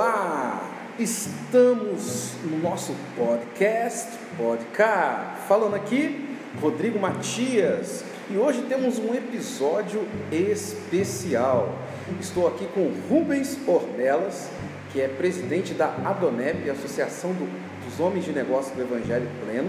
Olá! 0.00 0.94
Estamos 0.96 2.34
no 2.44 2.60
nosso 2.60 2.94
podcast, 3.16 4.16
podcast, 4.36 5.40
falando 5.48 5.74
aqui 5.74 6.36
Rodrigo 6.62 7.00
Matias 7.00 8.04
e 8.30 8.36
hoje 8.36 8.62
temos 8.68 9.00
um 9.00 9.12
episódio 9.12 10.06
especial. 10.30 11.76
Estou 12.20 12.46
aqui 12.46 12.68
com 12.68 12.92
Rubens 13.08 13.58
Ornelas, 13.66 14.48
que 14.92 15.00
é 15.00 15.08
presidente 15.08 15.74
da 15.74 15.88
Adonep, 15.88 16.70
Associação 16.70 17.32
do, 17.32 17.48
dos 17.84 17.98
Homens 17.98 18.24
de 18.24 18.30
Negócio 18.30 18.76
do 18.76 18.82
Evangelho 18.82 19.28
Pleno, 19.44 19.68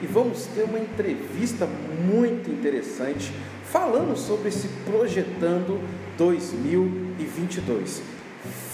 e 0.00 0.06
vamos 0.06 0.46
ter 0.46 0.62
uma 0.62 0.78
entrevista 0.78 1.68
muito 2.06 2.52
interessante 2.52 3.32
falando 3.64 4.16
sobre 4.16 4.48
esse 4.48 4.68
Projetando 4.88 5.80
2022. 6.16 8.15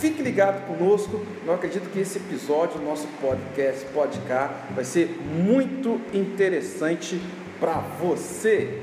Fique 0.03 0.21
ligado 0.21 0.67
conosco, 0.67 1.25
eu 1.47 1.55
acredito 1.55 1.89
que 1.93 2.01
esse 2.01 2.19
episódio 2.19 2.81
do 2.81 2.85
nosso 2.85 3.07
podcast, 3.21 3.85
podcast, 3.95 4.53
vai 4.75 4.83
ser 4.83 5.17
muito 5.33 6.01
interessante 6.13 7.23
para 7.61 7.75
você. 8.01 8.83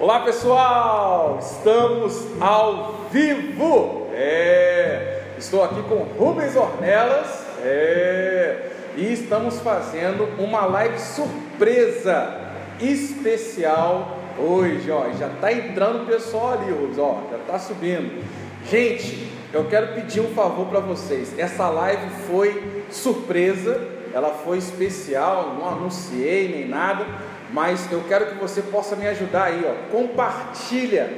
Olá 0.00 0.20
pessoal, 0.20 1.38
estamos 1.38 2.26
ao 2.40 3.04
vivo. 3.12 4.08
É, 4.14 5.24
estou 5.36 5.62
aqui 5.62 5.82
com 5.82 5.96
Rubens 5.96 6.56
Ornelas 6.56 7.28
é, 7.62 8.70
e 8.96 9.12
estamos 9.12 9.60
fazendo 9.60 10.24
uma 10.42 10.64
live 10.64 10.98
surpresa 10.98 12.40
especial 12.80 14.23
Hoje, 14.38 14.90
ó, 14.90 15.10
já 15.12 15.28
está 15.28 15.52
entrando 15.52 16.02
o 16.02 16.06
pessoal 16.06 16.54
ali, 16.54 16.70
Rubens, 16.72 16.98
ó, 16.98 17.22
já 17.30 17.36
está 17.36 17.58
subindo. 17.58 18.24
Gente, 18.68 19.32
eu 19.52 19.66
quero 19.66 19.94
pedir 19.94 20.20
um 20.20 20.34
favor 20.34 20.66
para 20.66 20.80
vocês. 20.80 21.38
Essa 21.38 21.68
live 21.68 22.08
foi 22.28 22.82
surpresa, 22.90 23.80
ela 24.12 24.30
foi 24.30 24.58
especial, 24.58 25.56
não 25.58 25.68
anunciei 25.68 26.48
nem 26.48 26.68
nada, 26.68 27.06
mas 27.52 27.90
eu 27.92 28.02
quero 28.08 28.26
que 28.26 28.34
você 28.34 28.62
possa 28.62 28.96
me 28.96 29.06
ajudar 29.06 29.44
aí, 29.44 29.64
ó. 29.64 29.90
Compartilha 29.96 31.10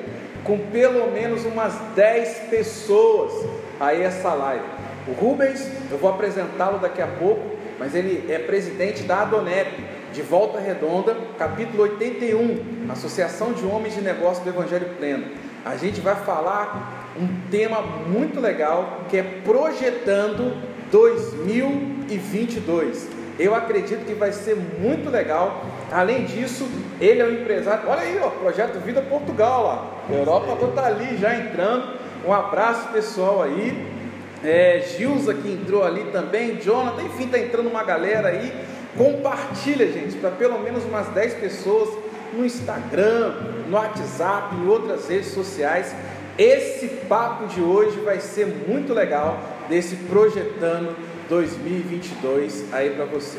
com 0.44 0.58
pelo 0.58 1.10
menos 1.10 1.44
umas 1.44 1.74
10 1.94 2.48
pessoas 2.50 3.32
aí 3.80 4.02
essa 4.02 4.34
live. 4.34 4.64
O 5.08 5.12
Rubens, 5.12 5.66
eu 5.90 5.96
vou 5.96 6.10
apresentá-lo 6.10 6.78
daqui 6.78 7.00
a 7.00 7.06
pouco, 7.06 7.56
mas 7.78 7.94
ele 7.94 8.30
é 8.30 8.38
presidente 8.38 9.02
da 9.04 9.22
Adonep 9.22 9.95
de 10.16 10.22
Volta 10.22 10.58
Redonda, 10.58 11.14
capítulo 11.38 11.82
81, 11.82 12.88
Associação 12.88 13.52
de 13.52 13.66
Homens 13.66 13.96
de 13.96 14.00
Negócio 14.00 14.42
do 14.42 14.48
Evangelho 14.48 14.88
Pleno. 14.98 15.26
A 15.62 15.76
gente 15.76 16.00
vai 16.00 16.16
falar 16.16 17.12
um 17.20 17.28
tema 17.50 17.82
muito 17.82 18.40
legal 18.40 19.02
que 19.10 19.18
é 19.18 19.22
projetando 19.44 20.56
2022. 20.90 23.08
Eu 23.38 23.54
acredito 23.54 24.06
que 24.06 24.14
vai 24.14 24.32
ser 24.32 24.56
muito 24.56 25.10
legal. 25.10 25.62
Além 25.92 26.24
disso, 26.24 26.66
ele 26.98 27.20
é 27.20 27.26
um 27.26 27.32
empresário. 27.32 27.86
Olha 27.86 28.00
aí, 28.00 28.18
ó, 28.24 28.30
projeto 28.30 28.80
Vida 28.80 29.02
Portugal 29.02 29.64
lá. 29.64 29.86
Europa 30.16 30.56
toda 30.58 30.80
tá 30.80 30.86
ali 30.86 31.18
já 31.18 31.36
entrando. 31.36 31.98
Um 32.26 32.32
abraço 32.32 32.88
pessoal 32.88 33.42
aí. 33.42 33.94
É, 34.42 34.82
Gilza 34.96 35.34
que 35.34 35.52
entrou 35.52 35.84
ali 35.84 36.04
também, 36.12 36.56
Jonathan, 36.56 37.02
enfim, 37.02 37.28
tá 37.28 37.38
entrando 37.38 37.68
uma 37.68 37.84
galera 37.84 38.28
aí. 38.28 38.50
Compartilha, 38.96 39.92
gente, 39.92 40.16
para 40.16 40.30
pelo 40.30 40.58
menos 40.58 40.84
umas 40.84 41.08
10 41.08 41.34
pessoas 41.34 41.90
no 42.32 42.44
Instagram, 42.44 43.34
no 43.68 43.76
WhatsApp, 43.76 44.56
em 44.56 44.66
outras 44.66 45.08
redes 45.08 45.28
sociais. 45.28 45.94
Esse 46.38 46.88
papo 47.08 47.46
de 47.46 47.60
hoje 47.60 47.98
vai 48.00 48.20
ser 48.20 48.46
muito 48.46 48.92
legal 48.92 49.38
desse 49.68 49.96
projetando 49.96 50.96
2022 51.28 52.72
aí 52.72 52.90
para 52.90 53.04
você. 53.04 53.38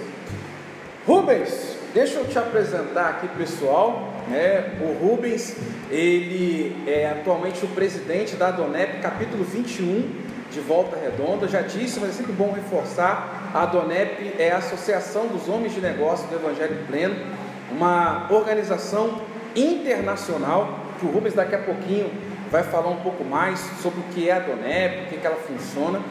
Rubens, 1.06 1.78
deixa 1.94 2.20
eu 2.20 2.26
te 2.26 2.38
apresentar 2.38 3.10
aqui, 3.10 3.28
pessoal. 3.38 4.14
Né? 4.28 4.78
O 4.82 5.06
Rubens, 5.06 5.56
ele 5.90 6.76
é 6.86 7.10
atualmente 7.10 7.64
o 7.64 7.68
presidente 7.70 8.36
da 8.36 8.52
Donep, 8.52 9.00
capítulo 9.02 9.44
21 9.44 10.27
de 10.58 10.62
Volta 10.62 10.98
Redonda. 10.98 11.48
Já 11.48 11.62
disse, 11.62 12.00
mas 12.00 12.10
é 12.10 12.14
sempre 12.14 12.34
bom 12.34 12.52
reforçar: 12.52 13.52
a 13.54 13.66
DONEP 13.66 14.34
é 14.40 14.52
a 14.52 14.58
Associação 14.58 15.28
dos 15.28 15.48
Homens 15.48 15.74
de 15.74 15.82
Negócio 15.82 16.28
do 16.28 16.36
Evangelho 16.36 16.84
Pleno, 16.88 17.16
uma 17.72 18.28
organização 18.32 19.22
internacional, 19.56 20.80
que 21.00 21.06
o 21.06 21.10
Rubens 21.10 21.36
daqui 21.36 21.56
a 21.56 21.60
pouquinho 21.60 22.12
vai 22.50 22.64
falar 22.64 22.90
um 22.90 23.02
pouco 23.02 23.24
mais 23.24 23.60
sobre 23.82 24.00
o 24.00 24.04
que 24.14 24.30
é 24.30 24.34
a 24.34 24.40
DONEP, 24.40 25.16
o 25.16 25.20
que 25.20 25.28
ela 25.28 25.36
funciona. 25.36 26.02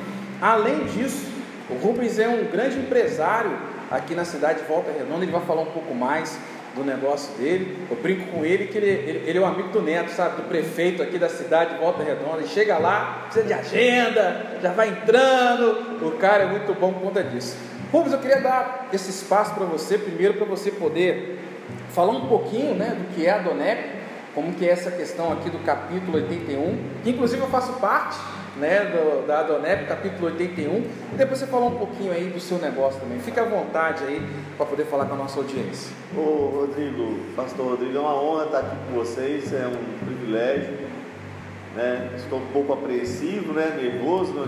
Além 0.40 0.84
disso, 0.84 1.26
o 1.68 1.74
Rubens 1.74 2.18
é 2.18 2.28
um 2.28 2.44
grande 2.44 2.78
empresário 2.78 3.50
aqui 3.90 4.14
na 4.14 4.24
cidade 4.24 4.60
de 4.60 4.66
Volta 4.66 4.90
Redonda, 4.90 5.24
ele 5.24 5.32
vai 5.32 5.40
falar 5.42 5.62
um 5.62 5.72
pouco 5.72 5.94
mais 5.94 6.38
do 6.76 6.84
negócio 6.84 7.34
dele. 7.36 7.86
Eu 7.90 7.96
brinco 7.96 8.30
com 8.30 8.44
ele 8.44 8.66
que 8.66 8.76
ele, 8.76 8.86
ele, 8.86 9.22
ele, 9.26 9.38
é 9.38 9.40
um 9.40 9.46
amigo 9.46 9.70
do 9.70 9.82
Neto, 9.82 10.10
sabe? 10.10 10.36
Do 10.36 10.48
prefeito 10.48 11.02
aqui 11.02 11.18
da 11.18 11.28
cidade 11.28 11.74
de 11.74 11.80
Volta 11.80 12.02
Redonda. 12.02 12.38
Ele 12.38 12.48
chega 12.48 12.78
lá, 12.78 13.24
precisa 13.24 13.46
de 13.46 13.52
agenda, 13.52 14.58
já 14.62 14.72
vai 14.72 14.90
entrando. 14.90 16.06
O 16.06 16.12
cara 16.12 16.44
é 16.44 16.46
muito 16.46 16.72
bom 16.78 16.92
por 16.92 17.02
conta 17.02 17.24
disso. 17.24 17.56
Rubens, 17.90 18.12
eu 18.12 18.18
queria 18.18 18.40
dar 18.40 18.88
esse 18.92 19.10
espaço 19.10 19.54
para 19.54 19.64
você, 19.64 19.96
primeiro 19.96 20.34
para 20.34 20.44
você 20.44 20.70
poder 20.70 21.38
falar 21.90 22.12
um 22.12 22.28
pouquinho 22.28 22.74
né, 22.74 22.96
do 22.98 23.14
que 23.14 23.26
é 23.26 23.30
a 23.30 23.38
Donep, 23.38 23.96
como 24.34 24.52
que 24.52 24.68
é 24.68 24.72
essa 24.72 24.90
questão 24.90 25.32
aqui 25.32 25.48
do 25.48 25.58
capítulo 25.60 26.16
81, 26.16 26.78
que 27.02 27.10
inclusive 27.10 27.40
eu 27.40 27.48
faço 27.48 27.72
parte 27.74 28.18
né, 28.58 28.86
do, 28.86 29.26
da 29.26 29.40
Adonep, 29.40 29.86
capítulo 29.86 30.26
81, 30.26 30.76
e 31.12 31.16
depois 31.16 31.38
você 31.38 31.46
falar 31.46 31.66
um 31.66 31.78
pouquinho 31.78 32.12
aí 32.12 32.28
do 32.28 32.40
seu 32.40 32.58
negócio 32.58 33.00
também. 33.00 33.18
Fique 33.20 33.38
à 33.38 33.44
vontade 33.44 34.04
aí 34.04 34.22
para 34.56 34.66
poder 34.66 34.84
falar 34.84 35.06
com 35.06 35.14
a 35.14 35.18
nossa 35.18 35.38
audiência. 35.38 35.94
Ô 36.16 36.60
Rodrigo, 36.60 37.18
pastor 37.36 37.70
Rodrigo, 37.70 37.96
é 37.96 38.00
uma 38.00 38.14
honra 38.14 38.44
estar 38.46 38.58
aqui 38.60 38.76
com 38.88 38.98
vocês, 38.98 39.52
é 39.52 39.66
um 39.66 40.06
privilégio. 40.06 40.74
Né? 41.74 42.10
Estou 42.16 42.38
um 42.38 42.46
pouco 42.46 42.72
apreensivo, 42.72 43.52
né? 43.52 43.76
nervoso, 43.80 44.32
né? 44.32 44.46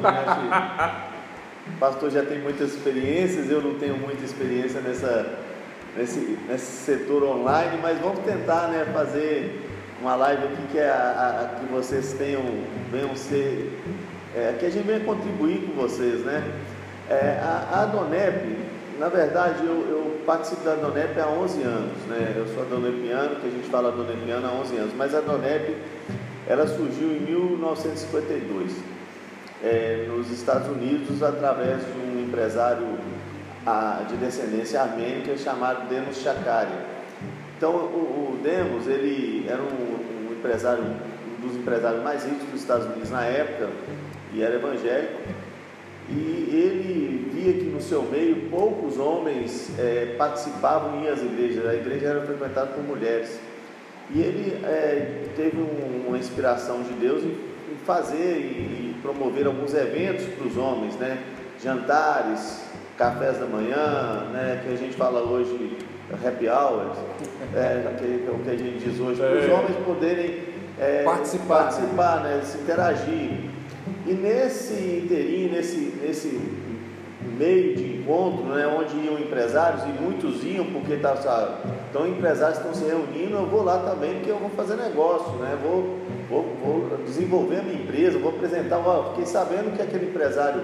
o 1.69 1.78
pastor 1.78 2.10
já 2.10 2.25
tem 2.25 2.38
muitas 2.38 2.72
experiências, 2.75 3.50
eu 3.50 3.60
não 3.60 3.75
tenho 3.75 3.98
muita 3.98 4.25
experiência 4.25 4.80
nessa, 4.80 5.38
nesse, 5.94 6.38
nesse 6.48 6.84
setor 6.84 7.22
online, 7.25 7.78
mas 7.82 7.98
vamos 7.98 8.20
tentar 8.20 8.69
né, 8.69 8.86
fazer 8.94 9.69
uma 10.00 10.14
live 10.14 10.44
aqui 10.44 10.62
que, 10.72 10.78
é 10.78 10.88
a, 10.88 11.50
a, 11.54 11.59
que 11.59 11.66
vocês 11.72 12.12
tenham, 12.12 12.42
venham 12.91 13.14
ser, 13.16 13.78
é, 14.34 14.54
que 14.59 14.66
a 14.66 14.70
gente 14.70 14.86
venha 14.86 15.00
contribuir 15.00 15.66
com 15.66 15.81
vocês, 15.81 16.25
né? 16.25 16.42
É, 17.10 17.41
a, 17.42 17.82
a 17.82 17.86
Donep, 17.86 18.58
na 18.98 19.08
verdade, 19.08 19.64
eu, 19.64 19.75
eu, 19.88 20.08
participo 20.26 20.62
da 20.62 20.75
Donep 20.75 21.19
há 21.19 21.26
11 21.26 21.62
anos, 21.62 21.97
né? 22.06 22.34
Eu 22.37 22.47
sou 22.48 22.64
Donepiano, 22.66 23.37
que 23.37 23.47
a 23.47 23.50
gente 23.50 23.69
fala 23.70 23.91
Donepiano 23.91 24.47
há 24.47 24.53
11 24.60 24.76
anos, 24.76 24.94
mas 24.94 25.14
a 25.14 25.20
Donep, 25.20 25.75
ela 26.47 26.66
surgiu 26.66 27.08
em 27.08 27.20
1952, 27.20 28.72
é, 29.64 30.06
nos 30.06 30.31
Estados 30.31 30.69
Unidos, 30.69 31.22
através 31.22 31.78
de 31.78 31.98
um 31.98 32.22
empresário 32.25 32.87
a, 33.66 34.03
de 34.08 34.16
descendência 34.16 34.81
armênica 34.81 35.37
chamado 35.37 35.88
Denis 35.88 36.19
Shakari. 36.19 36.88
Então, 37.58 37.72
o, 37.72 38.36
o 38.36 38.41
Demos, 38.41 38.86
ele 38.86 39.44
era 39.48 39.60
um, 39.60 39.66
um, 39.66 40.32
empresário, 40.32 40.84
um 40.84 41.44
dos 41.44 41.56
empresários 41.56 42.04
mais 42.04 42.24
ricos 42.24 42.46
dos 42.52 42.60
Estados 42.60 42.86
Unidos 42.86 43.10
na 43.10 43.24
época, 43.24 43.69
e 44.32 44.41
era 44.41 44.54
evangélico, 44.54 45.20
e 46.08 46.48
ele 46.52 47.30
via 47.34 47.52
que 47.54 47.64
no 47.64 47.80
seu 47.80 48.02
meio 48.02 48.48
poucos 48.48 48.96
homens 48.96 49.76
é, 49.76 50.14
participavam 50.16 51.02
em 51.02 51.08
as 51.08 51.20
igrejas, 51.20 51.66
a 51.66 51.74
igreja 51.74 52.06
era 52.06 52.20
frequentada 52.20 52.69
por 52.69 52.84
mulheres. 52.84 53.40
E 54.14 54.20
ele 54.20 54.64
é, 54.64 55.25
teve 55.34 55.61
um, 55.61 56.06
uma 56.06 56.16
inspiração 56.16 56.84
de 56.84 56.93
Deus 56.93 57.25
em, 57.25 57.32
em 57.72 57.76
fazer 57.84 58.38
e, 58.38 58.94
promover 59.02 59.46
alguns 59.46 59.75
eventos 59.75 60.26
para 60.26 60.46
os 60.46 60.56
homens, 60.56 60.94
né? 60.96 61.19
jantares, 61.62 62.64
cafés 62.96 63.38
da 63.38 63.46
manhã, 63.46 64.28
né? 64.32 64.61
que 64.64 64.72
a 64.72 64.76
gente 64.76 64.96
fala 64.96 65.20
hoje 65.22 65.76
happy 66.14 66.49
hours, 66.49 66.96
é, 67.55 67.94
que, 67.99 68.26
é 68.26 68.31
o 68.31 68.38
que 68.38 68.50
a 68.50 68.56
gente 68.56 68.78
diz 68.78 69.00
hoje, 69.00 69.20
para 69.20 69.38
os 69.38 69.44
é. 69.44 69.52
homens 69.52 69.76
poderem 69.84 70.43
é, 70.78 71.02
participar, 71.02 71.64
participar 71.64 72.20
né, 72.22 72.40
se 72.44 72.58
interagir. 72.58 73.31
E 74.06 74.12
nesse 74.14 75.02
inteirinho, 75.05 75.52
nesse, 75.52 75.76
nesse 76.02 76.40
meio 77.37 77.76
de 77.76 77.99
encontro, 77.99 78.44
né, 78.46 78.66
onde 78.66 78.96
iam 78.96 79.19
empresários, 79.19 79.82
e 79.84 80.02
muitos 80.02 80.43
iam 80.44 80.64
porque 80.66 80.96
tá, 80.96 81.14
então 81.90 82.06
empresários 82.06 82.58
estão 82.58 82.72
se 82.72 82.84
reunindo, 82.84 83.37
eu 83.37 83.46
vou 83.46 83.62
lá 83.62 83.78
também 83.78 84.14
porque 84.14 84.31
eu 84.31 84.38
vou 84.38 84.50
fazer 84.50 84.76
negócio, 84.76 85.32
né, 85.32 85.58
vou, 85.62 85.99
vou, 86.28 86.44
vou 86.64 86.99
desenvolver 87.04 87.61
a 87.61 87.62
minha 87.62 87.82
empresa, 87.82 88.19
vou 88.19 88.31
apresentar, 88.31 88.78
ó, 88.78 89.11
fiquei 89.11 89.26
sabendo 89.26 89.76
que 89.76 89.82
aquele 89.82 90.06
empresário 90.06 90.62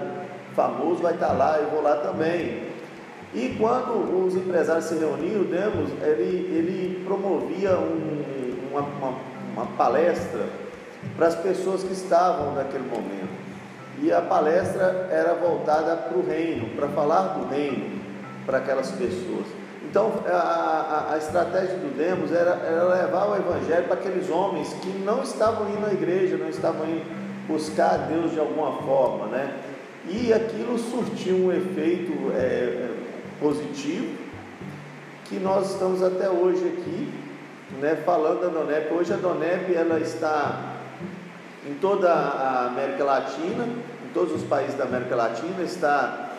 famoso 0.55 1.01
vai 1.01 1.13
estar 1.13 1.33
lá, 1.33 1.59
eu 1.59 1.69
vou 1.69 1.81
lá 1.81 1.97
também. 1.97 2.74
E 3.35 3.53
quando 3.59 4.25
os 4.25 4.33
empresários 4.33 4.85
se 4.85 4.95
reuniam, 4.95 5.43
Demos, 5.43 5.91
ele, 6.01 6.55
ele 6.55 7.03
promovia 7.03 7.77
um, 7.77 8.55
uma, 8.71 8.79
uma, 8.79 9.13
uma, 9.51 9.65
palestra 9.77 10.47
para 11.17 11.27
as 11.27 11.35
pessoas 11.35 11.83
que 11.83 11.91
estavam 11.91 12.55
naquele 12.55 12.85
momento. 12.85 13.35
E 14.01 14.09
a 14.09 14.21
palestra 14.21 15.09
era 15.11 15.33
voltada 15.33 15.97
para 15.97 16.17
o 16.17 16.25
reino, 16.25 16.69
para 16.77 16.87
falar 16.87 17.37
do 17.37 17.49
reino 17.49 17.99
para 18.45 18.59
aquelas 18.59 18.91
pessoas. 18.91 19.45
Então, 19.83 20.13
a, 20.27 20.31
a, 20.31 21.13
a 21.13 21.17
estratégia 21.17 21.75
do 21.75 21.95
Demos 21.97 22.31
era, 22.31 22.51
era, 22.51 22.83
levar 22.85 23.29
o 23.31 23.35
Evangelho 23.35 23.83
para 23.83 23.95
aqueles 23.95 24.29
homens 24.29 24.73
que 24.81 24.89
não 25.03 25.21
estavam 25.23 25.69
indo 25.69 25.85
à 25.85 25.91
igreja, 25.91 26.37
não 26.37 26.49
estavam 26.49 26.85
indo 26.85 27.03
buscar 27.47 27.97
Deus 28.07 28.31
de 28.31 28.39
alguma 28.39 28.81
forma, 28.83 29.27
né? 29.27 29.53
E 30.07 30.33
aquilo 30.33 30.77
surtiu 30.77 31.35
um 31.35 31.51
efeito 31.51 32.11
é, 32.33 32.89
positivo 33.39 34.25
que 35.25 35.39
nós 35.39 35.71
estamos 35.71 36.03
até 36.03 36.29
hoje 36.29 36.63
aqui, 36.67 37.11
né, 37.79 37.95
falando 38.05 38.41
da 38.41 38.47
Donep. 38.47 38.93
Hoje 38.93 39.13
a 39.13 39.17
Donep 39.17 39.73
ela 39.73 39.99
está 39.99 40.75
em 41.67 41.73
toda 41.75 42.11
a 42.11 42.67
América 42.67 43.03
Latina, 43.03 43.65
em 43.65 44.13
todos 44.13 44.33
os 44.33 44.43
países 44.43 44.75
da 44.75 44.83
América 44.83 45.15
Latina, 45.15 45.63
está 45.63 46.29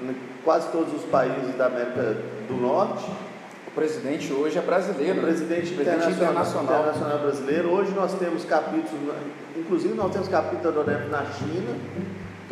em 0.00 0.14
quase 0.44 0.68
todos 0.72 0.92
os 0.92 1.04
países 1.04 1.54
da 1.56 1.66
América 1.66 2.16
do 2.48 2.54
Norte. 2.54 3.08
O 3.66 3.70
presidente 3.70 4.32
hoje 4.32 4.58
é 4.58 4.60
brasileiro. 4.60 5.20
O 5.20 5.22
presidente, 5.22 5.72
presidente 5.72 6.10
internacional, 6.10 6.80
internacional. 6.80 7.18
brasileiro. 7.20 7.70
Hoje 7.70 7.92
nós 7.92 8.12
temos 8.14 8.44
capítulos, 8.44 9.14
inclusive 9.56 9.94
nós 9.94 10.12
temos 10.12 10.28
capítulo 10.28 10.72
da 10.72 10.82
Donep 10.82 11.08
na 11.08 11.24
China, 11.26 11.74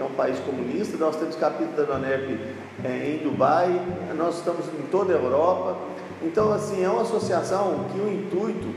que 0.01 0.03
é 0.03 0.05
um 0.07 0.15
país 0.15 0.39
comunista, 0.39 0.97
nós 0.97 1.17
temos 1.17 1.37
capítulo 1.37 1.77
da 1.77 1.83
Donep 1.83 2.39
é, 2.83 3.11
em 3.11 3.19
Dubai, 3.23 3.69
nós 4.17 4.39
estamos 4.39 4.67
em 4.69 4.87
toda 4.91 5.13
a 5.13 5.17
Europa. 5.17 5.77
Então, 6.23 6.51
assim, 6.53 6.83
é 6.83 6.89
uma 6.89 7.03
associação 7.03 7.85
que 7.93 8.01
o 8.01 8.11
intuito 8.11 8.69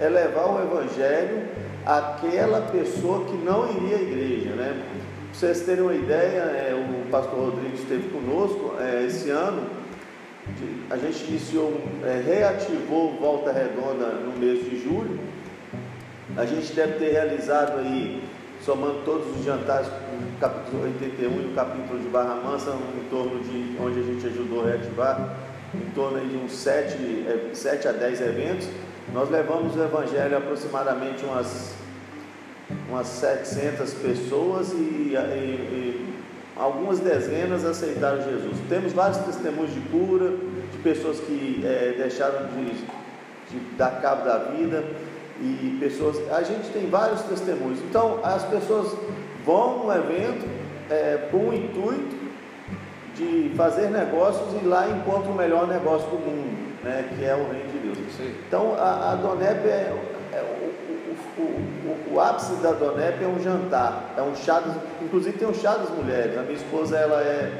é 0.00 0.08
levar 0.08 0.46
o 0.46 0.60
Evangelho 0.60 1.44
àquela 1.86 2.60
pessoa 2.72 3.24
que 3.24 3.36
não 3.36 3.70
iria 3.70 3.98
à 3.98 4.02
igreja, 4.02 4.50
né? 4.50 4.82
Para 5.30 5.38
vocês 5.38 5.60
terem 5.60 5.84
uma 5.84 5.94
ideia, 5.94 6.40
é, 6.40 6.74
o 6.74 7.08
pastor 7.08 7.50
Rodrigo 7.50 7.74
esteve 7.76 8.08
conosco 8.08 8.74
é, 8.80 9.04
esse 9.06 9.30
ano, 9.30 9.68
a 10.90 10.96
gente 10.96 11.24
iniciou, 11.24 11.80
é, 12.04 12.20
reativou 12.20 13.16
Volta 13.20 13.52
Redonda 13.52 14.06
no 14.06 14.36
mês 14.36 14.64
de 14.64 14.82
julho, 14.82 15.20
a 16.36 16.44
gente 16.44 16.72
deve 16.72 16.98
ter 16.98 17.12
realizado 17.12 17.78
aí, 17.78 18.22
somando 18.64 19.02
todos 19.04 19.36
os 19.36 19.44
jantares, 19.44 19.88
no 19.88 20.38
capítulo 20.40 20.84
81 20.84 21.30
e 21.30 21.44
no 21.48 21.54
capítulo 21.54 21.98
de 21.98 22.08
Barra 22.08 22.36
Mansa, 22.36 22.70
em 22.70 23.08
torno 23.10 23.40
de 23.40 23.76
onde 23.78 24.00
a 24.00 24.02
gente 24.02 24.26
ajudou 24.26 24.62
a 24.62 24.68
reativar, 24.68 25.36
em 25.74 25.90
torno 25.90 26.20
de 26.20 26.36
uns 26.36 26.52
7, 26.52 27.26
7 27.52 27.86
é, 27.86 27.90
a 27.90 27.92
10 27.92 28.20
eventos, 28.22 28.68
nós 29.12 29.28
levamos 29.28 29.76
o 29.76 29.82
Evangelho 29.82 30.38
aproximadamente 30.38 31.24
umas, 31.24 31.74
umas 32.88 33.06
700 33.06 33.92
pessoas 33.94 34.72
e, 34.72 34.76
e, 34.76 35.14
e 35.14 36.14
algumas 36.56 37.00
dezenas 37.00 37.66
aceitaram 37.66 38.22
Jesus. 38.22 38.56
Temos 38.68 38.92
vários 38.92 39.18
testemunhos 39.18 39.74
de 39.74 39.80
cura, 39.90 40.30
de 40.72 40.78
pessoas 40.82 41.20
que 41.20 41.60
é, 41.64 41.96
deixaram 41.98 42.46
de, 42.46 42.72
de 43.50 43.76
dar 43.76 44.00
cabo 44.00 44.24
da 44.24 44.38
vida 44.38 44.82
e 45.40 45.76
pessoas. 45.80 46.16
A 46.30 46.42
gente 46.42 46.70
tem 46.70 46.88
vários 46.88 47.22
testemunhos. 47.22 47.80
Então 47.88 48.20
as 48.22 48.44
pessoas 48.44 48.96
vão 49.44 49.84
no 49.84 49.92
evento 49.92 50.46
é, 50.90 51.28
com 51.30 51.48
o 51.48 51.54
intuito 51.54 52.24
de 53.14 53.52
fazer 53.56 53.90
negócios 53.90 54.60
e 54.60 54.64
lá 54.64 54.88
encontram 54.88 55.32
o 55.32 55.36
melhor 55.36 55.68
negócio 55.68 56.08
do 56.08 56.18
mundo 56.18 56.64
né, 56.84 57.08
que 57.08 57.24
é 57.24 57.34
o 57.34 57.50
reino 57.50 57.70
de 57.70 57.78
Deus. 57.78 57.98
Sim. 58.16 58.34
Então 58.46 58.74
a, 58.78 59.12
a 59.12 59.14
Donep 59.16 59.66
é, 59.66 59.92
é 60.32 60.42
o, 60.42 61.40
o, 61.40 61.42
o, 61.42 62.14
o, 62.14 62.20
ápice 62.20 62.54
da 62.56 62.72
Donep 62.72 63.24
é 63.24 63.26
um 63.26 63.42
jantar, 63.42 64.14
é 64.16 64.22
um 64.22 64.36
chá, 64.36 64.60
das, 64.60 64.76
inclusive 65.02 65.38
tem 65.38 65.48
um 65.48 65.54
chá 65.54 65.76
das 65.76 65.90
mulheres. 65.90 66.36
A 66.38 66.42
minha 66.42 66.54
esposa 66.54 66.96
ela 66.96 67.20
é, 67.22 67.50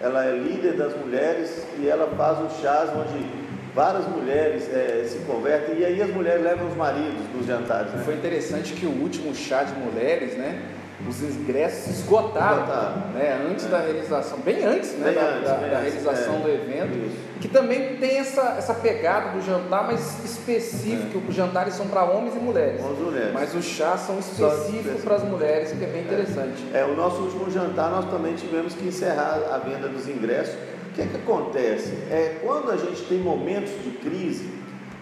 ela 0.00 0.24
é 0.24 0.36
líder 0.36 0.76
das 0.76 0.94
mulheres 0.96 1.64
e 1.78 1.88
ela 1.88 2.08
faz 2.16 2.40
os 2.40 2.60
chás 2.60 2.90
onde 2.90 3.39
várias 3.74 4.06
mulheres 4.08 4.68
é, 4.72 5.04
se 5.08 5.18
convertem 5.20 5.78
e 5.78 5.84
aí 5.84 6.02
as 6.02 6.10
mulheres 6.10 6.42
levam 6.42 6.68
os 6.68 6.76
maridos 6.76 7.20
nos 7.34 7.46
jantares. 7.46 7.92
Né? 7.92 8.02
Foi 8.04 8.14
interessante 8.14 8.72
que 8.72 8.86
o 8.86 8.90
último 8.90 9.34
chá 9.34 9.62
de 9.62 9.74
mulheres, 9.74 10.36
né? 10.36 10.60
os 11.08 11.22
ingressos 11.22 12.00
esgotaram, 12.00 12.66
né, 13.14 13.40
antes 13.50 13.64
é. 13.64 13.68
da 13.68 13.80
realização, 13.80 14.38
bem 14.40 14.64
antes, 14.64 14.92
né, 14.92 15.06
bem 15.06 15.14
da, 15.14 15.28
antes, 15.30 15.48
da, 15.48 15.56
da 15.56 15.78
realização 15.78 16.34
é. 16.34 16.38
do 16.40 16.48
evento, 16.48 17.06
Isso. 17.06 17.16
que 17.40 17.48
também 17.48 17.96
tem 17.96 18.18
essa, 18.18 18.56
essa 18.58 18.74
pegada 18.74 19.30
do 19.30 19.40
jantar, 19.44 19.86
mas 19.86 20.22
específico, 20.24 21.22
é. 21.24 21.30
os 21.30 21.34
jantares 21.34 21.74
são 21.74 21.86
para 21.88 22.04
homens 22.04 22.36
e 22.36 22.38
mulheres, 22.38 22.82
mulheres, 22.82 23.32
mas 23.32 23.54
os 23.54 23.64
chás 23.64 24.00
são 24.00 24.18
específicos 24.18 25.02
para 25.02 25.16
as 25.16 25.24
mulheres, 25.24 25.72
que 25.72 25.82
é 25.82 25.88
bem 25.88 26.02
interessante. 26.02 26.64
É. 26.72 26.84
o 26.84 26.94
nosso 26.94 27.22
último 27.22 27.50
jantar 27.50 27.90
nós 27.90 28.10
também 28.10 28.34
tivemos 28.34 28.74
que 28.74 28.86
encerrar 28.86 29.40
a 29.50 29.58
venda 29.58 29.88
dos 29.88 30.08
ingressos. 30.08 30.54
O 30.90 30.92
que 30.92 31.02
é 31.02 31.06
que 31.06 31.16
acontece? 31.16 31.92
É, 32.10 32.40
quando 32.44 32.70
a 32.70 32.76
gente 32.76 33.02
tem 33.02 33.18
momentos 33.18 33.70
de 33.84 33.90
crise, 33.92 34.50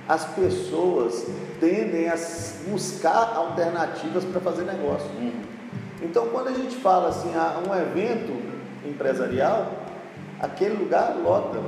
as 0.07 0.25
pessoas 0.35 1.27
tendem 1.61 2.09
a 2.09 2.17
buscar 2.69 3.35
alternativas 3.35 4.25
para 4.25 4.41
fazer 4.41 4.65
negócio. 4.65 5.09
Uhum. 5.19 5.43
Então, 6.03 6.29
quando 6.29 6.49
a 6.49 6.53
gente 6.53 6.77
fala 6.77 7.09
assim, 7.09 7.35
a 7.35 7.61
um 7.67 7.75
evento 7.75 8.33
empresarial, 8.87 9.73
aquele 10.41 10.77
lugar 10.77 11.17
lota. 11.23 11.59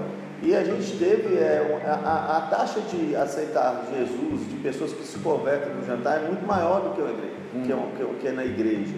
E 0.42 0.54
a 0.54 0.64
gente 0.64 0.96
teve 0.96 1.36
é, 1.36 1.82
a, 1.86 2.36
a, 2.38 2.40
taxa 2.42 2.80
de 2.80 3.14
aceitar 3.14 3.84
Jesus, 3.92 4.48
de 4.48 4.56
pessoas 4.62 4.92
que 4.92 5.04
se 5.04 5.18
convertem 5.18 5.74
no 5.74 5.84
jantar, 5.84 6.22
é 6.22 6.26
muito 6.26 6.46
maior 6.46 6.80
do 6.80 6.94
que, 6.94 7.00
igreja, 7.00 7.34
hum. 7.54 7.62
que, 7.62 8.02
é, 8.02 8.06
que, 8.06 8.14
que 8.20 8.28
é 8.28 8.32
na 8.32 8.44
igreja. 8.44 8.94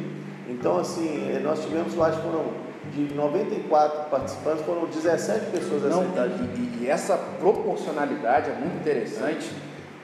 Então, 0.49 0.79
assim, 0.79 1.35
é, 1.35 1.41
nós 1.41 1.65
tivemos 1.65 1.97
lá, 1.97 2.13
foram 2.13 2.72
de 2.95 3.15
94 3.15 4.11
participantes, 4.11 4.65
foram 4.65 4.87
17 4.87 5.47
pessoas 5.47 5.83
Não, 5.83 6.01
aceitadas. 6.01 6.41
E, 6.41 6.83
e, 6.83 6.89
essa 6.89 7.17
proporcionalidade 7.17 8.51
é 8.51 8.55
muito 8.55 8.77
interessante, 8.81 9.51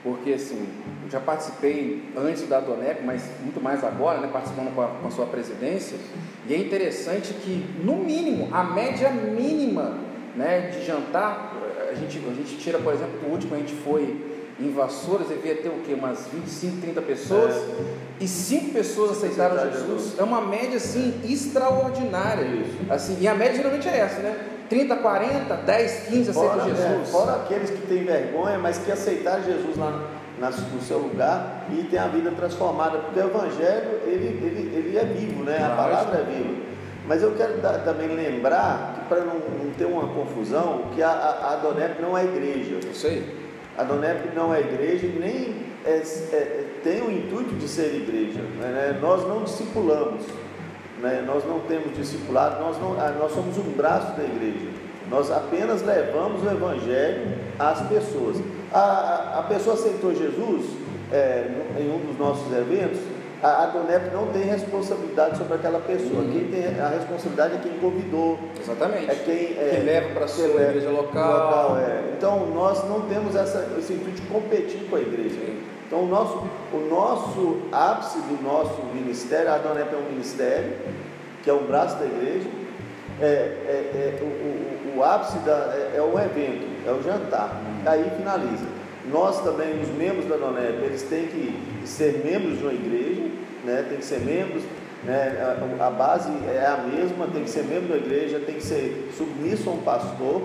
porque 0.03 0.33
assim, 0.33 0.67
já 1.09 1.19
participei 1.19 2.11
antes 2.17 2.47
da 2.47 2.59
Donep, 2.59 3.03
mas 3.03 3.23
muito 3.41 3.61
mais 3.61 3.83
agora, 3.83 4.19
né, 4.19 4.29
participando 4.31 4.73
com 4.73 4.81
a, 4.81 4.87
com 4.87 5.07
a 5.07 5.11
sua 5.11 5.25
presidência, 5.25 5.97
e 6.47 6.53
é 6.53 6.57
interessante 6.57 7.33
que, 7.33 7.65
no 7.83 7.97
mínimo, 7.97 8.49
a 8.51 8.63
média 8.63 9.11
mínima 9.11 9.97
né, 10.35 10.71
de 10.71 10.85
jantar, 10.85 11.53
a 11.89 11.93
gente, 11.93 12.17
a 12.17 12.33
gente 12.33 12.57
tira, 12.57 12.79
por 12.79 12.93
exemplo, 12.93 13.27
o 13.27 13.31
último 13.31 13.55
a 13.55 13.57
gente 13.57 13.73
foi 13.75 14.38
em 14.59 14.71
Vassouras, 14.71 15.27
devia 15.27 15.55
ter 15.55 15.69
o 15.69 15.79
quê? 15.85 15.93
Umas 15.93 16.27
25, 16.33 16.81
30 16.81 17.01
pessoas, 17.01 17.55
é. 17.55 17.95
e 18.19 18.27
cinco 18.27 18.71
pessoas 18.71 19.11
aceitaram 19.11 19.71
Jesus. 19.71 20.19
É 20.19 20.23
uma 20.23 20.41
média, 20.41 20.77
assim, 20.77 21.21
extraordinária. 21.23 22.45
Assim, 22.89 23.17
e 23.21 23.27
a 23.27 23.33
média 23.33 23.55
geralmente 23.55 23.87
é 23.87 23.97
essa, 23.97 24.19
né? 24.19 24.37
30, 24.69 24.95
40, 24.97 25.55
10, 25.55 26.07
15 26.09 26.29
aceitam 26.29 26.65
Jesus. 26.65 26.79
É, 26.79 27.11
fora 27.11 27.35
aqueles 27.37 27.69
que 27.71 27.87
têm 27.87 28.03
vergonha, 28.03 28.59
mas 28.59 28.77
que 28.77 28.91
aceitaram 28.91 29.43
Jesus 29.43 29.77
lá 29.77 30.07
no 30.39 30.81
seu 30.81 30.99
lugar 30.99 31.65
e 31.69 31.83
tem 31.83 31.99
a 31.99 32.07
vida 32.07 32.31
transformada, 32.31 32.99
porque 32.99 33.19
o 33.19 33.23
Evangelho 33.23 33.99
ele, 34.05 34.27
ele, 34.27 34.75
ele 34.75 34.97
é 34.97 35.03
vivo, 35.03 35.43
né? 35.43 35.57
a 35.65 35.75
palavra 35.75 36.19
é 36.19 36.23
viva. 36.23 36.69
Mas 37.07 37.23
eu 37.23 37.33
quero 37.35 37.59
também 37.83 38.07
lembrar, 38.07 38.93
que 38.95 39.09
para 39.09 39.21
não, 39.21 39.35
não, 39.35 39.71
ter 39.75 39.85
uma 39.85 40.07
confusão, 40.13 40.83
que 40.93 41.01
a, 41.01 41.09
a, 41.09 41.53
a 41.53 41.55
Donep 41.55 41.99
não 41.99 42.15
é 42.15 42.23
igreja. 42.23 42.79
Isso 42.91 43.07
aí. 43.07 43.48
A 43.79 43.83
Donep 43.85 44.35
não 44.35 44.53
é 44.53 44.59
igreja 44.59 45.05
e 45.05 45.17
nem 45.17 45.55
é, 45.85 46.03
é, 46.33 46.65
tem 46.83 47.01
o 47.01 47.09
intuito 47.09 47.55
de 47.55 47.65
ser 47.65 47.95
igreja. 47.95 48.41
Né? 48.59 48.99
Nós 49.01 49.25
não 49.25 49.45
discipulamos, 49.45 50.25
né? 51.01 51.23
nós 51.25 51.45
não 51.45 51.61
temos 51.61 51.95
discipulado, 51.95 52.61
nós, 52.61 52.77
não, 52.77 52.99
ah, 52.99 53.15
nós 53.17 53.31
somos 53.31 53.57
um 53.57 53.71
braço 53.71 54.17
da 54.17 54.23
igreja. 54.25 54.67
Nós 55.09 55.31
apenas 55.31 55.81
levamos 55.81 56.43
o 56.43 56.51
Evangelho 56.51 57.37
às 57.57 57.87
pessoas. 57.87 58.35
A, 58.73 59.39
a 59.39 59.43
pessoa 59.43 59.77
aceitou 59.77 60.13
Jesus 60.13 60.65
é, 61.09 61.47
em 61.79 61.89
um 61.89 61.99
dos 62.05 62.19
nossos 62.19 62.51
eventos, 62.51 62.99
a, 63.41 63.63
a 63.63 63.65
Donep 63.67 64.13
não 64.13 64.27
tem 64.27 64.43
responsabilidade 64.43 65.37
sobre 65.37 65.55
aquela 65.55 65.79
pessoa. 65.79 66.21
Uhum. 66.21 66.31
Quem 66.31 66.47
tem 66.51 66.79
a 66.79 66.89
responsabilidade 66.89 67.55
é 67.55 67.59
quem 67.59 67.71
convidou. 67.79 68.39
Exatamente. 68.59 69.09
É 69.09 69.15
quem, 69.15 69.57
é, 69.57 69.71
quem 69.75 69.83
leva 69.85 70.13
para 70.13 70.25
a 70.25 70.27
sua 70.27 70.45
igreja 70.45 70.89
local. 70.89 71.31
local 71.31 71.77
é. 71.77 72.13
Então 72.17 72.47
nós 72.47 72.87
não 72.89 73.01
temos 73.01 73.35
essa, 73.35 73.67
esse 73.77 73.93
intuito 73.93 74.21
de 74.21 74.27
competir 74.27 74.81
com 74.89 74.95
a 74.97 74.99
igreja. 74.99 75.39
Então 75.87 76.03
o 76.03 76.07
nosso, 76.07 76.43
o 76.73 76.87
nosso 76.89 77.61
ápice 77.71 78.19
do 78.19 78.43
nosso 78.43 78.83
ministério, 78.93 79.51
a 79.51 79.57
Donep 79.57 79.93
é 79.93 79.97
um 79.97 80.11
ministério, 80.11 80.73
que 81.41 81.49
é 81.49 81.53
um 81.53 81.65
braço 81.65 81.97
da 81.97 82.05
igreja. 82.05 82.47
É, 83.21 83.25
é, 83.25 84.19
é 84.19 84.19
o, 84.21 84.25
o, 84.25 84.99
o, 84.99 85.03
ápice 85.03 85.39
da, 85.39 85.73
é, 85.73 85.97
é 85.97 86.01
o 86.01 86.17
evento, 86.19 86.65
é 86.85 86.91
o 86.91 87.01
jantar. 87.01 87.59
Aí 87.85 88.09
finaliza. 88.17 88.78
Nós 89.11 89.41
também, 89.41 89.81
os 89.81 89.89
membros 89.89 90.25
da 90.25 90.37
Donep, 90.37 90.83
eles 90.83 91.03
têm 91.03 91.27
que 91.27 91.87
ser 91.87 92.21
membros 92.23 92.57
de 92.57 92.63
uma 92.63 92.73
igreja, 92.73 93.23
né? 93.65 93.85
tem 93.89 93.97
que 93.97 94.05
ser 94.05 94.19
membros, 94.19 94.63
né? 95.03 95.37
a, 95.79 95.87
a 95.87 95.89
base 95.89 96.29
é 96.47 96.65
a 96.65 96.77
mesma, 96.77 97.27
tem 97.27 97.43
que 97.43 97.49
ser 97.49 97.63
membro 97.63 97.89
da 97.89 97.97
igreja, 97.97 98.39
tem 98.39 98.55
que 98.55 98.63
ser 98.63 99.09
submisso 99.17 99.69
a 99.69 99.73
um 99.73 99.81
pastor, 99.81 100.41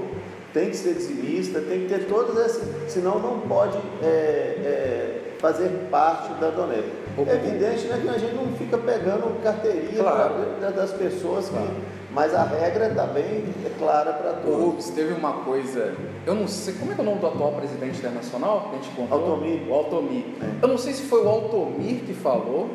tem 0.54 0.71
que 0.71 0.76
ser 0.76 0.94
dizimista, 0.94 1.61
tem 1.61 1.80
que 1.80 1.88
ter 1.88 2.06
todas 2.06 2.38
essas, 2.38 2.90
senão 2.90 3.18
não 3.18 3.40
pode 3.40 3.76
é, 4.02 4.06
é, 4.06 5.21
fazer 5.38 5.68
parte 5.90 6.33
da 6.35 6.49
Donep. 6.50 7.04
É 7.18 7.35
evidente 7.35 7.87
né, 7.87 8.00
que 8.02 8.09
a 8.09 8.18
gente 8.18 8.35
não 8.35 8.47
fica 8.56 8.78
pegando 8.78 9.42
carteirinha 9.42 10.02
claro. 10.02 10.35
pra, 10.59 10.71
das 10.71 10.92
pessoas, 10.92 11.49
claro. 11.49 11.66
que, 11.66 11.73
mas 12.12 12.35
a 12.35 12.44
regra 12.44 12.88
também 12.90 13.44
é 13.64 13.71
clara 13.78 14.12
para 14.12 14.33
todos. 14.35 14.75
Ups, 14.75 14.90
teve 14.90 15.12
uma 15.12 15.33
coisa, 15.44 15.94
eu 16.26 16.35
não 16.35 16.49
sei, 16.49 16.75
como 16.75 16.93
é 16.93 16.95
é 16.97 17.00
o 17.00 17.04
nome 17.04 17.19
do 17.19 17.26
atual 17.26 17.52
presidente 17.52 17.99
internacional 17.99 18.71
que 18.71 18.76
a 18.76 18.83
gente 18.83 18.95
contou? 18.95 19.19
Altomir. 19.19 19.69
O 19.69 19.75
Altomir. 19.75 20.25
É. 20.40 20.64
Eu 20.64 20.69
não 20.69 20.78
sei 20.78 20.93
se 20.95 21.02
foi 21.02 21.23
o 21.23 21.28
Altomir 21.28 22.00
que 22.04 22.14
falou, 22.14 22.71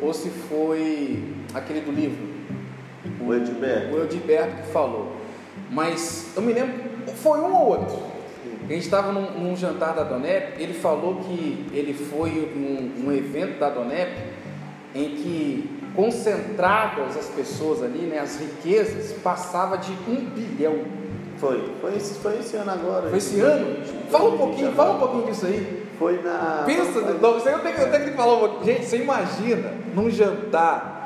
ou 0.00 0.12
se 0.12 0.28
foi 0.30 1.22
aquele 1.54 1.80
do 1.80 1.92
livro. 1.92 2.28
O 3.24 3.34
Edilberto. 3.34 3.94
O 3.94 4.02
Edilberto 4.02 4.62
que 4.62 4.72
falou. 4.72 5.12
Mas 5.70 6.32
eu 6.34 6.42
me 6.42 6.52
lembro, 6.52 6.74
foi 7.16 7.40
um 7.40 7.54
ou 7.54 7.68
outro. 7.68 8.10
A 8.68 8.72
gente 8.72 8.84
estava 8.84 9.12
num, 9.12 9.30
num, 9.40 9.56
jantar 9.56 9.94
da 9.94 10.04
Donep, 10.04 10.60
ele 10.62 10.74
falou 10.74 11.16
que 11.16 11.66
ele 11.72 11.92
foi 11.92 12.52
num, 12.54 13.04
num 13.04 13.12
evento 13.12 13.58
da 13.58 13.68
Donep 13.68 14.12
em 14.94 15.10
que 15.16 15.80
concentradas 15.94 17.16
as 17.16 17.26
pessoas 17.26 17.82
ali, 17.82 18.06
né, 18.06 18.18
as 18.18 18.38
riquezas, 18.38 19.12
passava 19.22 19.76
de 19.76 19.90
um 20.08 20.24
bilhão. 20.24 20.99
Foi, 21.40 21.72
foi 21.80 21.96
esse, 21.96 22.18
foi 22.18 22.38
esse 22.38 22.54
ano 22.56 22.70
agora. 22.70 23.08
Foi 23.08 23.18
esse 23.18 23.40
ano? 23.40 23.82
Fala 24.10 24.28
um 24.28 24.36
pouquinho, 24.36 24.72
fala 24.72 24.94
um 24.94 24.98
pouquinho 24.98 25.26
disso 25.26 25.46
aí. 25.46 25.86
Foi 25.98 26.22
na. 26.22 26.64
Pensa, 26.66 27.00
não, 27.00 27.34
eu, 27.34 27.40
tenho, 27.40 27.76
eu 27.78 27.90
tenho 27.90 28.04
que 28.04 28.10
falar 28.10 28.36
um 28.36 28.40
pouquinho. 28.40 28.64
Gente, 28.64 28.84
você 28.84 28.98
imagina 28.98 29.72
num 29.94 30.10
jantar 30.10 31.00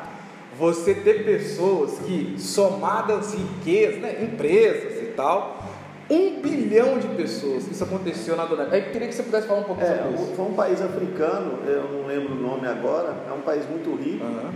você 0.59 0.95
ter 0.95 1.25
pessoas 1.25 1.99
que, 1.99 2.35
somadas 2.39 3.35
riquezas, 3.35 4.01
né, 4.01 4.23
empresas 4.23 5.03
e 5.03 5.07
tal, 5.17 5.65
um 6.11 6.41
bilhão 6.41 6.99
de 6.99 7.09
pessoas. 7.09 7.69
Isso 7.69 7.83
aconteceu 7.83 8.37
na 8.37 8.45
Dona. 8.45 8.65
Eu 8.65 8.91
queria 8.91 9.09
que 9.09 9.15
você 9.15 9.23
pudesse 9.23 9.47
falar 9.47 9.61
um 9.61 9.65
pouco 9.65 9.83
é, 9.83 9.99
sobre 9.99 10.15
isso. 10.15 10.33
Foi 10.35 10.47
um 10.47 10.55
país 10.55 10.83
africano, 10.83 11.61
eu 11.67 11.91
não 11.93 12.07
lembro 12.07 12.35
o 12.35 12.41
nome 12.41 12.67
agora, 12.67 13.15
é 13.29 13.33
um 13.33 13.41
país 13.41 13.69
muito 13.69 13.95
rico, 13.95 14.25
uhum. 14.25 14.51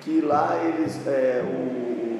que 0.00 0.20
lá 0.20 0.58
eles, 0.62 1.06
é, 1.06 1.42
o, 1.42 2.11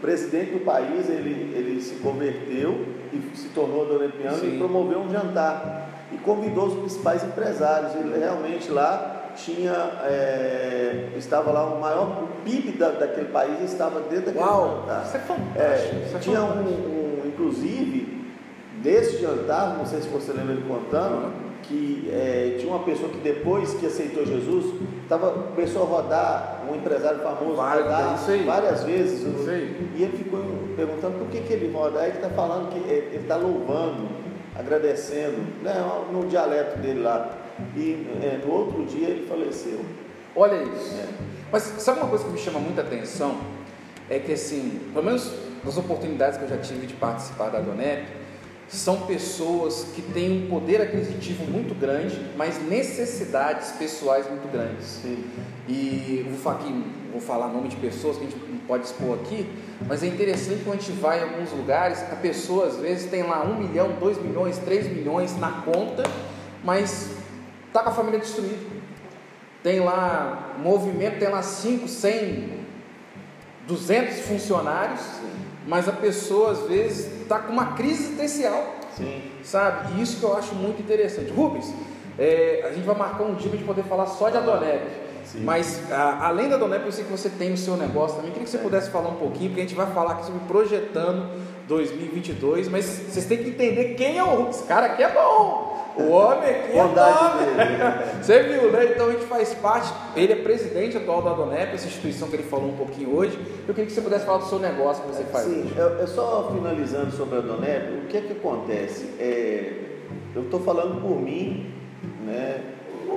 presidente 0.00 0.52
do 0.52 0.64
país, 0.64 1.08
ele, 1.08 1.52
ele 1.56 1.80
se 1.80 1.96
converteu 1.96 2.86
e 3.12 3.36
se 3.36 3.48
tornou 3.48 3.86
donepiano 3.86 4.44
e 4.44 4.58
promoveu 4.58 5.00
um 5.00 5.10
jantar. 5.10 5.88
E 6.12 6.16
convidou 6.18 6.66
os 6.66 6.74
principais 6.74 7.22
empresários. 7.22 7.94
Ele 7.94 8.18
realmente 8.18 8.70
lá 8.70 9.30
tinha, 9.36 9.72
é, 10.02 11.10
estava 11.16 11.52
lá 11.52 11.64
o 11.66 11.80
maior, 11.80 12.24
o 12.24 12.44
PIB 12.44 12.72
da, 12.72 12.90
daquele 12.90 13.28
país 13.28 13.70
estava 13.70 14.00
dentro 14.00 14.26
daquele 14.26 14.44
Uau, 14.44 14.80
jantar. 14.80 15.04
Isso 15.06 15.16
é 15.16 15.20
fantástico. 15.20 15.58
É, 15.58 16.06
isso 16.06 16.16
é 16.16 16.20
tinha. 16.20 16.42
Um, 16.42 16.62
um, 16.62 17.22
inclusive, 17.26 18.20
Desse 18.82 19.20
jantar, 19.20 19.76
não 19.76 19.84
sei 19.84 20.00
se 20.00 20.08
você 20.08 20.32
lembra 20.32 20.54
ele 20.54 20.64
contando, 20.66 21.32
que 21.70 22.10
é, 22.12 22.56
tinha 22.58 22.68
uma 22.68 22.84
pessoa 22.84 23.08
que 23.08 23.18
depois 23.18 23.74
que 23.74 23.86
aceitou 23.86 24.26
Jesus, 24.26 24.74
tava, 25.08 25.30
começou 25.30 25.82
a 25.82 25.86
rodar, 25.86 26.64
um 26.68 26.74
empresário 26.74 27.20
famoso, 27.20 27.54
Várias, 27.54 27.84
rodar 27.84 28.18
várias 28.44 28.82
vezes. 28.82 29.22
E 29.94 30.02
ele 30.02 30.18
ficou 30.18 30.40
perguntando 30.74 31.18
por 31.18 31.28
que, 31.28 31.40
que 31.42 31.52
ele 31.52 31.72
roda. 31.72 32.00
Aí 32.00 32.10
ele 32.10 32.16
está 32.18 32.28
falando 32.30 32.72
que 32.72 32.78
ele 32.90 33.18
está 33.18 33.36
louvando, 33.36 34.08
agradecendo, 34.58 35.38
né, 35.62 35.74
no 36.12 36.26
dialeto 36.26 36.80
dele 36.80 37.02
lá. 37.02 37.38
E 37.76 38.04
é, 38.20 38.44
no 38.44 38.52
outro 38.52 38.84
dia 38.86 39.08
ele 39.08 39.28
faleceu. 39.28 39.78
Olha 40.34 40.60
isso. 40.64 40.96
É. 40.96 41.06
Mas 41.52 41.62
sabe 41.62 42.00
uma 42.00 42.08
coisa 42.08 42.24
que 42.24 42.30
me 42.30 42.38
chama 42.38 42.58
muita 42.58 42.80
atenção? 42.80 43.38
É 44.08 44.18
que 44.18 44.32
assim, 44.32 44.80
pelo 44.92 45.04
menos 45.04 45.32
nas 45.64 45.78
oportunidades 45.78 46.36
que 46.36 46.44
eu 46.44 46.48
já 46.48 46.58
tive 46.58 46.86
de 46.86 46.94
participar 46.94 47.50
da 47.50 47.60
Donep, 47.60 48.19
são 48.76 49.00
pessoas 49.00 49.86
que 49.94 50.00
têm 50.00 50.44
um 50.44 50.48
poder 50.48 50.80
aquisitivo 50.80 51.44
muito 51.44 51.74
grande, 51.74 52.24
mas 52.36 52.62
necessidades 52.62 53.72
pessoais 53.72 54.28
muito 54.28 54.50
grandes. 54.50 54.86
Sim. 55.02 55.24
E 55.68 56.24
vou, 56.40 56.52
aqui, 56.52 56.84
vou 57.10 57.20
falar 57.20 57.48
nome 57.48 57.68
de 57.68 57.76
pessoas 57.76 58.16
que 58.16 58.26
a 58.26 58.30
gente 58.30 58.40
não 58.48 58.58
pode 58.58 58.86
expor 58.86 59.18
aqui, 59.18 59.48
mas 59.88 60.04
é 60.04 60.06
interessante 60.06 60.62
quando 60.62 60.78
a 60.78 60.80
gente 60.80 60.92
vai 60.92 61.18
em 61.18 61.22
alguns 61.24 61.50
lugares, 61.50 62.00
a 62.12 62.16
pessoa 62.16 62.66
às 62.66 62.76
vezes 62.76 63.10
tem 63.10 63.24
lá 63.24 63.44
um 63.44 63.56
milhão, 63.58 63.96
dois 63.98 64.22
milhões, 64.22 64.56
três 64.58 64.86
milhões 64.86 65.36
na 65.36 65.62
conta, 65.62 66.04
mas 66.62 67.10
está 67.66 67.82
com 67.82 67.90
a 67.90 67.92
família 67.92 68.20
destruída. 68.20 68.70
Tem 69.64 69.80
lá 69.80 70.54
movimento, 70.62 71.18
tem 71.18 71.28
lá 71.28 71.42
5, 71.42 71.88
100, 71.88 72.60
200 73.66 74.20
funcionários, 74.20 75.00
Sim. 75.00 75.49
Mas 75.66 75.88
a 75.88 75.92
pessoa 75.92 76.52
às 76.52 76.60
vezes 76.60 77.22
está 77.22 77.38
com 77.38 77.52
uma 77.52 77.72
crise 77.72 78.04
existencial. 78.04 78.76
Sim. 78.96 79.22
Sabe? 79.42 79.94
E 79.94 80.02
isso 80.02 80.18
que 80.18 80.24
eu 80.24 80.36
acho 80.36 80.54
muito 80.54 80.80
interessante. 80.80 81.30
Rubens, 81.30 81.72
é, 82.18 82.66
a 82.68 82.72
gente 82.72 82.84
vai 82.84 82.96
marcar 82.96 83.24
um 83.24 83.34
dia 83.34 83.50
para 83.50 83.58
poder 83.60 83.82
falar 83.84 84.06
só 84.06 84.28
de 84.28 84.36
Adonep. 84.36 84.82
Sim. 85.24 85.42
Mas 85.44 85.90
a, 85.92 86.26
além 86.26 86.48
da 86.48 86.56
Adonep, 86.56 86.84
eu 86.84 86.92
sei 86.92 87.04
que 87.04 87.10
você 87.10 87.28
tem 87.28 87.52
o 87.52 87.56
seu 87.56 87.76
negócio 87.76 88.16
também. 88.16 88.32
Queria 88.32 88.44
que 88.44 88.50
você 88.50 88.56
é. 88.56 88.60
pudesse 88.62 88.90
falar 88.90 89.10
um 89.10 89.16
pouquinho, 89.16 89.50
porque 89.50 89.60
a 89.60 89.64
gente 89.64 89.76
vai 89.76 89.86
falar 89.92 90.12
aqui 90.12 90.26
sobre 90.26 90.40
projetando 90.40 91.30
2022. 91.68 92.68
Mas 92.68 92.84
vocês 92.84 93.26
têm 93.26 93.38
que 93.38 93.50
entender 93.50 93.94
quem 93.94 94.18
é 94.18 94.24
o 94.24 94.26
Rubens. 94.26 94.56
Esse 94.56 94.66
cara 94.66 94.86
aqui 94.86 95.02
é 95.02 95.08
bom. 95.08 95.79
O 96.00 96.10
homem 96.10 96.50
aqui 96.50 96.78
é 96.78 96.82
Bondade 96.82 97.44
dele. 97.44 98.20
Você 98.22 98.42
viu, 98.42 98.72
né? 98.72 98.84
Então 98.86 99.08
a 99.08 99.12
gente 99.12 99.26
faz 99.26 99.54
parte. 99.54 99.92
Ele 100.16 100.32
é 100.32 100.36
presidente 100.36 100.96
atual 100.96 101.22
da 101.22 101.32
Donep, 101.32 101.74
essa 101.74 101.86
instituição 101.86 102.28
que 102.28 102.36
ele 102.36 102.42
falou 102.42 102.70
um 102.70 102.76
pouquinho 102.76 103.14
hoje. 103.14 103.38
Eu 103.66 103.74
queria 103.74 103.86
que 103.86 103.92
você 103.92 104.00
pudesse 104.00 104.24
falar 104.24 104.38
do 104.38 104.46
seu 104.46 104.58
negócio 104.58 105.02
que 105.04 105.08
você 105.08 105.24
faz. 105.24 105.44
Sim, 105.44 105.70
é, 105.76 106.06
só 106.06 106.50
finalizando 106.52 107.10
sobre 107.12 107.38
a 107.38 107.40
Donep, 107.40 108.04
o 108.04 108.06
que 108.08 108.16
é 108.16 108.20
que 108.20 108.32
acontece? 108.32 109.14
É, 109.18 109.72
eu 110.34 110.42
estou 110.42 110.60
falando 110.60 111.00
por 111.00 111.20
mim, 111.20 111.72
né? 112.24 112.62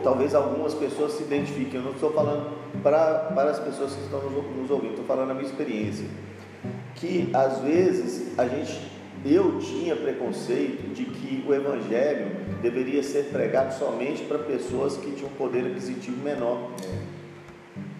Talvez 0.04 0.34
algumas 0.36 0.74
pessoas 0.74 1.14
se 1.14 1.24
identifiquem. 1.24 1.80
Eu 1.80 1.86
não 1.86 1.92
estou 1.92 2.12
falando 2.12 2.52
para, 2.82 3.32
para 3.34 3.52
as 3.52 3.60
pessoas 3.60 3.94
que 3.94 4.02
estão 4.02 4.20
nos, 4.22 4.46
nos 4.56 4.70
ouvindo, 4.70 4.92
estou 4.92 5.06
falando 5.06 5.32
a 5.32 5.34
minha 5.34 5.46
experiência. 5.46 6.06
Que 6.96 7.30
às 7.34 7.60
vezes 7.60 8.38
a 8.38 8.48
gente 8.48 8.93
eu 9.26 9.60
tinha 9.60 9.96
preconceito 9.96 10.94
de 10.94 11.06
que 11.06 11.44
o 11.48 11.54
Evangelho 11.54 12.28
deveria 12.62 13.02
ser 13.02 13.26
pregado 13.26 13.74
somente 13.74 14.24
para 14.24 14.38
pessoas 14.40 14.98
que 14.98 15.12
tinham 15.12 15.30
poder 15.32 15.66
aquisitivo 15.66 16.22
menor. 16.22 16.72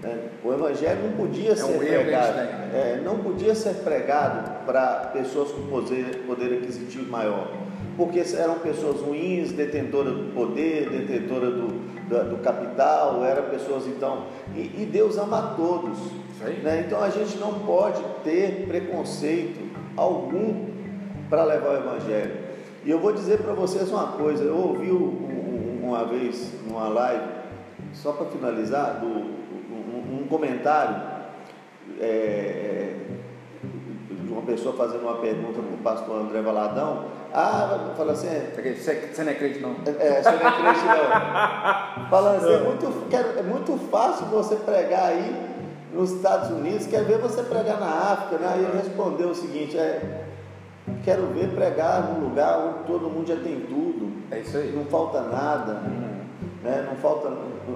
É. 0.04 0.28
O 0.44 0.52
Evangelho 0.52 1.00
não 1.04 1.14
podia 1.14 1.52
é 1.52 1.56
ser 1.56 1.64
um 1.64 1.80
pregado, 1.80 2.36
né? 2.36 2.72
é, 2.74 3.02
não 3.02 3.20
podia 3.20 3.56
ser 3.56 3.76
pregado 3.76 4.66
para 4.66 5.12
pessoas 5.14 5.52
com 5.52 5.62
poder, 5.68 6.24
poder 6.28 6.58
aquisitivo 6.58 7.10
maior, 7.10 7.50
porque 7.96 8.22
eram 8.36 8.60
pessoas 8.60 9.00
ruins, 9.00 9.54
detentoras 9.54 10.14
do 10.14 10.34
poder, 10.34 10.90
detentoras 10.90 11.54
do, 11.54 11.68
do, 12.10 12.30
do 12.32 12.44
capital, 12.44 13.24
eram 13.24 13.44
pessoas 13.44 13.88
então. 13.88 14.26
E, 14.54 14.82
e 14.82 14.90
Deus 14.92 15.18
ama 15.18 15.54
todos. 15.56 15.98
Né? 16.62 16.84
Então 16.86 17.02
a 17.02 17.10
gente 17.10 17.38
não 17.38 17.60
pode 17.60 18.02
ter 18.26 18.66
preconceito 18.68 19.62
algum 19.96 20.73
para 21.34 21.46
levar 21.46 21.70
o 21.70 21.78
Evangelho. 21.78 22.36
E 22.86 22.92
eu 22.92 23.00
vou 23.00 23.12
dizer 23.12 23.40
para 23.40 23.54
vocês 23.54 23.90
uma 23.90 24.10
coisa, 24.10 24.44
eu 24.44 24.56
ouvi 24.56 24.92
uma 24.92 26.06
vez 26.06 26.54
numa 26.68 26.88
live, 26.90 27.24
só 27.92 28.12
para 28.12 28.28
finalizar, 28.28 29.00
do, 29.00 29.08
um, 29.08 30.20
um 30.22 30.28
comentário 30.30 30.96
é, 32.00 32.98
de 34.12 34.32
uma 34.32 34.44
pessoa 34.44 34.76
fazendo 34.76 35.02
uma 35.02 35.16
pergunta 35.16 35.60
para 35.60 35.74
o 35.74 35.78
pastor 35.78 36.22
André 36.22 36.40
Valadão. 36.44 37.06
Ah, 37.34 37.96
fala 37.98 38.12
assim. 38.12 38.28
É, 38.28 38.52
você 38.56 39.24
não 39.24 39.32
é 39.32 39.34
crente, 39.34 39.60
não? 39.60 39.76
É, 39.88 40.22
você 40.22 40.30
não 40.30 40.38
é 40.38 40.52
crente, 40.52 40.86
não. 40.86 42.06
Falando 42.12 42.36
assim, 42.36 42.54
é 42.54 42.60
muito, 42.60 43.40
é 43.40 43.42
muito 43.42 43.90
fácil 43.90 44.28
você 44.28 44.56
pregar 44.58 45.06
aí 45.06 45.36
nos 45.92 46.12
Estados 46.12 46.52
Unidos, 46.52 46.86
quer 46.86 47.04
ver 47.04 47.18
você 47.18 47.42
pregar 47.42 47.80
na 47.80 48.12
África, 48.12 48.38
né? 48.38 48.52
Aí 48.54 48.64
ele 48.64 48.78
respondeu 48.78 49.30
o 49.30 49.36
seguinte: 49.36 49.76
é, 49.76 50.23
Quero 51.04 51.28
ver 51.28 51.50
pregar 51.50 52.04
num 52.04 52.30
lugar 52.30 52.60
onde 52.60 52.84
todo 52.86 53.10
mundo 53.10 53.28
já 53.28 53.38
tem 53.38 53.60
tudo. 53.62 54.12
É 54.32 54.40
isso 54.40 54.58
aí. 54.58 54.72
Não 54.76 54.86
falta 54.86 55.22
nada. 55.22 55.82
Uhum. 55.86 56.24
Né? 56.64 56.86
Não 56.90 56.96
falta 56.96 57.30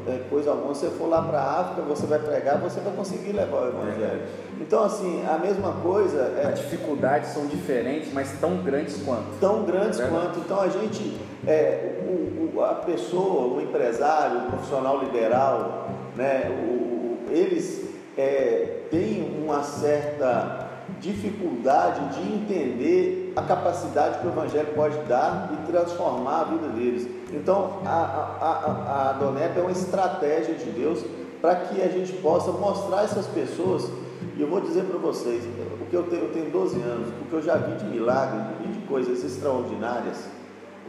é, 0.07 0.23
coisa 0.29 0.51
alguma. 0.51 0.73
Se 0.73 0.81
você 0.81 0.91
for 0.91 1.07
lá 1.07 1.21
para 1.21 1.39
a 1.39 1.61
África, 1.61 1.81
você 1.83 2.05
vai 2.05 2.19
pregar, 2.19 2.57
você 2.57 2.79
vai 2.79 2.93
conseguir 2.93 3.31
levar 3.31 3.63
o 3.63 3.67
Evangelho. 3.67 4.21
É. 4.21 4.27
Então, 4.61 4.83
assim, 4.83 5.23
a 5.25 5.37
mesma 5.37 5.73
coisa. 5.81 6.33
É, 6.37 6.47
As 6.47 6.59
dificuldades 6.59 7.29
são 7.29 7.45
diferentes, 7.47 8.11
mas 8.13 8.31
tão 8.39 8.57
grandes 8.57 9.01
quanto. 9.03 9.39
Tão 9.39 9.63
grandes 9.63 9.99
é 9.99 10.07
quanto. 10.07 10.39
Então, 10.39 10.59
a 10.59 10.67
gente, 10.67 11.17
é, 11.45 12.01
o, 12.07 12.57
o, 12.57 12.63
a 12.63 12.75
pessoa, 12.75 13.55
o 13.55 13.61
empresário, 13.61 14.39
o 14.39 14.51
profissional 14.51 14.99
liberal, 14.99 15.89
né, 16.15 16.49
o, 16.49 17.17
eles 17.29 17.87
é, 18.17 18.83
têm 18.89 19.41
uma 19.43 19.63
certa 19.63 20.66
dificuldade 20.99 22.15
de 22.15 22.33
entender 22.33 23.33
a 23.35 23.41
capacidade 23.41 24.19
que 24.19 24.27
o 24.27 24.29
Evangelho 24.29 24.73
pode 24.75 24.97
dar 25.03 25.51
e 25.53 25.71
transformar 25.71 26.41
a 26.41 26.43
vida 26.45 26.67
deles. 26.69 27.07
Então, 27.31 27.81
a, 27.85 27.89
a, 27.89 28.47
a, 28.47 29.09
a 29.09 29.13
Donep 29.13 29.57
é 29.57 29.61
uma 29.61 29.71
estratégia 29.71 30.55
de 30.55 30.71
Deus 30.71 31.03
para 31.41 31.55
que 31.55 31.81
a 31.81 31.87
gente 31.87 32.13
possa 32.13 32.51
mostrar 32.51 33.03
essas 33.03 33.27
pessoas. 33.27 33.89
E 34.35 34.41
eu 34.41 34.47
vou 34.47 34.61
dizer 34.61 34.83
para 34.85 34.97
vocês, 34.97 35.43
o 35.79 35.85
que 35.85 35.95
eu 35.95 36.03
tenho, 36.03 36.23
eu 36.23 36.33
tenho 36.33 36.49
12 36.49 36.81
anos, 36.81 37.09
o 37.09 37.25
que 37.29 37.33
eu 37.33 37.41
já 37.41 37.55
vi 37.55 37.75
de 37.75 37.85
milagre 37.85 38.39
e 38.65 38.67
de 38.67 38.79
coisas 38.87 39.23
extraordinárias. 39.23 40.25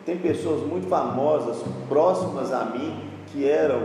tem 0.04 0.16
pessoas 0.16 0.62
muito 0.62 0.88
famosas, 0.88 1.58
próximas 1.88 2.52
a 2.52 2.64
mim, 2.64 3.10
que 3.26 3.46
eram, 3.46 3.80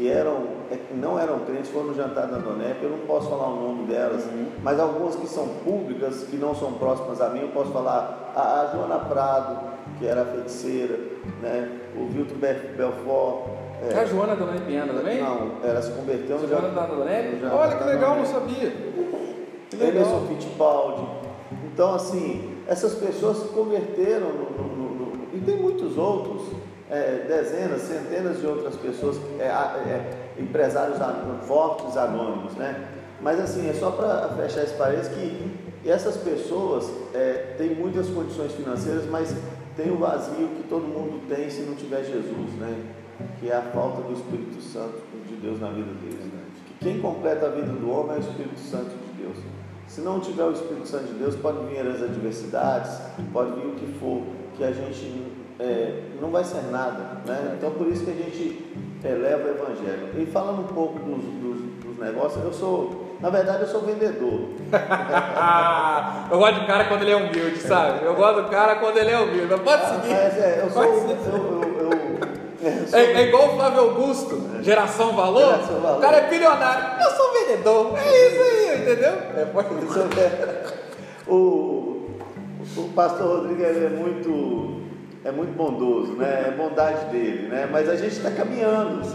que 0.00 0.08
eram, 0.08 0.44
é, 0.70 0.78
não 0.94 1.18
eram 1.18 1.40
crentes, 1.40 1.70
foram 1.70 1.88
no 1.88 1.94
jantar 1.94 2.26
da 2.26 2.38
Donep, 2.38 2.82
eu 2.82 2.88
não 2.88 3.00
posso 3.00 3.28
falar 3.28 3.48
o 3.48 3.68
nome 3.68 3.86
delas, 3.86 4.24
uhum. 4.24 4.46
mas 4.62 4.80
algumas 4.80 5.14
que 5.14 5.26
são 5.26 5.46
públicas, 5.62 6.24
que 6.24 6.38
não 6.38 6.54
são 6.54 6.72
próximas 6.72 7.20
a 7.20 7.28
mim, 7.28 7.40
eu 7.42 7.48
posso 7.48 7.70
falar 7.70 8.32
a, 8.34 8.62
a 8.62 8.66
Joana 8.74 8.98
Prado, 9.00 9.60
que 9.98 10.06
era 10.06 10.24
feiticeira, 10.24 10.98
né? 11.42 11.80
o 11.94 12.06
Vilton 12.06 12.36
Belfort. 12.36 13.50
É, 13.90 13.98
a 13.98 14.06
Joana 14.06 14.34
da 14.34 14.46
Dona 14.46 14.60
Piana 14.62 14.94
também? 14.94 15.20
Não, 15.20 15.50
ela 15.62 15.82
se 15.82 15.92
converteu 15.92 16.38
no 16.38 16.48
Joana 16.48 16.68
da 16.70 16.86
Dona 16.86 17.04
Olha 17.52 17.76
que 17.76 17.84
legal, 17.84 18.16
não 18.16 18.24
sabia. 18.24 18.72
Que 19.68 19.76
legal. 19.76 20.02
Emerson 20.02 20.26
Fittipaldi. 20.28 21.06
Então, 21.66 21.94
assim, 21.94 22.56
essas 22.66 22.94
pessoas 22.94 23.36
se 23.36 23.48
converteram 23.48 24.28
no, 24.28 24.66
no, 24.66 24.94
no, 24.94 25.12
e 25.34 25.40
tem 25.40 25.56
muitos 25.56 25.98
outros, 25.98 26.42
é, 26.90 27.24
dezenas, 27.26 27.82
centenas 27.82 28.40
de 28.40 28.46
outras 28.46 28.76
pessoas, 28.76 29.16
é, 29.38 29.44
é, 29.46 30.32
empresários 30.38 30.98
fortes 31.46 31.96
anônimos, 31.96 32.54
né? 32.54 32.88
Mas 33.20 33.38
assim, 33.38 33.68
é 33.68 33.72
só 33.74 33.90
para 33.90 34.28
fechar 34.30 34.64
esse 34.64 34.74
parênteses 34.74 35.12
que 35.12 35.88
essas 35.88 36.16
pessoas 36.16 36.90
é, 37.14 37.54
têm 37.56 37.74
muitas 37.74 38.08
condições 38.08 38.52
financeiras, 38.52 39.06
mas 39.06 39.34
tem 39.76 39.90
o 39.90 39.96
vazio 39.96 40.48
que 40.56 40.64
todo 40.68 40.82
mundo 40.82 41.26
tem 41.28 41.48
se 41.48 41.62
não 41.62 41.74
tiver 41.74 42.02
Jesus, 42.04 42.52
né? 42.58 42.92
Que 43.38 43.50
é 43.50 43.56
a 43.56 43.62
falta 43.62 44.02
do 44.02 44.12
Espírito 44.12 44.60
Santo 44.60 45.00
de 45.28 45.36
Deus 45.36 45.60
na 45.60 45.68
vida 45.68 45.92
deles. 46.00 46.24
Né? 46.24 46.42
Que 46.66 46.84
quem 46.84 47.00
completa 47.00 47.46
a 47.46 47.50
vida 47.50 47.72
do 47.72 47.90
homem 47.90 48.16
é 48.16 48.18
o 48.18 48.20
Espírito 48.20 48.58
Santo 48.58 48.90
de 48.90 49.22
Deus. 49.22 49.36
Se 49.86 50.00
não 50.00 50.20
tiver 50.20 50.44
o 50.44 50.52
Espírito 50.52 50.86
Santo 50.86 51.04
de 51.04 51.14
Deus, 51.14 51.36
pode 51.36 51.66
vir 51.66 51.80
as 51.80 52.02
adversidades, 52.02 52.98
pode 53.32 53.52
vir 53.52 53.66
o 53.66 53.74
que 53.74 53.86
for, 53.98 54.22
que 54.56 54.64
a 54.64 54.72
gente 54.72 55.29
é, 55.60 56.00
não 56.20 56.30
vai 56.30 56.42
ser 56.42 56.62
nada. 56.70 57.20
Né? 57.26 57.54
Então, 57.56 57.70
por 57.72 57.86
isso 57.86 58.04
que 58.04 58.10
a 58.10 58.14
gente 58.14 58.66
eleva 59.04 59.46
o 59.46 59.50
Evangelho. 59.50 60.08
E 60.18 60.26
falando 60.26 60.60
um 60.60 60.74
pouco 60.74 60.98
dos, 60.98 61.22
dos, 61.22 61.60
dos 61.84 61.98
negócios, 61.98 62.42
eu 62.42 62.52
sou, 62.52 63.16
na 63.20 63.28
verdade, 63.28 63.62
eu 63.62 63.68
sou 63.68 63.82
vendedor. 63.82 64.48
eu 66.30 66.38
gosto 66.38 66.60
do 66.60 66.66
cara 66.66 66.84
quando 66.86 67.02
ele 67.02 67.12
é 67.12 67.16
humilde, 67.16 67.58
sabe? 67.58 68.04
Eu 68.04 68.14
gosto 68.14 68.42
do 68.42 68.48
cara 68.48 68.76
quando 68.76 68.96
ele 68.96 69.10
é 69.10 69.18
humilde. 69.18 69.48
Mas 69.50 69.60
pode 69.60 69.82
ah, 69.82 69.88
seguir. 69.88 70.14
Mas 70.14 70.38
é, 70.38 70.60
eu 70.62 70.70
sou. 70.70 70.82
Eu, 70.82 70.92
eu, 70.92 71.80
eu, 71.82 72.00
é, 72.92 73.12
é, 73.12 73.28
igual 73.28 73.48
o 73.48 73.56
Flávio 73.56 73.80
Augusto, 73.80 74.62
geração 74.62 75.12
valor. 75.12 75.44
geração 75.44 75.80
valor. 75.80 75.98
O 75.98 76.00
cara 76.00 76.16
é 76.18 76.28
bilionário. 76.28 77.02
Eu 77.02 77.10
sou 77.10 77.32
vendedor. 77.32 77.98
É 77.98 78.28
isso 78.28 78.42
aí, 78.42 78.82
entendeu? 78.82 79.12
É, 79.36 79.44
pode 79.46 79.68
o, 81.26 82.10
o 82.76 82.88
pastor 82.94 83.38
Rodrigo 83.38 83.62
é 83.62 83.88
muito 83.88 84.79
é 85.24 85.30
muito 85.30 85.54
bondoso, 85.56 86.12
né? 86.14 86.46
É 86.48 86.50
bondade 86.50 87.06
dele, 87.10 87.48
né? 87.48 87.68
Mas 87.70 87.88
a 87.88 87.96
gente 87.96 88.12
está 88.12 88.30
caminhando, 88.30 89.06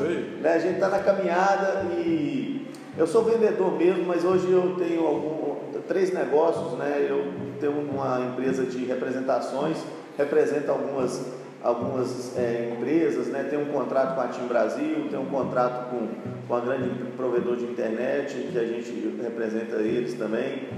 né? 0.42 0.54
A 0.54 0.60
gente 0.60 0.76
está 0.76 0.90
na 0.90 1.00
caminhada 1.00 1.86
e 1.98 2.68
eu 2.98 3.08
sou 3.08 3.24
vendedor 3.24 3.72
mesmo, 3.78 4.06
mas 4.06 4.24
hoje 4.24 4.50
eu 4.52 4.76
tenho 4.78 5.06
algum, 5.06 5.56
três 5.88 6.14
negócios, 6.14 6.78
né? 6.78 7.06
Eu 7.10 7.34
tenho 7.60 7.74
uma 7.74 8.22
empresa 8.22 8.66
de 8.66 8.86
representações, 8.86 9.78
representa 10.18 10.72
algumas 10.72 11.46
algumas 11.64 12.38
é, 12.38 12.76
empresas, 12.78 13.26
né? 13.28 13.48
Tem 13.50 13.58
um 13.58 13.66
contrato 13.66 14.14
com 14.14 14.22
a 14.22 14.28
Team 14.28 14.48
Brasil, 14.48 15.08
tem 15.10 15.18
um 15.18 15.26
contrato 15.26 15.90
com, 15.90 16.08
com 16.48 16.56
a 16.56 16.60
grande 16.60 16.90
provedor 17.18 17.56
de 17.56 17.64
internet 17.64 18.36
que 18.52 18.60
a 18.60 18.64
gente 18.64 19.18
representa 19.20 19.78
eles 19.78 20.14
também. 20.14 20.70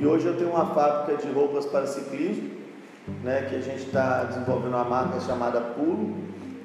E 0.00 0.04
hoje 0.04 0.26
eu 0.26 0.36
tenho 0.36 0.50
uma 0.50 0.66
fábrica 0.74 1.22
de 1.24 1.32
roupas 1.32 1.64
para 1.66 1.86
ciclismo, 1.86 2.50
né, 3.22 3.46
que 3.48 3.56
a 3.56 3.60
gente 3.60 3.84
está 3.86 4.24
desenvolvendo 4.24 4.74
uma 4.74 4.84
marca 4.84 5.20
chamada 5.20 5.60
Pulo. 5.60 6.16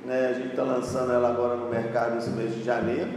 Né, 0.06 0.27
a 0.29 0.34
gente 0.34 0.50
está 0.50 0.63
lançando 0.63 1.12
ela 1.12 1.29
agora 1.29 1.56
no 1.56 1.70
mercado 1.70 2.17
esse 2.17 2.29
mês 2.29 2.53
de 2.53 2.63
janeiro. 2.63 3.12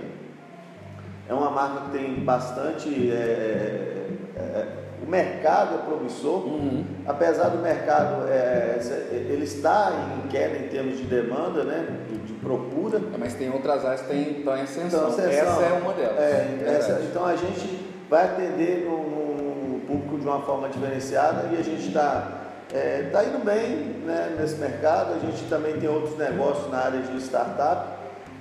É 1.29 1.35
uma 1.35 1.51
marca 1.51 1.83
que 1.83 1.99
tem 1.99 2.25
bastante. 2.25 3.11
É, 3.13 4.09
é, 4.37 4.41
é 4.41 4.81
o 5.03 5.09
mercado 5.09 5.77
é 5.77 5.79
promissor, 5.79 6.47
uhum. 6.47 6.85
apesar 7.07 7.49
do 7.49 7.59
mercado 7.59 8.29
é, 8.29 8.79
ele 9.11 9.45
está 9.45 9.93
em 10.19 10.29
queda 10.29 10.59
em 10.59 10.69
termos 10.69 10.99
de 10.99 11.05
demanda, 11.05 11.65
né, 11.65 11.87
de, 12.27 12.35
procura. 12.35 12.99
É, 12.99 13.19
mas 13.19 13.35
tem 13.35 13.51
outras 13.51 13.85
áreas 13.85 14.03
que 14.03 14.13
estão 14.13 14.57
em 14.57 14.63
ascensão. 14.63 15.11
Então, 15.11 15.25
essa 15.25 15.63
é 15.63 15.81
uma 15.81 15.93
delas. 15.95 16.19
É, 16.19 16.65
essa, 16.67 17.01
então 17.09 17.25
a 17.25 17.35
gente 17.35 17.81
vai 18.11 18.25
atender 18.25 18.87
no, 18.87 18.99
no, 18.99 19.81
público 19.81 20.19
de 20.19 20.27
uma 20.27 20.43
forma 20.43 20.69
diferenciada 20.69 21.49
e 21.53 21.59
a 21.59 21.63
gente 21.63 21.89
está 21.89 22.40
é, 22.73 23.09
tá 23.13 23.25
indo 23.25 23.45
bem 23.45 23.77
né, 24.05 24.37
nesse 24.39 24.57
mercado. 24.57 25.15
A 25.15 25.19
gente 25.19 25.49
também 25.49 25.79
tem 25.79 25.89
outros 25.89 26.17
negócios 26.17 26.71
na 26.71 26.79
área 26.79 27.01
de 27.01 27.17
startup 27.21 27.99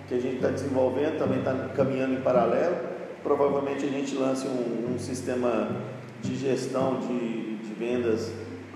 que 0.08 0.16
a 0.16 0.20
gente 0.20 0.36
está 0.36 0.50
desenvolvendo, 0.50 1.20
também 1.20 1.40
está 1.40 1.54
caminhando 1.76 2.14
em 2.14 2.22
paralelo. 2.22 2.76
Provavelmente 3.24 3.86
a 3.86 3.90
gente 3.90 4.16
lance 4.16 4.48
um, 4.48 4.94
um 4.94 5.00
sistema 5.00 5.70
de 6.22 6.36
gestão 6.36 7.00
de, 7.00 7.58
de 7.58 7.74
vendas 7.74 8.32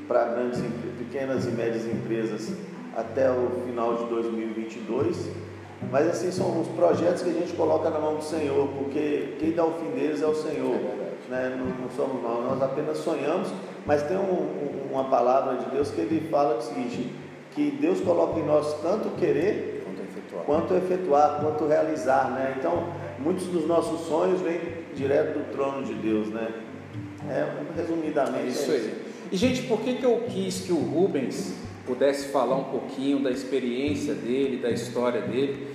para 0.08 0.26
grandes, 0.26 0.62
pequenas 0.98 1.46
e 1.46 1.50
médias 1.50 1.86
empresas 1.86 2.54
até 2.96 3.32
o 3.32 3.64
final 3.66 3.96
de 3.96 4.06
2022. 4.06 5.30
Mas 5.92 6.08
assim 6.08 6.32
são 6.32 6.62
os 6.62 6.68
projetos 6.70 7.24
que 7.24 7.30
a 7.30 7.34
gente 7.34 7.54
coloca 7.54 7.90
na 7.90 8.00
mão 8.00 8.16
do 8.16 8.24
Senhor, 8.24 8.68
porque 8.70 9.36
quem 9.40 9.52
dá 9.52 9.66
o 9.66 9.74
fim 9.74 9.92
deles 9.92 10.22
é 10.22 10.28
o 10.28 10.36
Senhor. 10.36 10.78
Né? 11.30 11.56
não, 11.58 11.66
não, 11.66 11.90
somos 11.90 12.22
nós, 12.22 12.46
nós 12.46 12.62
apenas 12.62 12.98
sonhamos, 12.98 13.50
mas 13.86 14.04
tem 14.04 14.18
um, 14.18 14.90
uma 14.92 15.06
palavra 15.06 15.58
de 15.58 15.70
Deus 15.72 15.92
que 15.92 16.02
ele 16.02 16.30
fala 16.30 16.58
o 16.58 16.62
seguinte, 16.62 17.14
que 17.52 17.72
Deus 17.72 18.00
coloca 18.02 18.40
em 18.40 18.46
nós 18.46 18.82
tanto 18.82 19.10
querer 19.12 19.84
quanto 19.86 20.02
efetuar, 20.04 20.44
quanto, 20.46 20.74
efetuar, 20.76 21.40
quanto 21.42 21.68
realizar. 21.68 22.32
Né? 22.32 22.56
Então, 22.58 22.90
muitos 23.20 23.46
dos 23.48 23.68
nossos 23.68 24.08
sonhos 24.08 24.42
vêm 24.42 24.60
direto 24.96 25.40
do 25.40 25.52
trono 25.52 25.84
de 25.84 25.94
Deus. 25.94 26.30
Né? 26.30 26.52
É, 27.30 27.48
resumidamente. 27.76 28.46
É 28.46 28.50
isso 28.50 28.72
aí. 28.72 29.04
E, 29.32 29.38
gente, 29.38 29.64
por 29.64 29.82
que, 29.82 29.96
que 29.96 30.04
eu 30.04 30.24
quis 30.30 30.62
que 30.62 30.72
o 30.72 30.80
Rubens 30.80 31.56
pudesse 31.86 32.30
falar 32.30 32.56
um 32.56 32.66
pouquinho 32.66 33.20
da 33.20 33.32
experiência 33.32 34.14
dele, 34.14 34.58
da 34.58 34.70
história 34.70 35.22
dele? 35.22 35.68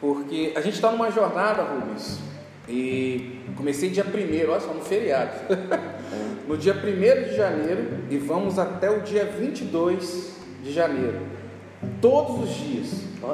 Porque 0.00 0.52
a 0.56 0.60
gente 0.60 0.74
está 0.74 0.90
numa 0.90 1.10
jornada, 1.10 1.62
Rubens, 1.62 2.20
e 2.70 3.40
comecei 3.56 3.90
dia 3.90 4.04
1 4.04 4.50
olha 4.50 4.60
só, 4.60 4.72
no 4.72 4.80
feriado. 4.80 5.32
no 6.46 6.56
dia 6.56 6.74
1 6.74 7.28
de 7.28 7.36
janeiro 7.36 7.88
e 8.08 8.16
vamos 8.16 8.58
até 8.58 8.90
o 8.90 9.00
dia 9.00 9.24
22 9.24 10.36
de 10.62 10.72
janeiro. 10.72 11.18
Todos 12.00 12.48
os 12.48 12.54
dias, 12.56 12.88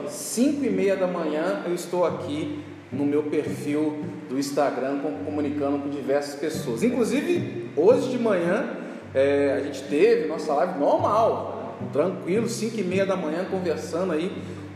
5 0.08 0.64
e 0.64 0.70
meia 0.70 0.96
da 0.96 1.06
manhã, 1.06 1.62
eu 1.66 1.74
estou 1.74 2.04
aqui 2.04 2.62
no 2.90 3.04
meu 3.04 3.24
perfil 3.24 4.04
do 4.28 4.38
Instagram 4.38 5.00
comunicando 5.24 5.78
com 5.78 5.88
diversas 5.88 6.38
pessoas. 6.38 6.82
Inclusive, 6.82 7.70
hoje 7.76 8.10
de 8.10 8.18
manhã, 8.18 8.70
é, 9.14 9.54
a 9.58 9.60
gente 9.64 9.82
teve 9.84 10.28
nossa 10.28 10.52
live 10.54 10.78
normal, 10.78 11.76
tranquilo, 11.92 12.48
5 12.48 12.80
e 12.80 12.84
meia 12.84 13.04
da 13.04 13.16
manhã, 13.16 13.44
conversando 13.50 14.12
aí 14.12 14.30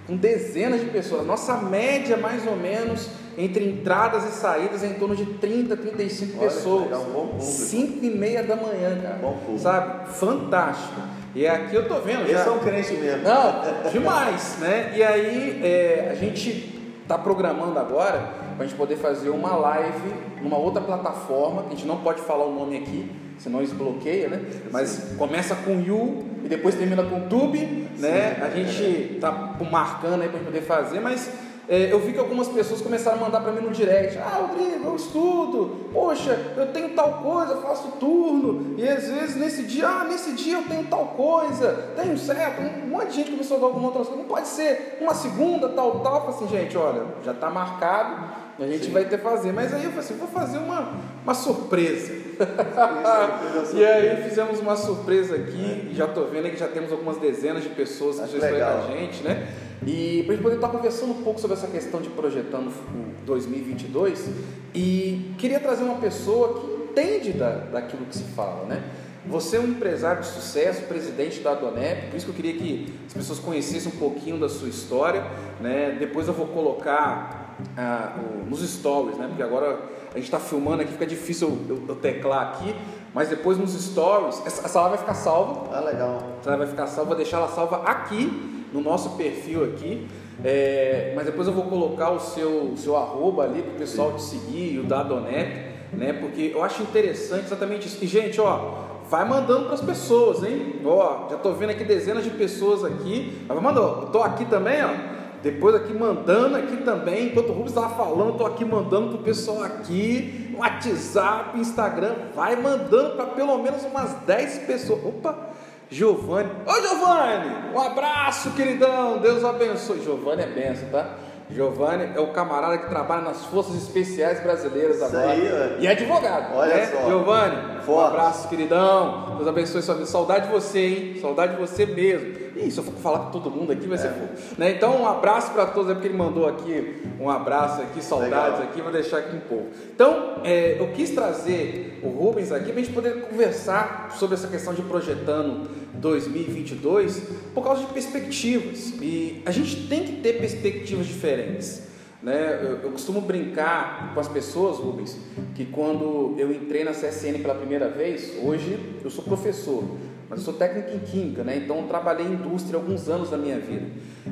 com 0.07 0.17
dezenas 0.17 0.81
de 0.81 0.87
pessoas. 0.87 1.27
Nossa 1.27 1.57
média, 1.57 2.17
mais 2.17 2.47
ou 2.47 2.57
menos, 2.57 3.09
entre 3.39 3.69
entradas 3.69 4.25
e 4.25 4.33
saídas, 4.33 4.83
é 4.83 4.89
em 4.89 4.95
torno 4.95 5.15
de 5.15 5.25
30, 5.25 5.77
35 5.77 6.33
Olha, 6.39 6.49
pessoas. 6.49 6.93
É 6.93 6.97
um 6.97 7.05
bom 7.13 7.27
público. 7.27 7.43
5 7.43 8.05
e 8.05 8.11
meia 8.11 8.43
da 8.43 8.57
manhã, 8.57 8.99
cara. 9.01 9.19
Bom 9.21 9.35
público. 9.35 9.59
Sabe? 9.59 10.11
Fantástico. 10.11 11.01
E 11.35 11.47
aqui 11.47 11.75
eu 11.75 11.87
tô 11.87 12.01
vendo. 12.01 12.23
Eles 12.23 12.33
já... 12.33 12.45
são 12.45 12.59
crentes 12.59 12.91
mesmo. 12.99 13.23
Não, 13.23 13.91
demais, 13.91 14.59
né? 14.59 14.93
E 14.97 15.03
aí 15.03 15.61
é, 15.63 16.09
a 16.11 16.15
gente 16.15 16.81
está 17.03 17.17
programando 17.17 17.79
agora 17.79 18.41
para 18.57 18.65
a 18.65 18.69
gente 18.69 18.77
poder 18.77 18.97
fazer 18.97 19.31
uma 19.31 19.57
live 19.57 20.13
numa 20.43 20.59
outra 20.59 20.83
plataforma, 20.83 21.65
a 21.67 21.71
gente 21.71 21.87
não 21.87 21.99
pode 21.99 22.21
falar 22.21 22.45
o 22.45 22.55
nome 22.55 22.77
aqui, 22.77 23.11
senão 23.41 23.63
isso 23.63 23.75
bloqueia, 23.75 24.29
né? 24.29 24.41
Mas 24.71 25.15
começa 25.19 25.57
com 25.57 25.81
You 25.81 26.25
e 26.45 26.49
depois 26.49 26.75
termina 26.75 27.03
com 27.03 27.29
Tube, 27.29 27.89
né? 27.99 28.39
A 28.41 28.51
gente 28.51 29.15
está 29.15 29.33
marcando 29.71 30.23
aí 30.23 30.29
para 30.29 30.41
poder 30.41 30.61
fazer, 30.61 31.01
mas 31.01 31.29
é, 31.71 31.93
eu 31.93 32.01
vi 32.01 32.13
que 32.13 32.19
algumas 32.19 32.49
pessoas 32.49 32.83
começaram 32.83 33.19
a 33.19 33.21
mandar 33.21 33.41
para 33.43 33.53
mim 33.53 33.61
no 33.61 33.71
direct: 33.71 34.19
Ah, 34.19 34.41
Rodrigo, 34.41 34.87
eu 34.87 34.97
estudo, 34.97 35.89
poxa, 35.93 36.37
eu 36.57 36.67
tenho 36.73 36.91
tal 36.91 37.23
coisa, 37.23 37.59
faço 37.59 37.93
turno, 37.93 38.75
e 38.77 38.89
às 38.89 39.09
vezes 39.09 39.37
nesse 39.37 39.63
dia, 39.63 39.87
ah, 39.87 40.05
nesse 40.05 40.33
dia 40.33 40.57
eu 40.57 40.65
tenho 40.65 40.83
tal 40.89 41.15
coisa, 41.17 41.93
tenho 41.95 42.19
certo. 42.19 42.61
Um 42.61 42.89
monte 42.89 43.11
de 43.11 43.15
gente 43.15 43.31
começou 43.31 43.57
a 43.57 43.61
dar 43.61 43.67
alguma 43.67 43.87
outra 43.87 44.05
coisa, 44.05 44.19
não 44.21 44.29
pode 44.29 44.49
ser 44.49 44.99
uma 45.01 45.15
segunda, 45.15 45.69
tal, 45.69 46.01
tal. 46.01 46.15
Eu 46.15 46.21
falei 46.33 46.37
assim, 46.37 46.49
gente, 46.49 46.77
olha, 46.77 47.05
já 47.25 47.31
está 47.31 47.49
marcado, 47.49 48.50
a 48.65 48.67
gente 48.67 48.87
Sim. 48.87 48.93
vai 48.93 49.05
ter 49.05 49.19
que 49.19 49.23
fazer. 49.23 49.53
Mas 49.53 49.73
aí 49.73 49.85
eu 49.85 49.91
falei 49.91 50.05
assim: 50.05 50.17
vou 50.17 50.29
fazer 50.29 50.59
uma, 50.59 50.93
uma 51.23 51.35
surpresa. 51.35 52.13
e 53.75 53.85
aí 53.85 54.23
fizemos 54.23 54.61
uma 54.61 54.77
surpresa 54.77 55.37
aqui, 55.37 55.89
e 55.91 55.95
já 55.95 56.07
estou 56.07 56.27
vendo 56.29 56.51
que 56.51 56.57
já 56.57 56.69
temos 56.69 56.91
algumas 56.91 57.19
dezenas 57.19 57.63
de 57.63 57.69
pessoas 57.71 58.19
que 58.21 58.39
já 58.39 58.51
estão 58.51 58.83
com 58.83 58.93
a 58.93 58.97
gente, 58.97 59.23
né? 59.23 59.49
E 59.87 60.23
para 60.25 60.33
a 60.33 60.37
gente 60.37 60.43
poder 60.43 60.57
estar 60.57 60.69
conversando 60.69 61.13
um 61.13 61.23
pouco 61.23 61.41
sobre 61.41 61.57
essa 61.57 61.67
questão 61.67 62.01
de 62.01 62.09
projetando 62.11 62.69
o 62.69 63.25
2022 63.25 64.29
e 64.75 65.35
queria 65.39 65.59
trazer 65.59 65.85
uma 65.85 65.97
pessoa 65.97 66.61
que 66.61 66.67
entende 66.91 67.33
da, 67.33 67.51
daquilo 67.51 68.05
que 68.07 68.17
se 68.17 68.25
fala, 68.35 68.67
né? 68.67 68.83
Você 69.27 69.57
é 69.57 69.61
um 69.61 69.69
empresário 69.69 70.23
de 70.23 70.29
sucesso, 70.29 70.83
presidente 70.83 71.41
da 71.41 71.53
Adonep, 71.53 72.09
por 72.09 72.17
isso 72.17 72.25
que 72.27 72.33
eu 72.33 72.37
queria 72.37 72.55
que 72.55 72.95
as 73.07 73.13
pessoas 73.13 73.39
conhecessem 73.39 73.93
um 73.93 73.97
pouquinho 73.97 74.39
da 74.39 74.49
sua 74.49 74.69
história. 74.69 75.23
Né? 75.61 75.97
Depois 75.99 76.27
eu 76.27 76.33
vou 76.33 76.47
colocar 76.47 77.50
ah, 77.77 78.17
nos 78.49 78.61
stories, 78.61 79.17
né? 79.17 79.27
porque 79.29 79.43
agora 79.43 79.79
a 80.11 80.15
gente 80.15 80.25
está 80.25 80.39
filmando 80.39 80.83
aqui, 80.83 80.93
fica 80.93 81.07
difícil 81.07 81.59
eu, 81.69 81.83
eu, 81.89 81.97
teclar 81.97 82.49
aqui, 82.49 82.75
mas 83.15 83.29
depois 83.29 83.59
nos 83.59 83.73
stories, 83.73 84.43
essa, 84.45 84.67
essa 84.67 84.81
live 84.81 84.97
vai 84.97 84.99
ficar 84.99 85.15
salva. 85.15 85.77
Ah, 85.77 85.81
legal. 85.81 86.23
Essa 86.41 86.51
live 86.51 86.65
vai 86.65 86.73
ficar 86.73 86.87
salva, 86.87 87.09
vou 87.09 87.17
deixar 87.17 87.39
ela 87.39 87.49
salva 87.49 87.83
aqui, 87.85 88.69
no 88.73 88.81
nosso 88.81 89.11
perfil 89.11 89.65
aqui. 89.65 90.09
É, 90.43 91.13
mas 91.15 91.27
depois 91.27 91.47
eu 91.47 91.53
vou 91.53 91.65
colocar 91.65 92.11
o 92.11 92.19
seu, 92.19 92.75
seu 92.77 92.97
arroba 92.97 93.45
ali 93.45 93.63
para 93.63 93.73
o 93.73 93.77
pessoal 93.77 94.13
te 94.13 94.23
seguir, 94.23 94.79
o 94.79 94.85
da 94.85 95.01
Adonep, 95.01 95.71
né? 95.93 96.13
Porque 96.15 96.53
eu 96.55 96.63
acho 96.63 96.83
interessante 96.83 97.47
exatamente 97.47 97.87
isso. 97.87 98.03
E, 98.03 98.07
gente, 98.07 98.41
ó, 98.41 98.75
vai 99.09 99.29
mandando 99.29 99.67
para 99.67 99.75
as 99.75 99.81
pessoas, 99.81 100.43
hein? 100.43 100.77
Ó, 100.85 101.29
já 101.29 101.37
estou 101.37 101.55
vendo 101.55 101.71
aqui 101.71 101.85
dezenas 101.85 102.25
de 102.25 102.31
pessoas 102.31 102.85
aqui. 102.85 103.45
Vai 103.47 103.61
mandando, 103.61 104.07
estou 104.07 104.23
aqui 104.23 104.45
também, 104.47 104.83
ó. 104.83 105.20
Depois 105.43 105.75
aqui 105.75 105.93
mandando 105.95 106.57
aqui 106.57 106.79
também, 106.79 107.27
enquanto 107.29 107.49
o 107.49 107.53
Rubens 107.53 107.71
estava 107.71 107.95
falando, 107.95 108.33
estou 108.33 108.47
aqui 108.47 108.65
mandando 108.65 109.09
para 109.09 109.21
o 109.21 109.23
pessoal 109.23 109.63
aqui, 109.63 110.55
WhatsApp, 110.57 111.59
Instagram, 111.59 112.15
vai 112.35 112.57
mandando 112.57 113.17
para 113.17 113.27
pelo 113.27 113.57
menos 113.59 113.83
umas 113.85 114.13
10 114.27 114.59
pessoas. 114.61 115.05
Opa, 115.05 115.51
Giovanni. 115.89 116.51
Ô 116.67 116.81
Giovanni, 116.81 117.75
um 117.75 117.81
abraço, 117.81 118.51
queridão. 118.53 119.19
Deus 119.19 119.43
abençoe. 119.45 120.03
Giovanni 120.03 120.43
é 120.43 120.47
benção, 120.47 120.89
tá? 120.91 121.17
Giovanni 121.53 122.13
é 122.15 122.21
o 122.21 122.29
camarada 122.29 122.79
que 122.79 122.89
trabalha 122.89 123.23
nas 123.23 123.45
Forças 123.47 123.75
Especiais 123.75 124.41
Brasileiras 124.41 124.97
Isso 124.97 125.05
agora. 125.05 125.31
Aí, 125.31 125.77
e 125.81 125.87
é 125.87 125.91
advogado. 125.91 126.55
Olha 126.57 126.75
né? 126.75 126.87
só. 126.87 127.07
Giovanni, 127.09 127.57
Forte. 127.83 127.91
um 127.91 128.01
abraço, 128.01 128.49
queridão. 128.49 129.35
Deus 129.37 129.49
abençoe 129.49 129.83
sua 129.83 129.95
vida. 129.95 130.07
Saudade 130.07 130.47
de 130.47 130.53
você, 130.53 130.79
hein? 130.81 131.19
Saudade 131.21 131.55
de 131.55 131.61
você 131.61 131.85
mesmo. 131.87 132.41
Ih, 132.57 132.71
se 132.71 132.79
eu 132.79 132.85
for 132.85 132.93
falar 132.95 133.19
com 133.21 133.31
todo 133.31 133.51
mundo 133.51 133.73
aqui, 133.73 133.87
vai 133.87 133.99
ser 133.99 134.09
É. 134.09 134.11
fofo. 134.11 134.55
Né? 134.59 134.71
Então, 134.73 135.03
um 135.03 135.07
abraço 135.09 135.53
para 135.53 135.67
todos, 135.67 135.91
é 135.91 135.95
porque 135.95 136.09
ele 136.09 136.17
mandou 136.17 136.49
aqui 136.49 137.03
um 137.19 137.29
abraço 137.31 137.81
aqui, 137.83 138.03
saudades 138.03 138.59
Legal. 138.59 138.63
aqui, 138.63 138.81
vou 138.81 138.93
deixar 138.93 139.19
aqui 139.19 139.37
um 139.37 139.41
pouco. 139.41 139.67
Então, 139.95 140.41
é, 140.45 140.77
eu 140.79 140.89
quis 140.89 141.11
trazer 141.11 142.01
o 142.03 142.09
Rubens 142.09 142.51
aqui 142.53 142.67
para 142.73 142.81
a 142.81 142.85
gente 142.85 142.93
poder 142.93 143.21
conversar 143.23 144.11
sobre 144.19 144.35
essa 144.35 144.49
questão 144.49 144.73
de 144.75 144.83
projetando 144.83 145.69
2022 145.95 147.23
por 147.55 147.65
causa 147.65 147.85
de 147.85 147.93
perspectivas. 147.93 148.95
E 149.01 149.43
a 149.45 149.51
gente 149.51 149.89
tem 149.89 150.05
que 150.05 150.13
ter 150.21 150.39
perspectivas 150.39 151.07
diferentes. 151.07 151.83
Né? 152.23 152.61
Eu, 152.63 152.77
eu 152.83 152.91
costumo 152.91 153.21
brincar 153.21 154.13
com 154.13 154.21
as 154.21 154.29
pessoas, 154.29 154.77
Rubens, 154.77 155.17
que 155.55 155.65
quando 155.65 156.35
eu 156.39 156.53
entrei 156.53 156.85
na 156.85 156.93
CSN 156.93 157.39
pela 157.41 157.55
primeira 157.55 157.89
vez, 157.89 158.35
hoje 158.43 158.79
eu 159.03 159.11
sou 159.11 159.25
professor, 159.25 159.83
mas 160.29 160.41
eu 160.41 160.45
sou 160.45 160.55
técnico 160.55 160.91
em 160.95 160.99
química, 160.99 161.43
né? 161.43 161.57
então 161.57 161.79
eu 161.79 161.89
trabalhei 161.89 162.27
em 162.27 162.35
indústria 162.35 162.77
alguns 162.77 163.09
anos 163.09 163.31
da 163.31 163.39
minha 163.39 163.59
vida. 163.59 163.87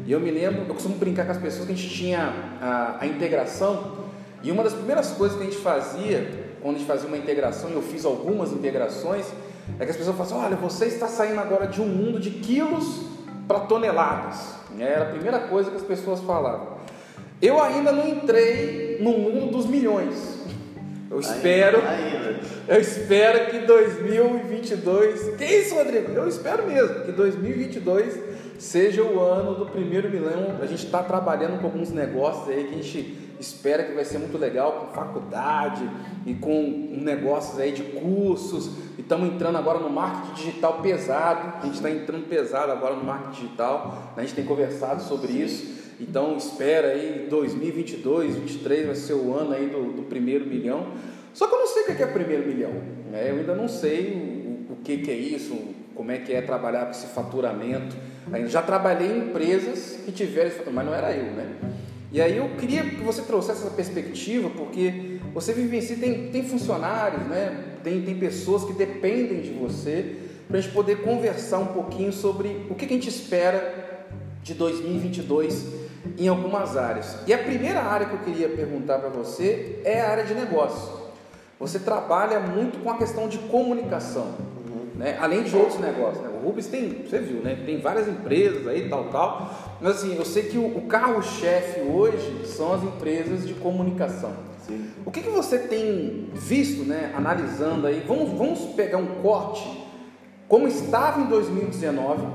E 0.07 0.13
eu 0.13 0.21
me 0.21 0.31
lembro, 0.31 0.63
eu 0.69 0.75
costumo 0.75 0.97
brincar 0.97 1.25
com 1.25 1.33
as 1.33 1.39
pessoas 1.39 1.67
que 1.67 1.73
a 1.73 1.75
gente 1.75 1.89
tinha 1.89 2.59
a, 2.61 2.99
a 3.01 3.07
integração, 3.07 4.07
e 4.43 4.53
uma 4.53 4.63
das 4.63 4.75
primeiras 4.75 5.11
coisas 5.13 5.37
que 5.37 5.43
a 5.43 5.47
gente 5.47 5.59
fazia, 5.59 6.47
quando 6.61 6.77
a 6.77 6.79
gente 6.79 6.87
fazia 6.87 7.09
uma 7.09 7.17
integração, 7.17 7.71
e 7.71 7.73
eu 7.73 7.83
fiz 7.83 8.05
algumas 8.05 8.53
integrações, 8.53 9.27
é 9.79 9.85
que 9.85 9.91
as 9.91 9.97
pessoas 9.97 10.17
falam 10.17 10.33
assim, 10.33 10.47
olha, 10.47 10.57
você 10.57 10.87
está 10.87 11.07
saindo 11.07 11.41
agora 11.41 11.67
de 11.67 11.81
um 11.81 11.87
mundo 11.87 12.19
de 12.19 12.31
quilos 12.31 13.03
para 13.47 13.61
toneladas. 13.61 14.55
Era 14.79 15.05
a 15.05 15.11
primeira 15.11 15.41
coisa 15.41 15.71
que 15.71 15.77
as 15.77 15.83
pessoas 15.83 16.21
falavam. 16.21 16.79
Eu 17.41 17.63
ainda 17.63 17.93
não 17.93 18.07
entrei 18.07 18.99
no 19.01 19.13
mundo 19.13 19.53
dos 19.53 19.67
milhões. 19.67 20.39
Eu 21.11 21.21
espero, 21.21 21.79
Ainda. 21.79 22.41
eu 22.69 22.81
espero 22.81 23.51
que 23.51 23.61
2022. 23.61 25.37
Que 25.37 25.45
isso, 25.45 25.75
Rodrigo? 25.75 26.13
Eu 26.13 26.29
espero 26.29 26.67
mesmo 26.67 27.01
que 27.05 27.13
2022 27.13 28.19
seja 28.59 29.03
o 29.03 29.19
ano 29.21 29.55
do 29.55 29.67
primeiro 29.67 30.11
milhão. 30.11 30.59
A 30.61 30.67
gente 30.67 30.85
está 30.85 31.03
trabalhando 31.03 31.61
com 31.61 31.67
alguns 31.67 31.91
negócios 31.91 32.49
aí 32.49 32.65
que 32.65 32.75
a 32.75 32.83
gente 32.83 33.28
espera 33.41 33.85
que 33.85 33.93
vai 33.93 34.05
ser 34.05 34.19
muito 34.19 34.37
legal 34.37 34.73
com 34.73 34.95
faculdade 34.95 35.89
e 36.27 36.35
com 36.35 36.97
negócios 37.01 37.59
aí 37.59 37.73
de 37.73 37.83
cursos. 37.83 38.71
E 38.97 39.01
estamos 39.01 39.29
entrando 39.29 39.57
agora 39.57 39.79
no 39.79 39.91
marketing 39.91 40.35
digital 40.35 40.81
pesado. 40.83 41.59
A 41.63 41.67
gente 41.67 41.77
está 41.77 41.91
entrando 41.91 42.29
pesado 42.29 42.73
agora 42.73 42.95
no 42.95 43.05
marketing 43.05 43.43
digital. 43.43 44.13
A 44.17 44.21
gente 44.21 44.35
tem 44.35 44.45
conversado 44.45 45.03
sobre 45.03 45.33
isso. 45.33 45.79
Então 46.01 46.37
espera 46.37 46.89
aí 46.89 47.27
2022, 47.29 48.35
2023 48.35 48.87
vai 48.87 48.95
ser 48.95 49.15
o 49.15 49.35
ano 49.35 49.53
aí 49.53 49.67
do, 49.67 49.93
do 49.93 50.03
primeiro 50.03 50.47
milhão. 50.47 50.87
Só 51.35 51.47
que 51.47 51.55
eu 51.55 51.59
não 51.59 51.67
sei 51.67 51.83
o 51.83 51.87
que 51.97 52.03
é 52.03 52.07
primeiro 52.07 52.47
milhão. 52.47 52.73
Né? 53.11 53.31
Eu 53.31 53.37
ainda 53.37 53.55
não 53.55 53.69
sei 53.69 54.67
o, 54.71 54.75
o 54.75 54.77
que, 54.77 54.99
que 54.99 55.11
é 55.11 55.15
isso, 55.15 55.57
como 55.95 56.13
é 56.13 56.19
que 56.19 56.33
é 56.33 56.41
trabalhar 56.41 56.85
com 56.85 56.93
esse 56.93 57.07
faturamento. 57.09 57.97
Ainda 58.33 58.49
já 58.49 58.63
trabalhei 58.63 59.09
em 59.09 59.29
empresas 59.29 59.99
que 60.05 60.13
tiveram 60.13 60.49
esse 60.49 60.59
faturamento, 60.59 60.75
mas 60.75 60.87
não 60.87 60.95
era 60.95 61.17
eu, 61.17 61.33
né? 61.33 61.57
E 62.11 62.23
aí 62.23 62.37
eu 62.37 62.49
queria 62.57 62.83
que 62.83 63.03
você 63.03 63.23
trouxesse 63.23 63.63
essa 63.63 63.71
perspectiva, 63.71 64.49
porque 64.51 65.19
você 65.35 65.53
vivencia, 65.53 65.97
tem, 65.97 66.31
tem 66.31 66.43
funcionários, 66.43 67.23
né? 67.27 67.65
tem, 67.85 68.03
tem 68.03 68.19
pessoas 68.19 68.65
que 68.65 68.73
dependem 68.73 69.41
de 69.41 69.51
você, 69.51 70.17
para 70.47 70.59
a 70.59 70.61
gente 70.61 70.73
poder 70.73 71.03
conversar 71.03 71.59
um 71.59 71.67
pouquinho 71.67 72.13
sobre 72.13 72.67
o 72.71 72.75
que, 72.75 72.87
que 72.87 72.95
a 72.95 72.97
gente 72.97 73.09
espera 73.09 74.07
de 74.43 74.55
2022 74.55 75.67
em 76.17 76.29
algumas 76.29 76.77
áreas. 76.77 77.19
E 77.27 77.35
a 77.35 77.39
primeira 77.39 77.83
área 77.83 78.07
que 78.07 78.15
eu 78.15 78.21
queria 78.21 78.49
perguntar 78.49 78.99
para 78.99 79.11
você 79.11 79.81
é 79.85 80.01
a 80.01 80.11
área 80.11 80.25
de 80.25 80.35
negócio. 80.35 80.97
Você 81.61 81.79
trabalha 81.79 82.41
muito 82.41 82.79
com 82.79 82.91
a 82.91 82.97
questão 82.97 83.29
de 83.29 83.37
comunicação, 83.39 84.35
né? 84.99 85.17
além 85.21 85.45
de 85.45 85.57
outros 85.57 85.79
negócios. 85.79 86.23
Né? 86.23 86.29
O 86.29 86.45
Rubens 86.45 86.67
tem, 86.67 87.07
você 87.09 87.21
viu, 87.21 87.41
né? 87.41 87.57
tem 87.65 87.81
várias 87.81 88.09
empresas 88.09 88.67
aí, 88.67 88.89
tal, 88.89 89.05
tal. 89.05 89.79
Mas 89.81 89.97
assim, 89.97 90.17
eu 90.17 90.25
sei 90.25 90.43
que 90.43 90.59
o, 90.59 90.67
o 90.67 90.83
carro-chefe 90.83 91.81
hoje 91.81 92.45
são 92.45 92.75
as 92.75 92.83
empresas 92.83 93.47
de 93.47 93.55
comunicação. 93.55 94.33
Sim. 94.67 94.91
O 95.07 95.11
que, 95.11 95.23
que 95.23 95.31
você 95.31 95.57
tem 95.57 96.29
visto, 96.35 96.83
né, 96.83 97.13
analisando 97.17 97.87
aí? 97.87 98.03
Vamos, 98.07 98.37
vamos 98.37 98.75
pegar 98.75 98.99
um 98.99 99.23
corte, 99.23 99.87
como 100.49 100.67
estava 100.67 101.21
em 101.21 101.27
2019, 101.27 102.27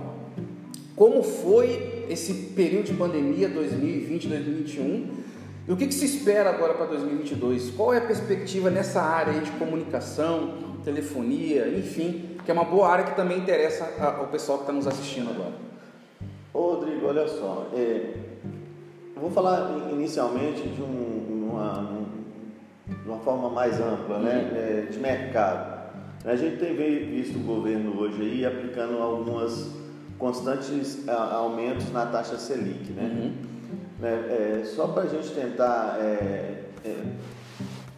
como 0.96 1.22
foi 1.22 2.06
esse 2.10 2.34
período 2.56 2.86
de 2.86 2.94
pandemia 2.94 3.50
2020, 3.50 4.28
2021 4.28 5.24
e 5.68 5.72
o 5.72 5.78
que, 5.78 5.88
que 5.88 5.94
se 5.94 6.06
espera 6.06 6.50
agora 6.50 6.74
para 6.74 6.88
2022? 6.88 7.72
Qual 7.72 7.94
é 7.94 7.98
a 7.98 8.02
perspectiva 8.02 8.70
nessa 8.70 9.02
área 9.02 9.34
aí 9.34 9.40
de 9.40 9.52
comunicação, 9.52 10.56
telefonia, 10.84 11.70
enfim, 11.70 12.33
que 12.46 12.52
é 12.52 12.54
uma 12.54 12.66
boa 12.66 12.90
área 12.90 13.06
que 13.06 13.16
também 13.16 13.38
interessa 13.40 13.90
ao 14.18 14.28
pessoal 14.28 14.60
que 14.60 14.64
está 14.66 14.74
nos 14.74 14.88
assistindo 14.88 15.30
agora. 15.30 15.54
Ô, 16.54 16.74
Rodrigo, 16.74 17.08
olha 17.08 17.28
só. 17.28 17.68
é, 17.74 18.14
vou 19.16 19.32
falar 19.32 19.72
in- 19.72 19.94
inicialmente 19.94 20.62
de 20.68 20.82
um- 20.82 21.50
uma, 21.52 21.80
um- 21.80 22.06
uma 23.06 23.18
forma 23.20 23.50
mais 23.50 23.80
ampla, 23.80 24.20
né? 24.20 24.52
é, 24.88 24.92
de 24.92 25.00
mercado. 25.00 25.74
A 26.26 26.36
gente 26.36 26.58
tem 26.58 26.76
visto 26.76 27.38
o 27.38 27.44
governo 27.44 28.00
hoje 28.00 28.22
aí 28.22 28.46
aplicando 28.46 28.98
algumas 29.02 29.72
constantes 30.18 31.08
aumentos 31.08 31.92
na 31.92 32.06
taxa 32.06 32.38
Selic, 32.38 32.92
né? 32.94 33.34
Né, 34.00 34.10
é, 34.10 34.64
só 34.66 34.88
para 34.88 35.04
a 35.04 35.08
gente 35.08 35.30
tentar 35.32 35.98
é, 36.00 36.64
é, 36.86 36.96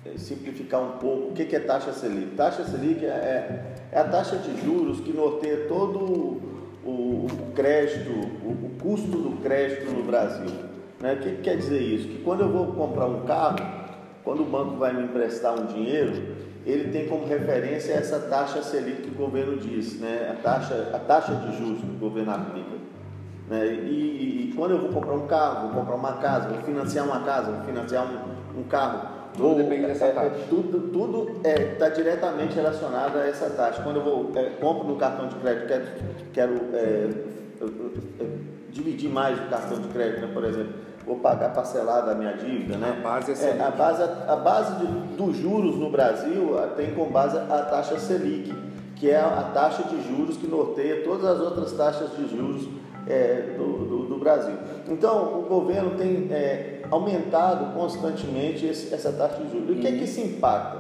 é, 0.06 0.18
simplificar 0.18 0.82
um 0.82 0.98
pouco, 0.98 1.30
o 1.30 1.34
que 1.34 1.46
que 1.46 1.56
é 1.56 1.60
taxa 1.60 1.92
Selic? 1.94 2.36
Taxa 2.36 2.64
Selic 2.66 3.06
é, 3.06 3.75
é 3.96 4.00
a 4.00 4.04
taxa 4.04 4.36
de 4.36 4.62
juros 4.62 5.00
que 5.00 5.14
norteia 5.14 5.68
todo 5.70 6.00
o, 6.84 7.28
o 7.28 7.28
crédito, 7.56 8.12
o, 8.44 8.50
o 8.50 8.72
custo 8.82 9.08
do 9.08 9.42
crédito 9.42 9.90
no 9.90 10.04
Brasil. 10.04 10.54
Né? 11.00 11.14
O 11.14 11.18
que, 11.18 11.30
que 11.32 11.42
quer 11.42 11.56
dizer 11.56 11.80
isso? 11.80 12.10
Que 12.10 12.22
quando 12.22 12.42
eu 12.42 12.50
vou 12.50 12.74
comprar 12.74 13.06
um 13.06 13.22
carro, 13.22 13.56
quando 14.22 14.42
o 14.42 14.46
banco 14.46 14.76
vai 14.76 14.92
me 14.92 15.04
emprestar 15.04 15.58
um 15.58 15.66
dinheiro, 15.66 16.12
ele 16.66 16.92
tem 16.92 17.08
como 17.08 17.26
referência 17.26 17.94
essa 17.94 18.20
taxa 18.20 18.62
Selic 18.62 19.04
que 19.04 19.12
o 19.12 19.14
governo 19.14 19.56
diz, 19.56 19.98
né? 20.02 20.30
a, 20.30 20.44
taxa, 20.44 20.92
a 20.94 21.00
taxa 21.00 21.34
de 21.34 21.58
juros 21.58 21.80
que 21.80 21.88
o 21.88 21.98
governo 21.98 22.32
aplica. 22.32 22.76
Né? 23.50 23.66
E, 23.66 24.50
e- 24.52 24.54
quando 24.58 24.72
eu 24.72 24.80
vou 24.80 24.90
comprar 24.90 25.14
um 25.14 25.26
carro, 25.26 25.70
vou 25.70 25.80
comprar 25.80 25.96
uma 25.96 26.14
casa, 26.18 26.50
vou 26.50 26.62
financiar 26.64 27.06
uma 27.06 27.22
casa, 27.22 27.50
vou 27.50 27.64
financiar 27.64 28.06
um, 28.06 28.60
um 28.60 28.64
carro. 28.64 29.15
Tudo 29.38 29.50
vou- 29.50 29.56
depende 29.56 29.88
dessa 29.88 30.06
é- 30.06 30.10
é 30.10 30.14
taxa. 30.14 30.36
tudo 30.50 30.80
tudo 30.92 31.40
está 31.44 31.90
diretamente 31.90 32.56
relacionado 32.56 33.18
a 33.18 33.28
essa 33.28 33.50
taxa. 33.50 33.82
Quando 33.84 33.98
eu 33.98 34.04
vou, 34.04 34.32
é, 34.36 34.44
compro 34.62 34.88
no 34.88 34.96
cartão 34.96 35.28
de 35.28 35.36
crédito, 35.36 35.68
quero, 35.68 35.86
quero 36.34 36.54
é, 36.74 37.10
eu- 37.62 37.68
eu- 37.68 37.92
eu 38.20 38.28
dividir 38.72 39.10
mais 39.10 39.38
o 39.40 39.44
cartão 39.50 39.80
de 39.80 39.88
crédito, 39.90 40.22
né? 40.22 40.30
por 40.34 40.44
exemplo, 40.44 40.74
vou 41.06 41.18
pagar 41.20 41.50
parcelada 41.54 42.12
a 42.12 42.16
minha 42.16 42.34
dívida. 42.34 42.78
Né? 42.78 42.96
A 43.00 43.02
base 43.02 43.32
é 43.32 43.34
é, 43.34 43.38
Selic. 43.38 43.62
a 43.62 43.72
base, 43.72 44.04
a 44.04 44.36
base 44.36 44.76
de- 44.86 45.16
dos 45.16 45.36
juros 45.38 45.76
no 45.78 45.90
Brasil 45.90 46.56
tem 46.76 46.94
como 46.94 47.10
base 47.12 47.38
a 47.38 47.62
taxa 47.70 47.98
Selic, 48.00 48.54
que 48.96 49.10
é 49.10 49.18
a 49.20 49.52
taxa 49.54 49.84
de 49.84 50.02
juros 50.08 50.38
que 50.38 50.48
norteia 50.48 51.04
todas 51.04 51.26
as 51.26 51.40
outras 51.40 51.72
taxas 51.74 52.10
de 52.18 52.28
juros 52.36 52.68
é, 53.08 53.54
do, 53.56 53.86
do- 53.86 54.06
do 54.08 54.18
Brasil. 54.18 54.56
Então, 54.88 55.40
o 55.40 55.44
governo 55.44 55.92
tem 55.92 56.28
é, 56.32 56.75
aumentado 56.96 57.74
constantemente 57.74 58.66
esse- 58.66 58.94
essa 58.94 59.12
taxa 59.12 59.38
de 59.44 59.52
juros. 59.52 59.70
E 59.70 59.72
o 59.74 59.82
que 59.82 59.88
é 59.88 59.92
que 59.92 60.04
isso 60.04 60.20
impacta? 60.22 60.78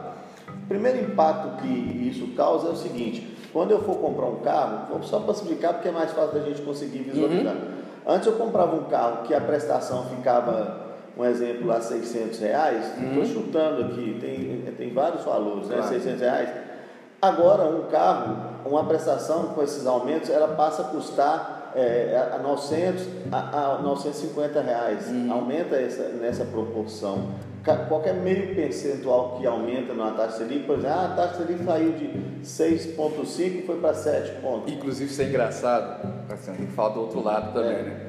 O 0.63 0.67
primeiro 0.67 0.99
impacto 1.11 1.61
que 1.61 1.67
isso 1.67 2.27
causa 2.35 2.67
é 2.67 2.71
o 2.71 2.75
seguinte: 2.75 3.37
quando 3.53 3.71
eu 3.71 3.81
for 3.83 3.95
comprar 3.97 4.25
um 4.27 4.37
carro, 4.37 4.87
vou 4.89 5.03
só 5.03 5.19
para 5.19 5.31
explicar 5.33 5.73
porque 5.73 5.87
é 5.89 5.91
mais 5.91 6.11
fácil 6.11 6.39
da 6.39 6.45
gente 6.45 6.61
conseguir 6.61 6.99
visualizar. 6.99 7.53
Uhum. 7.55 7.61
Antes 8.07 8.27
eu 8.27 8.33
comprava 8.33 8.75
um 8.75 8.83
carro 8.85 9.23
que 9.23 9.33
a 9.33 9.41
prestação 9.41 10.05
ficava, 10.05 10.81
um 11.17 11.25
exemplo, 11.25 11.71
a 11.71 11.81
600 11.81 12.39
reais, 12.39 12.85
estou 12.97 13.19
Uhum. 13.19 13.25
chutando 13.25 13.81
aqui, 13.85 14.17
tem, 14.21 14.61
tem 14.77 14.93
vários 14.93 15.23
valores, 15.23 15.67
né? 15.67 15.77
Claro. 15.77 15.89
600 15.93 16.21
reais. 16.21 16.49
Agora, 17.21 17.63
um 17.65 17.83
carro, 17.89 18.37
uma 18.65 18.83
prestação 18.83 19.47
com 19.55 19.63
esses 19.63 19.87
aumentos, 19.87 20.29
ela 20.29 20.49
passa 20.49 20.83
a 20.83 20.85
custar 20.85 21.64
é, 21.75 22.29
a 22.33 22.37
900 22.39 23.07
a, 23.31 23.75
a 23.75 23.81
950 23.81 24.61
reais. 24.61 25.07
Uhum. 25.09 25.31
Aumenta 25.31 25.75
essa, 25.75 26.09
nessa 26.09 26.45
proporção. 26.45 27.29
Qualquer 27.89 28.13
meio 28.13 28.53
percentual 28.53 29.37
que 29.39 29.47
aumenta 29.47 29.91
na 29.93 30.11
taxa 30.11 30.37
Selic, 30.37 30.65
por 30.67 30.77
exemplo, 30.77 30.95
ah, 30.99 31.05
a 31.05 31.15
taxa 31.15 31.37
Selic 31.43 31.63
saiu 31.63 31.93
de 31.93 32.09
6,5 32.43 33.39
e 33.39 33.63
foi 33.65 33.79
para 33.79 33.93
7 33.93 34.39
pontos. 34.41 34.71
Inclusive, 34.71 35.09
isso 35.11 35.21
é 35.21 35.25
engraçado, 35.25 36.07
assim, 36.31 36.53
tem 36.53 36.65
que 36.67 36.71
falar 36.73 36.89
do 36.89 37.01
outro 37.01 37.23
lado 37.23 37.53
também, 37.53 37.71
É. 37.71 37.81
né? 37.81 38.01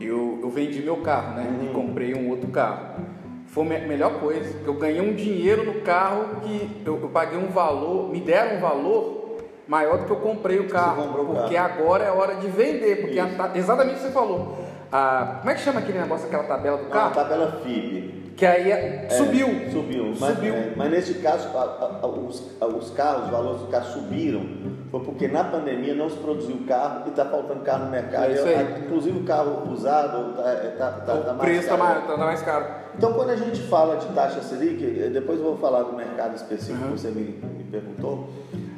Eu, 0.00 0.40
eu 0.42 0.50
vendi 0.50 0.80
meu 0.82 0.96
carro, 0.96 1.34
né? 1.36 1.46
E 1.64 1.72
comprei 1.74 2.14
um 2.14 2.30
outro 2.30 2.48
carro. 2.48 3.04
Foi 3.46 3.64
a 3.64 3.68
me- 3.68 3.86
melhor 3.86 4.18
coisa, 4.18 4.58
que 4.58 4.66
eu 4.66 4.74
ganhei 4.74 5.00
um 5.00 5.14
dinheiro 5.14 5.64
no 5.64 5.82
carro 5.82 6.40
que 6.40 6.82
eu, 6.84 6.98
eu 7.00 7.08
paguei 7.10 7.38
um 7.38 7.48
valor, 7.50 8.08
me 8.10 8.20
deram 8.20 8.56
um 8.56 8.60
valor 8.60 9.23
maior 9.66 9.98
do 9.98 10.04
que 10.04 10.10
eu 10.10 10.16
comprei 10.16 10.58
o 10.60 10.68
carro. 10.68 11.02
o 11.22 11.24
porque 11.34 11.54
carro. 11.54 11.74
agora 11.82 12.04
é 12.04 12.10
hora 12.10 12.34
de 12.36 12.46
vender, 12.48 13.00
porque 13.00 13.18
a 13.18 13.50
exatamente 13.54 13.94
o 13.94 13.98
que 13.98 14.04
você 14.04 14.10
falou. 14.12 14.58
A- 14.92 15.38
como 15.40 15.50
é 15.50 15.54
que 15.54 15.60
chama 15.60 15.80
aquele 15.80 15.98
negócio, 15.98 16.26
aquela 16.26 16.44
tabela 16.44 16.76
do 16.76 16.84
Uma 16.84 16.90
carro? 16.90 17.14
tabela 17.14 17.60
FIB. 17.62 18.14
Que 18.36 18.44
aí 18.46 18.70
é- 18.70 19.06
É, 19.06 19.10
subiu. 19.10 19.46
Subiu. 19.70 20.12
Mas, 20.18 20.34
Subiu. 20.34 20.54
é, 20.54 20.72
mas 20.76 20.90
nesse 20.90 21.14
caso, 21.14 21.48
a- 21.56 21.60
a- 21.60 22.00
a- 22.02 22.06
os, 22.08 22.42
a- 22.60 22.66
os 22.66 22.90
carros, 22.90 23.24
os 23.26 23.30
valores 23.30 23.60
dos 23.60 23.70
carros 23.70 23.88
subiram, 23.90 24.44
foi 24.90 25.00
porque 25.00 25.28
na 25.28 25.44
pandemia 25.44 25.94
não 25.94 26.10
se 26.10 26.16
produziu 26.16 26.58
carro 26.66 27.02
e 27.06 27.10
está 27.10 27.24
faltando 27.26 27.60
carro 27.60 27.84
no 27.84 27.90
mercado. 27.92 28.32
É. 28.32 28.56
A- 28.56 28.78
Inclusive 28.80 29.20
o 29.20 29.22
carro 29.24 29.70
usado 29.72 30.30
está 30.40 30.90
tá, 30.90 30.90
tá, 30.90 31.00
tá 31.00 31.12
o 31.14 31.24
mais 31.36 31.38
preço 31.40 31.60
está 31.62 31.76
mais, 31.76 32.06
tá 32.06 32.16
mais 32.16 32.42
caro. 32.42 32.64
Então, 32.96 33.12
quando 33.12 33.30
a 33.30 33.36
gente 33.36 33.62
fala 33.62 33.96
de 33.96 34.06
taxa 34.08 34.40
Selic, 34.42 34.82
eh, 34.84 35.08
depois 35.10 35.38
eu 35.38 35.44
vou 35.44 35.56
falar 35.56 35.82
do 35.84 35.92
mercado 35.92 36.34
específico 36.34 36.84
Uhum. 36.86 36.92
que 36.92 37.00
você 37.00 37.08
me, 37.10 37.22
me 37.22 37.64
perguntou, 37.70 38.28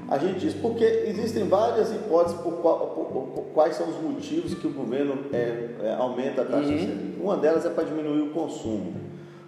a 0.08 0.18
gente 0.18 0.38
diz, 0.40 0.54
porque 0.54 0.84
existem 0.84 1.44
várias 1.48 1.90
hipóteses 1.92 2.38
por, 2.40 2.52
qual- 2.54 2.86
por- 2.88 3.22
por- 3.26 3.44
quais 3.54 3.74
são 3.76 3.88
os 3.88 3.96
motivos 4.00 4.54
que 4.54 4.66
o 4.66 4.70
governo 4.72 5.18
eh, 5.32 5.70
eh, 5.82 5.96
aumenta 5.98 6.42
a 6.42 6.44
taxa 6.44 6.68
Uhum. 6.70 6.78
Selic. 6.78 7.20
Uma 7.20 7.36
delas 7.36 7.64
é 7.66 7.70
para 7.70 7.84
diminuir 7.84 8.20
o 8.22 8.30
consumo. 8.30 8.92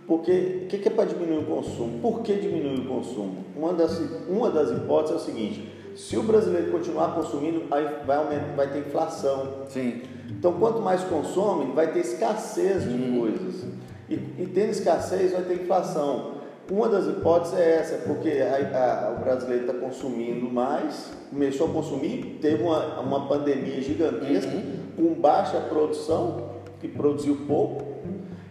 Porque 0.06 0.62
o 0.64 0.66
que, 0.68 0.78
que 0.78 0.88
é 0.88 0.90
para 0.90 1.04
diminuir 1.04 1.38
o 1.42 1.44
consumo? 1.44 1.98
Por 2.00 2.22
que 2.22 2.34
diminuir 2.34 2.80
o 2.80 2.84
consumo? 2.86 3.44
Uma 3.56 3.72
das, 3.74 4.00
uma 4.28 4.50
das 4.50 4.70
hipóteses 4.70 5.16
é 5.16 5.16
o 5.16 5.20
seguinte: 5.24 5.70
se 5.94 6.16
o 6.16 6.22
brasileiro 6.22 6.70
continuar 6.72 7.14
consumindo, 7.14 7.64
aí 7.70 7.86
vai, 8.06 8.16
aumentar, 8.16 8.54
vai 8.56 8.72
ter 8.72 8.78
inflação. 8.80 9.48
Sim. 9.68 10.00
Então, 10.30 10.54
quanto 10.54 10.80
mais 10.80 11.02
consome, 11.04 11.72
vai 11.74 11.92
ter 11.92 12.00
escassez 12.00 12.84
de 12.90 13.18
coisas. 13.18 13.66
E, 14.08 14.14
e 14.14 14.50
tendo 14.54 14.70
escassez, 14.70 15.32
vai 15.32 15.42
ter 15.42 15.54
inflação. 15.62 16.37
Uma 16.70 16.88
das 16.88 17.06
hipóteses 17.06 17.58
é 17.58 17.76
essa, 17.76 17.96
porque 18.06 18.28
a- 18.42 18.78
a- 18.78 19.14
o 19.16 19.24
brasileiro 19.24 19.64
está 19.66 19.72
consumindo 19.74 20.50
mais, 20.50 21.10
começou 21.30 21.68
a 21.68 21.70
consumir, 21.70 22.38
teve 22.42 22.62
uma, 22.62 23.00
uma 23.00 23.26
pandemia 23.26 23.80
gigantesca, 23.80 24.52
com 24.96 25.14
baixa 25.14 25.58
produção, 25.60 26.48
que 26.80 26.86
produziu 26.88 27.38
pouco, 27.46 27.84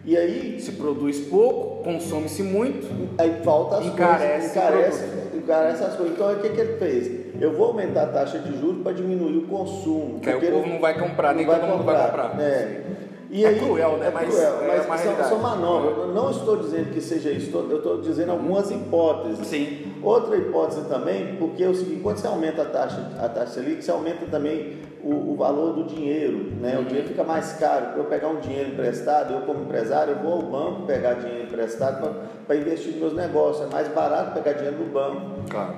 e 0.04 0.16
aí, 0.16 0.58
Se 0.60 0.72
produz 0.72 1.20
pouco, 1.28 1.84
consome-se 1.84 2.42
muito. 2.42 2.88
aí 3.18 3.40
falta 3.44 3.76
as 3.76 3.86
Encarece 3.86 4.30
coisas, 4.32 4.50
encarece, 4.56 5.04
encarece 5.36 5.84
as 5.84 5.94
coisas. 5.96 6.14
Então, 6.14 6.32
o 6.32 6.36
que, 6.40 6.48
que 6.48 6.60
ele 6.60 6.76
fez? 6.78 7.10
Eu 7.40 7.52
vou 7.56 7.66
aumentar 7.68 8.04
a 8.04 8.06
taxa 8.06 8.38
de 8.38 8.58
juros 8.58 8.82
para 8.82 8.92
diminuir 8.92 9.36
o 9.36 9.42
consumo. 9.46 10.18
Que 10.18 10.30
aí 10.30 10.36
o 10.36 10.40
porque 10.40 10.52
povo 10.52 10.66
não 10.66 10.80
vai 10.80 10.98
comprar, 10.98 11.34
nem 11.34 11.44
vai 11.46 11.60
todo 11.60 11.68
mundo 11.70 11.84
vai 11.84 12.06
comprar. 12.06 12.40
É. 12.40 12.82
E 13.30 13.44
É 13.44 13.48
aí, 13.48 13.58
cruel, 13.58 13.98
né? 13.98 14.06
É 14.06 14.10
Mas 14.10 14.28
cruel, 14.34 14.62
é 14.62 14.66
mas 14.68 14.86
uma 14.86 14.98
são, 14.98 15.28
são 15.28 15.38
manobras. 15.38 15.98
Eu 15.98 16.14
não 16.14 16.30
estou 16.30 16.56
dizendo 16.56 16.90
que 16.90 17.00
seja 17.00 17.30
isso, 17.30 17.54
eu 17.54 17.76
estou 17.76 18.00
dizendo 18.00 18.32
algumas 18.32 18.70
hipóteses. 18.70 19.46
Sim. 19.46 19.92
Outra 20.02 20.36
hipótese 20.36 20.88
também, 20.88 21.36
porque 21.36 21.62
é 21.62 21.68
o 21.68 21.74
seguinte, 21.74 22.00
quando 22.00 22.18
você 22.18 22.26
aumenta 22.26 22.62
a 22.62 22.64
taxa, 22.64 23.12
a 23.18 23.28
taxa 23.28 23.54
Selic, 23.54 23.82
você 23.82 23.90
aumenta 23.90 24.24
também 24.26 24.78
o, 25.02 25.32
o 25.32 25.36
valor 25.36 25.74
do 25.74 25.84
dinheiro, 25.84 26.52
né? 26.60 26.76
Uhum. 26.76 26.82
O 26.82 26.84
dinheiro 26.86 27.08
fica 27.08 27.24
mais 27.24 27.52
caro. 27.54 27.86
Para 27.86 27.98
eu 27.98 28.04
pegar 28.04 28.28
um 28.28 28.40
dinheiro 28.40 28.70
emprestado, 28.70 29.34
eu 29.34 29.40
como 29.42 29.64
empresário, 29.64 30.14
eu 30.14 30.18
vou 30.22 30.32
ao 30.34 30.42
banco 30.42 30.86
pegar 30.86 31.14
dinheiro 31.14 31.44
emprestado 31.44 32.14
para 32.46 32.56
investir 32.56 32.92
nos 32.92 33.00
meus 33.00 33.14
negócios. 33.14 33.66
É 33.66 33.70
mais 33.70 33.88
barato 33.88 34.32
pegar 34.32 34.52
dinheiro 34.54 34.78
no 34.78 34.86
banco. 34.86 35.42
Claro. 35.50 35.74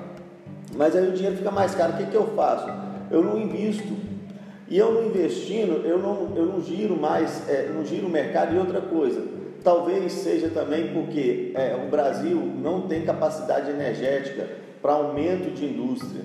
Mas 0.75 0.95
aí 0.95 1.07
o 1.07 1.11
dinheiro 1.11 1.35
fica 1.35 1.51
mais 1.51 1.75
caro. 1.75 1.93
O 1.93 1.97
que, 1.97 2.05
que 2.05 2.15
eu 2.15 2.27
faço? 2.27 2.69
Eu 3.09 3.21
não 3.21 3.37
invisto. 3.37 4.10
E 4.71 4.77
eu 4.77 4.93
não 4.93 5.07
investindo, 5.07 5.85
eu 5.85 5.99
não, 5.99 6.31
eu 6.33 6.45
não 6.45 6.61
giro 6.61 6.95
mais, 6.95 7.47
é, 7.49 7.69
não 7.75 7.83
giro 7.83 8.07
o 8.07 8.09
mercado 8.09 8.55
e 8.55 8.57
outra 8.57 8.79
coisa. 8.79 9.21
Talvez 9.61 10.13
seja 10.13 10.47
também 10.47 10.93
porque 10.93 11.51
é, 11.53 11.75
o 11.75 11.89
Brasil 11.89 12.37
não 12.37 12.87
tem 12.87 13.01
capacidade 13.01 13.69
energética 13.69 14.47
para 14.81 14.93
aumento 14.93 15.53
de 15.53 15.65
indústria. 15.65 16.23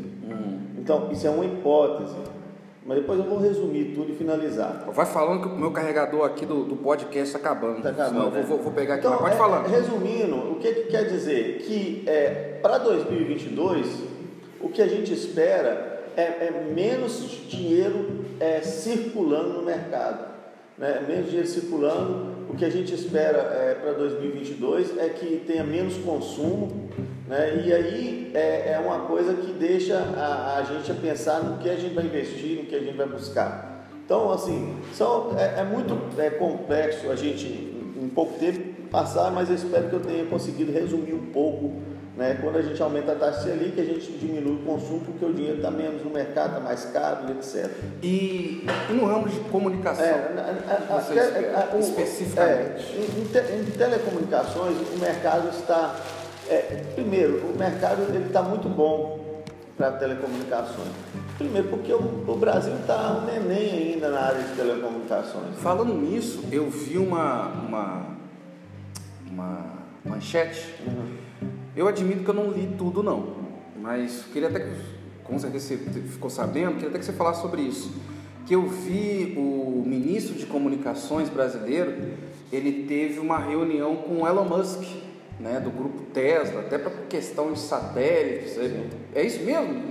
Então, 0.78 1.10
isso 1.10 1.26
é 1.26 1.30
uma 1.30 1.44
hipótese. 1.44 2.14
Mas 2.86 2.98
depois 2.98 3.18
eu 3.18 3.24
vou 3.24 3.40
resumir 3.40 3.86
tudo 3.96 4.12
e 4.12 4.14
finalizar. 4.14 4.84
Vai 4.92 5.06
falando 5.06 5.42
que 5.42 5.48
o 5.48 5.58
meu 5.58 5.72
carregador 5.72 6.24
aqui 6.24 6.46
do, 6.46 6.62
do 6.62 6.76
podcast 6.76 7.34
está 7.34 7.38
acabando. 7.40 7.82
Tá 7.82 7.88
acabando, 7.88 8.30
né? 8.30 8.44
vou, 8.46 8.58
vou 8.58 8.72
pegar 8.72 8.94
aqui, 8.94 9.08
Então, 9.08 9.18
pode 9.18 9.34
é, 9.34 9.36
falar. 9.36 9.66
Resumindo, 9.66 10.36
o 10.36 10.60
que, 10.60 10.72
que 10.72 10.82
quer 10.84 11.06
dizer? 11.06 11.64
Que 11.66 12.04
é, 12.06 12.60
para 12.62 12.78
2022, 12.78 14.04
o 14.60 14.68
que 14.68 14.80
a 14.80 14.86
gente 14.86 15.12
espera 15.12 15.95
é, 16.16 16.46
é 16.46 16.70
menos 16.74 17.46
dinheiro 17.48 18.24
é, 18.40 18.60
circulando 18.60 19.54
no 19.54 19.62
mercado. 19.62 20.34
Né? 20.78 21.04
Menos 21.06 21.26
dinheiro 21.26 21.48
circulando. 21.48 22.36
O 22.48 22.56
que 22.56 22.64
a 22.64 22.70
gente 22.70 22.94
espera 22.94 23.38
é, 23.38 23.74
para 23.74 23.92
2022 23.92 24.96
é 24.98 25.08
que 25.08 25.42
tenha 25.46 25.64
menos 25.64 25.96
consumo. 25.98 26.88
Né? 27.28 27.64
E 27.66 27.72
aí 27.72 28.30
é, 28.34 28.72
é 28.72 28.78
uma 28.78 29.00
coisa 29.00 29.34
que 29.34 29.52
deixa 29.52 29.98
a, 29.98 30.58
a 30.58 30.62
gente 30.62 30.90
a 30.90 30.94
pensar 30.94 31.42
no 31.42 31.58
que 31.58 31.68
a 31.68 31.76
gente 31.76 31.94
vai 31.94 32.04
investir, 32.04 32.58
no 32.58 32.64
que 32.64 32.74
a 32.74 32.80
gente 32.80 32.96
vai 32.96 33.06
buscar. 33.06 33.88
Então, 34.04 34.30
assim, 34.30 34.76
são, 34.92 35.36
é, 35.36 35.60
é 35.60 35.64
muito 35.64 35.98
é, 36.16 36.30
complexo 36.30 37.10
a 37.10 37.16
gente, 37.16 37.46
em 37.46 38.08
pouco 38.08 38.38
tempo, 38.38 38.76
passar, 38.88 39.32
mas 39.32 39.48
eu 39.48 39.56
espero 39.56 39.88
que 39.88 39.94
eu 39.96 40.00
tenha 40.00 40.24
conseguido 40.26 40.70
resumir 40.70 41.12
um 41.12 41.26
pouco. 41.32 41.82
Né? 42.16 42.38
Quando 42.40 42.56
a 42.56 42.62
gente 42.62 42.82
aumenta 42.82 43.12
a 43.12 43.14
taxa 43.14 43.42
Selic, 43.42 43.78
a 43.78 43.84
gente 43.84 44.10
diminui 44.12 44.54
o 44.54 44.64
consumo 44.64 45.00
porque 45.00 45.22
o 45.24 45.34
dinheiro 45.34 45.58
está 45.58 45.70
menos 45.70 46.02
no 46.02 46.08
mercado, 46.10 46.48
está 46.52 46.60
mais 46.60 46.84
caro, 46.86 47.30
etc. 47.32 47.70
E, 48.02 48.66
e 48.88 48.92
no 48.94 49.04
ramo 49.04 49.28
de 49.28 49.38
comunicação? 49.50 50.02
É, 50.04 50.10
a- 50.90 51.00
te- 51.02 51.12
espera, 51.18 51.68
a- 51.72 51.76
o- 51.76 51.80
especificamente. 51.80 52.84
é, 52.94 52.96
em, 52.96 53.20
em 53.20 53.24
te- 53.26 53.52
em 53.52 53.76
telecomunicações, 53.76 54.76
o 54.94 54.98
mercado 54.98 55.48
está. 55.50 55.94
é, 56.48 56.84
primeiro, 56.94 57.38
o 57.52 57.58
mercado 57.58 58.02
está 58.26 58.40
muito 58.40 58.66
bom 58.68 59.42
para 59.76 59.92
telecomunicações. 59.92 60.88
Primeiro, 61.36 61.68
porque 61.68 61.92
o, 61.92 61.98
o 62.26 62.36
Brasil 62.38 62.72
está 62.80 63.12
um 63.12 63.26
neném 63.26 63.92
ainda 63.92 64.08
na 64.08 64.20
área 64.20 64.42
de 64.42 64.54
telecomunicações. 64.56 65.54
Falando 65.58 65.92
nisso, 65.92 66.44
eu 66.50 66.70
vi 66.70 66.96
uma, 66.96 67.48
uma, 67.48 68.06
uma 69.30 69.64
manchete. 70.02 70.74
Eu 71.76 71.86
admito 71.88 72.24
que 72.24 72.30
eu 72.30 72.34
não 72.34 72.50
li 72.50 72.74
tudo 72.78 73.02
não, 73.02 73.34
mas 73.80 74.24
queria 74.32 74.48
até 74.48 74.60
que, 74.60 74.70
com 75.22 75.38
certeza 75.38 75.66
você 75.66 75.76
ficou 75.76 76.30
sabendo, 76.30 76.74
queria 76.74 76.88
até 76.88 76.98
que 76.98 77.04
você 77.04 77.12
falasse 77.12 77.42
sobre 77.42 77.60
isso. 77.62 77.92
Que 78.46 78.54
eu 78.54 78.62
vi 78.62 79.34
o 79.36 79.82
ministro 79.84 80.34
de 80.34 80.46
comunicações 80.46 81.28
brasileiro, 81.28 81.92
ele 82.52 82.84
teve 82.86 83.18
uma 83.18 83.38
reunião 83.38 83.96
com 83.96 84.22
o 84.22 84.26
Elon 84.26 84.44
Musk, 84.44 84.82
né, 85.38 85.60
do 85.60 85.70
grupo 85.70 86.00
Tesla, 86.14 86.60
até 86.60 86.78
para 86.78 86.90
questão 87.10 87.52
de 87.52 87.58
satélites. 87.58 88.56
É, 88.56 88.86
é 89.16 89.22
isso 89.26 89.42
mesmo? 89.44 89.82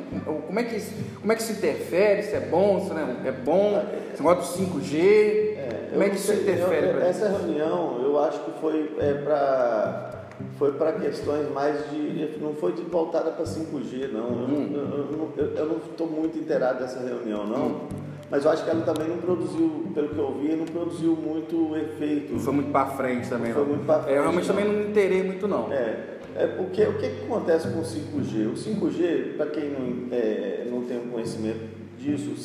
Como 0.47 0.59
é, 0.59 0.63
que, 0.63 0.81
como 1.19 1.31
é 1.31 1.35
que 1.35 1.43
se 1.43 1.53
interfere? 1.53 2.23
Se 2.23 2.33
é 2.35 2.39
bom, 2.39 2.81
se 2.81 2.89
não 2.93 2.99
é, 2.99 3.27
é 3.27 3.31
bom? 3.31 3.83
Esse 4.11 4.23
negócio 4.23 4.65
do 4.65 4.71
5G? 4.79 4.95
É, 4.97 5.89
como 5.91 6.01
é 6.03 6.09
que 6.09 6.15
isso 6.15 6.33
interfere? 6.33 6.87
eu- 6.87 7.01
essa 7.01 7.27
reunião, 7.29 8.01
eu 8.01 8.17
acho 8.23 8.39
que 8.39 8.59
foi 8.59 8.95
é, 8.97 9.13
para 9.15 10.14
foi 10.57 10.71
para 10.73 10.93
questões 10.93 11.51
mais 11.53 11.89
de 11.89 12.37
não 12.41 12.53
foi 12.53 12.71
de 12.73 12.81
voltada 12.83 13.31
para 13.31 13.45
5G 13.45 14.07
não. 14.11 14.27
Eu, 14.27 14.47
Hum. 14.47 15.29
eu- 15.37 15.65
não 15.65 15.77
estou 15.77 16.07
muito 16.07 16.37
inteirado 16.37 16.79
dessa 16.79 16.99
reunião 16.99 17.45
não. 17.45 17.81
Mas 18.29 18.43
eu 18.43 18.49
acho 18.51 18.63
que 18.63 18.69
ela 18.71 18.81
também 18.81 19.07
não 19.07 19.17
produziu, 19.17 19.85
pelo 19.93 20.09
que 20.09 20.17
eu 20.17 20.31
vi, 20.41 20.55
não 20.55 20.65
produziu 20.65 21.15
muito 21.15 21.75
efeito. 21.75 22.33
Não 22.33 22.39
foi 22.39 22.53
muito 22.53 22.71
para 22.71 22.87
frente 22.87 23.29
também, 23.29 23.53
Foi 23.53 23.61
não. 23.61 23.69
muito 23.69 23.85
pra 23.85 24.03
É, 24.07 24.17
eu 24.17 24.21
realmente 24.23 24.45
frente, 24.45 24.47
também 24.47 24.65
não 24.65 24.83
me 24.83 24.89
inteirei 24.89 25.23
muito, 25.23 25.47
não. 25.47 25.71
É, 25.71 26.15
é 26.35 26.47
porque 26.47 26.81
o 26.83 26.93
que, 26.97 27.07
que 27.07 27.23
acontece 27.25 27.67
com 27.69 27.79
o 27.79 27.83
5G? 27.85 28.47
O 28.47 28.55
5G, 28.57 29.35
para 29.37 29.45
quem 29.47 29.69
não, 29.69 30.07
é, 30.11 30.65
não 30.71 30.81
tem 30.81 30.97
um 30.97 31.09
conhecimento 31.11 31.74
disso, 32.05 32.35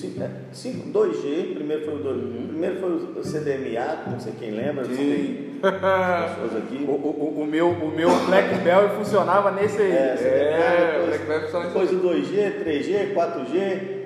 2G, 0.92 1.54
primeiro 1.54 1.84
foi 1.84 1.94
o, 1.94 2.08
uhum. 2.08 2.46
primeiro 2.48 2.80
foi 2.80 2.90
o 2.90 3.22
CDMA, 3.22 4.10
não 4.10 4.18
sei 4.18 4.32
quem 4.38 4.50
lembra, 4.52 4.84
Sim. 4.84 4.96
tem 4.96 5.50
pessoas 5.60 6.56
aqui. 6.56 6.84
O, 6.88 6.92
o, 6.92 7.42
o, 7.42 7.46
meu, 7.46 7.68
o 7.68 7.90
meu 7.94 8.08
Blackberry 8.26 8.96
funcionava 8.96 9.50
nesse 9.50 9.80
aí. 9.82 9.92
É, 9.92 10.16
é 10.18 11.18
depois, 11.18 11.64
depois 11.64 11.92
o 11.92 11.96
2G, 11.96 12.64
3G, 12.64 13.14
4G, 13.14 14.00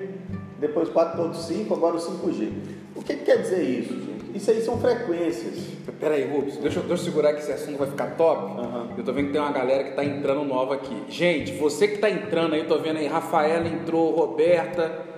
depois 0.59 0.89
4.5, 0.89 1.71
agora 1.71 1.95
o 1.95 1.99
5G. 1.99 2.49
O 2.95 3.01
que, 3.01 3.15
que 3.15 3.25
quer 3.25 3.41
dizer 3.41 3.61
isso, 3.61 3.93
gente? 3.93 4.15
Isso 4.35 4.51
aí 4.51 4.61
são 4.61 4.77
frequências. 4.77 5.75
Peraí, 5.97 6.27
Rubens, 6.27 6.57
deixa, 6.57 6.81
deixa 6.81 6.93
eu 6.93 6.97
segurar 6.97 7.33
que 7.33 7.39
esse 7.39 7.53
assunto 7.53 7.77
vai 7.77 7.87
ficar 7.89 8.17
top. 8.17 8.59
Uhum. 8.59 8.89
Eu 8.97 9.03
tô 9.03 9.13
vendo 9.13 9.27
que 9.27 9.31
tem 9.31 9.41
uma 9.41 9.51
galera 9.51 9.85
que 9.85 9.91
tá 9.91 10.03
entrando 10.03 10.43
nova 10.43 10.75
aqui. 10.75 11.03
Gente, 11.07 11.53
você 11.53 11.87
que 11.87 11.99
tá 11.99 12.09
entrando 12.09 12.53
aí, 12.53 12.59
eu 12.59 12.67
tô 12.67 12.77
vendo 12.79 12.97
aí, 12.97 13.07
Rafaela 13.07 13.65
entrou, 13.65 14.13
Roberta, 14.13 15.14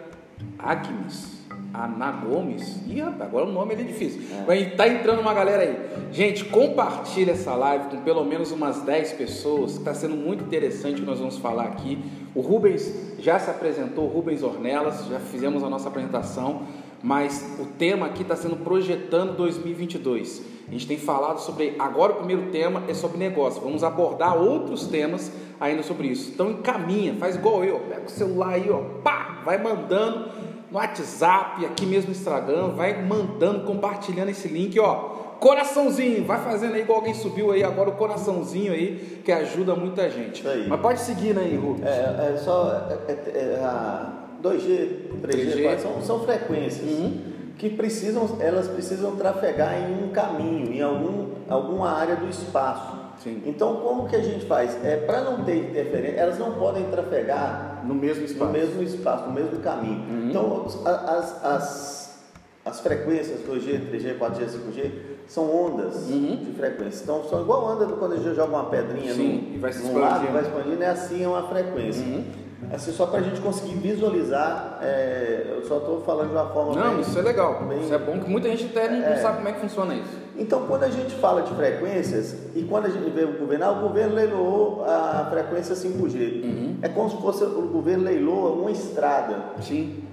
Agnes. 0.59 1.37
Ana 1.73 2.11
Gomes. 2.11 2.79
Ih, 2.87 3.01
agora 3.01 3.45
o 3.45 3.51
nome 3.51 3.73
é 3.73 3.77
difícil. 3.77 4.21
É. 4.35 4.45
Mas 4.47 4.75
tá 4.75 4.87
entrando 4.87 5.19
uma 5.19 5.33
galera 5.33 5.63
aí. 5.63 5.77
Gente, 6.11 6.45
compartilha 6.45 7.31
essa 7.31 7.53
live 7.55 7.89
com 7.89 8.01
pelo 8.01 8.23
menos 8.23 8.51
umas 8.51 8.81
10 8.81 9.13
pessoas. 9.13 9.73
Está 9.73 9.93
sendo 9.93 10.15
muito 10.15 10.43
interessante 10.43 10.95
o 10.95 10.99
que 11.01 11.05
nós 11.05 11.19
vamos 11.19 11.37
falar 11.37 11.65
aqui. 11.65 11.99
O 12.33 12.41
Rubens 12.41 12.91
já 13.19 13.37
se 13.37 13.49
apresentou, 13.49 14.05
o 14.05 14.07
Rubens 14.07 14.41
Ornelas, 14.43 15.05
já 15.07 15.19
fizemos 15.19 15.63
a 15.63 15.69
nossa 15.69 15.89
apresentação 15.89 16.63
mas 17.03 17.57
o 17.59 17.65
tema 17.65 18.07
aqui 18.07 18.21
está 18.21 18.35
sendo 18.35 18.57
projetando 18.57 19.35
2022. 19.35 20.41
A 20.67 20.71
gente 20.71 20.87
tem 20.87 20.97
falado 20.97 21.39
sobre. 21.39 21.75
Agora 21.79 22.13
o 22.13 22.15
primeiro 22.17 22.51
tema 22.51 22.83
é 22.87 22.93
sobre 22.93 23.17
negócio. 23.17 23.61
Vamos 23.61 23.83
abordar 23.83 24.35
outros 24.35 24.87
temas 24.87 25.31
ainda 25.59 25.81
sobre 25.83 26.07
isso. 26.07 26.31
Então 26.33 26.51
encaminha, 26.51 27.15
faz 27.15 27.35
igual 27.35 27.63
eu, 27.63 27.79
pega 27.81 28.05
o 28.05 28.09
celular 28.09 28.49
aí, 28.49 28.69
ó, 28.69 28.81
pá, 29.01 29.41
vai 29.45 29.57
mandando 29.57 30.29
no 30.69 30.77
WhatsApp, 30.77 31.65
aqui 31.65 31.85
mesmo 31.85 32.09
no 32.09 32.15
Instagram, 32.15 32.69
vai 32.69 33.01
mandando, 33.01 33.65
compartilhando 33.65 34.29
esse 34.29 34.47
link, 34.47 34.77
ó. 34.79 35.15
Coraçãozinho, 35.39 36.25
vai 36.25 36.43
fazendo 36.43 36.73
aí 36.73 36.81
igual 36.81 36.97
alguém 36.97 37.13
subiu 37.13 37.51
aí 37.51 37.63
agora 37.63 37.89
o 37.89 37.93
coraçãozinho 37.93 38.73
aí, 38.73 39.21
que 39.23 39.31
ajuda 39.31 39.75
muita 39.75 40.09
gente. 40.09 40.43
Mas 40.67 40.81
pode 40.81 40.99
seguir 40.99 41.37
aí, 41.37 41.55
Rubens. 41.55 41.85
É, 41.85 42.33
é 42.33 42.37
só. 42.37 42.87
É, 43.07 43.11
é, 43.11 43.59
é 43.59 43.63
a 43.63 44.16
2G, 44.41 45.21
3G, 45.21 45.55
3G. 45.55 45.79
São, 45.79 46.01
são 46.01 46.19
frequências 46.21 46.87
uhum. 46.87 47.21
que 47.57 47.69
precisam, 47.69 48.37
elas 48.39 48.67
precisam 48.67 49.15
trafegar 49.15 49.75
em 49.77 50.03
um 50.03 50.09
caminho, 50.09 50.71
em 50.73 50.81
algum, 50.81 51.27
alguma 51.49 51.91
área 51.91 52.15
do 52.15 52.29
espaço. 52.29 52.97
Sim. 53.23 53.41
Então, 53.45 53.77
como 53.77 54.07
que 54.07 54.15
a 54.15 54.21
gente 54.21 54.45
faz? 54.45 54.77
É, 54.83 54.97
Para 54.97 55.21
não 55.21 55.43
ter 55.43 55.69
interferência, 55.69 56.19
elas 56.19 56.37
não 56.37 56.53
podem 56.53 56.85
trafegar 56.85 57.83
no 57.83 57.95
mesmo 57.95 58.23
espaço, 58.23 58.45
no 58.45 58.57
mesmo, 58.57 58.83
espaço, 58.83 59.27
no 59.27 59.33
mesmo 59.33 59.59
caminho. 59.59 60.05
Uhum. 60.07 60.29
Então, 60.29 60.65
as, 60.85 61.43
as, 61.43 62.19
as 62.63 62.79
frequências 62.79 63.39
2G, 63.41 63.91
3G, 63.91 64.19
4G, 64.19 64.45
5G 64.45 64.91
são 65.27 65.53
ondas 65.53 66.07
uhum. 66.09 66.37
de 66.37 66.51
frequência. 66.53 67.03
Então, 67.03 67.23
são 67.25 67.41
igual 67.41 67.65
onda 67.65 67.85
quando 67.87 68.13
a 68.13 68.17
gente 68.17 68.35
joga 68.35 68.53
uma 68.53 68.65
pedrinha 68.65 69.13
Sim, 69.13 69.49
no, 69.49 69.55
e 69.55 69.57
vai 69.57 69.73
se 69.73 69.83
num 69.83 69.97
lado, 69.97 70.31
vai 70.31 70.41
expandindo, 70.41 70.83
é 70.83 70.87
assim 70.87 71.23
é 71.23 71.27
uma 71.27 71.47
frequência. 71.47 72.03
Uhum. 72.03 72.23
Assim, 72.71 72.91
só 72.91 73.05
para 73.05 73.19
a 73.19 73.23
gente 73.23 73.39
conseguir 73.39 73.75
visualizar, 73.75 74.79
é, 74.81 75.45
eu 75.47 75.65
só 75.65 75.77
estou 75.77 76.01
falando 76.01 76.29
de 76.29 76.33
uma 76.33 76.47
forma. 76.49 76.75
Não, 76.75 76.93
bem, 76.93 77.01
isso 77.01 77.17
é 77.17 77.21
legal. 77.21 77.63
Bem, 77.65 77.81
isso 77.81 77.93
é 77.93 77.97
bom 77.99 78.19
que 78.19 78.29
muita 78.29 78.49
gente 78.49 78.65
até 78.65 78.89
não, 78.89 79.05
é, 79.05 79.15
sabe 79.17 79.37
como 79.37 79.47
é 79.47 79.51
que 79.53 79.59
funciona 79.59 79.93
isso. 79.93 80.17
Então, 80.35 80.65
quando 80.67 80.83
a 80.83 80.89
gente 80.89 81.13
fala 81.15 81.43
de 81.43 81.53
frequências 81.53 82.35
e 82.55 82.63
quando 82.63 82.87
a 82.87 82.89
gente 82.89 83.09
vê 83.11 83.23
o 83.23 83.37
governo, 83.39 83.65
ah, 83.65 83.71
o 83.71 83.81
governo 83.81 84.15
leiloou 84.15 84.83
a 84.85 85.27
frequência 85.29 85.75
5G. 85.75 86.43
Uhum. 86.43 86.77
É 86.81 86.89
como 86.89 87.09
se 87.09 87.17
fosse 87.17 87.43
o 87.43 87.61
governo 87.67 88.03
leiloa 88.03 88.51
uma 88.51 88.71
estrada. 88.71 89.35
Sim. 89.61 90.03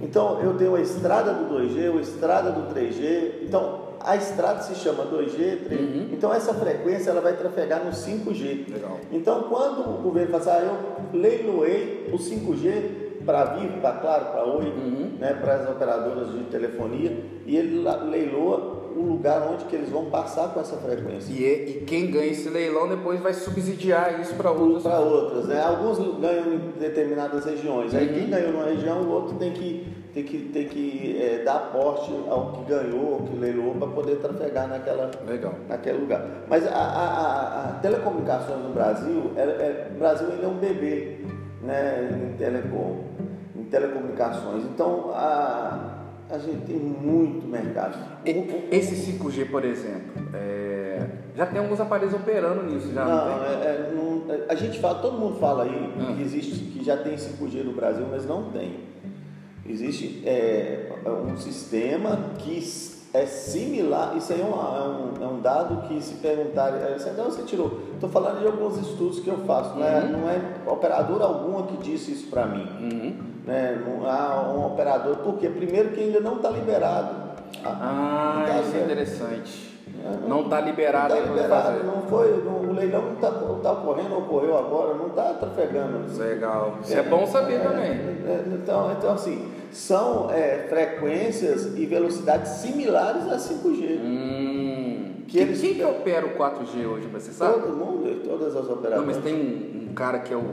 Então, 0.00 0.40
eu 0.40 0.54
tenho 0.54 0.74
a 0.74 0.80
estrada 0.80 1.32
do 1.32 1.54
2G, 1.54 1.98
a 1.98 2.00
estrada 2.00 2.50
do 2.50 2.74
3G. 2.74 3.42
Então, 3.42 3.93
a 4.04 4.16
estrada 4.16 4.62
se 4.62 4.74
chama 4.74 5.04
2G, 5.04 5.66
3G. 5.66 5.78
Uhum. 5.78 6.08
Então 6.12 6.32
essa 6.32 6.52
frequência 6.52 7.10
ela 7.10 7.20
vai 7.20 7.36
trafegar 7.36 7.84
no 7.84 7.90
5G. 7.90 8.72
Legal. 8.72 9.00
Então 9.10 9.44
quando 9.44 9.80
o 9.80 10.02
governo 10.02 10.30
fala 10.30 10.42
assim, 10.42 10.66
ah, 10.66 11.06
eu 11.12 11.18
leiloei 11.18 12.10
o 12.12 12.16
5G 12.16 13.04
para 13.24 13.44
Vivo, 13.56 13.80
para 13.80 13.92
Claro, 13.92 14.24
para 14.26 14.44
Oi, 14.44 14.66
uhum. 14.66 15.16
né, 15.18 15.32
para 15.40 15.54
as 15.54 15.70
operadoras 15.70 16.32
de 16.32 16.44
telefonia, 16.44 17.24
e 17.46 17.56
ele 17.56 17.82
leiloa 18.10 18.73
o 18.96 19.00
lugar 19.00 19.48
onde 19.50 19.64
que 19.64 19.76
eles 19.76 19.90
vão 19.90 20.06
passar 20.06 20.54
com 20.54 20.60
essa 20.60 20.76
frequência. 20.76 21.32
E, 21.32 21.78
e 21.78 21.84
quem 21.84 22.10
ganha 22.10 22.30
esse 22.30 22.48
leilão 22.48 22.88
depois 22.88 23.20
vai 23.20 23.34
subsidiar 23.34 24.20
isso 24.20 24.34
para 24.34 24.50
outras. 24.50 24.82
Para 24.82 25.00
outras, 25.00 25.46
né? 25.46 25.60
Alguns 25.60 25.98
ganham 26.20 26.54
em 26.54 26.58
determinadas 26.78 27.44
regiões. 27.44 27.92
Uhum. 27.92 27.98
Aí 27.98 28.08
quem 28.08 28.30
ganhou 28.30 28.52
numa 28.52 28.64
região, 28.64 29.02
o 29.02 29.10
outro 29.10 29.36
tem 29.36 29.52
que 29.52 30.04
tem 30.14 30.22
que, 30.22 30.38
tem 30.52 30.68
que 30.68 31.20
é, 31.20 31.42
dar 31.42 31.56
aporte 31.56 32.12
ao 32.30 32.52
que 32.52 32.64
ganhou, 32.72 33.14
ao 33.14 33.20
que 33.22 33.36
leilou, 33.36 33.74
para 33.74 33.88
poder 33.88 34.16
trafegar 34.18 34.68
naquela, 34.68 35.10
Legal. 35.26 35.54
naquele 35.68 35.98
lugar. 35.98 36.24
Mas 36.48 36.64
a, 36.68 36.70
a, 36.70 37.64
a 37.64 37.72
telecomunicações 37.80 38.62
no 38.62 38.72
Brasil, 38.72 39.32
é, 39.36 39.40
é, 39.40 39.90
o 39.92 39.98
Brasil 39.98 40.28
ainda 40.30 40.44
é 40.44 40.48
um 40.48 40.58
bebê 40.58 41.18
né, 41.62 42.30
em, 42.32 42.36
telecom, 42.36 43.04
em 43.56 43.64
telecomunicações. 43.64 44.62
Então, 44.66 45.10
a, 45.12 45.93
a 46.30 46.38
gente 46.38 46.66
tem 46.66 46.76
muito 46.76 47.46
mercado. 47.46 47.98
Esse 48.70 49.12
5G, 49.12 49.50
por 49.50 49.64
exemplo, 49.64 50.22
é... 50.32 51.06
já 51.36 51.46
tem 51.46 51.60
alguns 51.60 51.80
aparelhos 51.80 52.14
operando 52.14 52.62
nisso, 52.62 52.92
já 52.92 53.04
não, 53.04 53.14
não, 53.14 53.44
é, 53.44 53.52
é, 53.52 53.92
não 53.94 54.24
A 54.48 54.54
gente 54.54 54.80
fala, 54.80 55.00
todo 55.00 55.18
mundo 55.18 55.38
fala 55.38 55.64
aí 55.64 55.94
hum. 55.98 56.16
que 56.16 56.22
existe, 56.22 56.52
que 56.64 56.84
já 56.84 56.96
tem 56.96 57.14
5G 57.14 57.62
no 57.64 57.72
Brasil, 57.72 58.06
mas 58.10 58.26
não 58.26 58.50
tem. 58.50 58.94
Existe 59.66 60.22
é, 60.26 60.92
um 61.06 61.36
sistema 61.36 62.34
que 62.38 62.60
é 63.14 63.26
similar, 63.26 64.16
isso 64.16 64.32
aí 64.32 64.40
é, 64.40 64.44
uma, 64.44 64.76
é, 64.76 64.82
um, 64.82 65.24
é 65.24 65.28
um, 65.28 65.40
dado 65.40 65.86
que 65.86 66.02
se 66.02 66.14
perguntarem, 66.14 66.80
é, 66.82 66.96
de 66.96 67.20
onde 67.20 67.34
você 67.36 67.42
tirou? 67.44 67.80
Estou 67.94 68.10
falando 68.10 68.40
de 68.40 68.46
alguns 68.46 68.76
estudos 68.76 69.20
que 69.20 69.28
eu 69.28 69.38
faço, 69.46 69.78
não, 69.78 69.86
é, 69.86 70.00
uhum. 70.00 70.08
não 70.08 70.28
é 70.28 70.40
operadora 70.66 71.24
alguma 71.24 71.64
que 71.68 71.76
disse 71.76 72.10
isso 72.10 72.26
para 72.26 72.44
mim. 72.46 72.66
Uhum. 72.80 73.16
Né? 73.46 73.80
Não 73.86 74.10
há 74.10 74.50
um 74.50 74.66
operador, 74.66 75.18
porque 75.18 75.48
primeiro 75.48 75.90
que 75.90 76.00
ainda 76.00 76.18
não 76.18 76.36
está 76.36 76.50
liberado. 76.50 77.14
Ah, 77.64 78.46
tá 78.48 78.60
isso 78.60 78.76
é 78.76 78.80
interessante. 78.80 79.73
Não 80.28 80.42
está 80.42 80.60
liberado. 80.60 81.14
Não 81.14 81.20
está 81.20 81.32
liberado, 81.32 81.84
não 81.84 82.02
foi, 82.02 82.42
não, 82.44 82.56
o 82.56 82.72
leilão 82.72 83.02
não 83.02 83.14
está 83.14 83.30
tá 83.30 83.72
ocorrendo, 83.72 84.18
ocorreu 84.18 84.58
agora, 84.58 84.94
não 84.94 85.06
está 85.08 85.34
trafegando. 85.34 86.18
Legal, 86.18 86.78
isso 86.82 86.94
é, 86.94 86.98
é 86.98 87.02
bom 87.02 87.26
saber 87.26 87.54
é, 87.54 87.58
também. 87.60 87.92
Então, 88.54 88.92
então, 88.92 89.12
assim, 89.12 89.50
são 89.72 90.30
é, 90.30 90.66
frequências 90.68 91.76
e 91.76 91.86
velocidades 91.86 92.52
similares 92.52 93.26
a 93.26 93.36
5G. 93.36 94.00
Hum. 94.00 95.14
Que 95.26 95.38
quem, 95.38 95.42
eles... 95.42 95.60
quem 95.60 95.74
que 95.74 95.84
opera 95.84 96.26
o 96.26 96.36
4G 96.36 96.86
hoje, 96.86 97.06
você 97.08 97.32
sabe? 97.32 97.60
Todo 97.60 97.74
mundo, 97.74 98.22
todas 98.24 98.54
as 98.54 98.68
operadoras. 98.68 98.98
Não, 98.98 99.06
mas 99.06 99.16
tem 99.18 99.34
um, 99.34 99.90
um 99.90 99.94
cara 99.94 100.18
que 100.18 100.34
é 100.34 100.36
o 100.36 100.44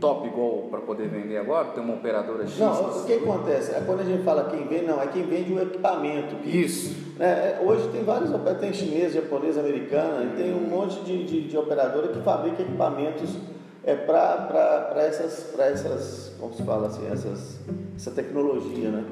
top 0.00 0.26
igual 0.26 0.68
para 0.70 0.80
poder 0.80 1.08
vender 1.08 1.38
agora? 1.38 1.68
Tem 1.68 1.82
uma 1.82 1.94
operadora 1.94 2.46
X? 2.46 2.58
Não, 2.58 2.72
o 2.72 3.04
que 3.04 3.14
acontece? 3.14 3.72
É 3.72 3.82
quando 3.86 4.00
a 4.00 4.04
gente 4.04 4.22
fala 4.22 4.50
quem 4.50 4.66
vende, 4.66 4.86
não, 4.86 5.00
é 5.00 5.06
quem 5.06 5.22
vende 5.22 5.52
o 5.52 5.62
equipamento. 5.62 6.36
Isso. 6.44 7.07
É, 7.18 7.58
hoje 7.60 7.88
tem 7.88 8.04
vários 8.04 8.30
tem 8.60 8.72
chinês, 8.72 9.12
japonês, 9.12 9.58
americana, 9.58 10.24
e 10.24 10.36
tem 10.36 10.54
um 10.54 10.68
monte 10.68 11.00
de, 11.00 11.24
de, 11.24 11.48
de 11.48 11.56
operadora 11.58 12.08
que 12.08 12.20
fabrica 12.22 12.62
equipamentos 12.62 13.36
é, 13.82 13.94
para 13.96 14.92
essas, 14.96 15.58
essas, 15.58 16.36
como 16.38 16.52
se 16.54 16.62
fala 16.62 16.86
assim, 16.86 17.06
essas, 17.10 17.58
essa 17.96 18.10
tecnologia, 18.12 18.90
né? 18.90 19.04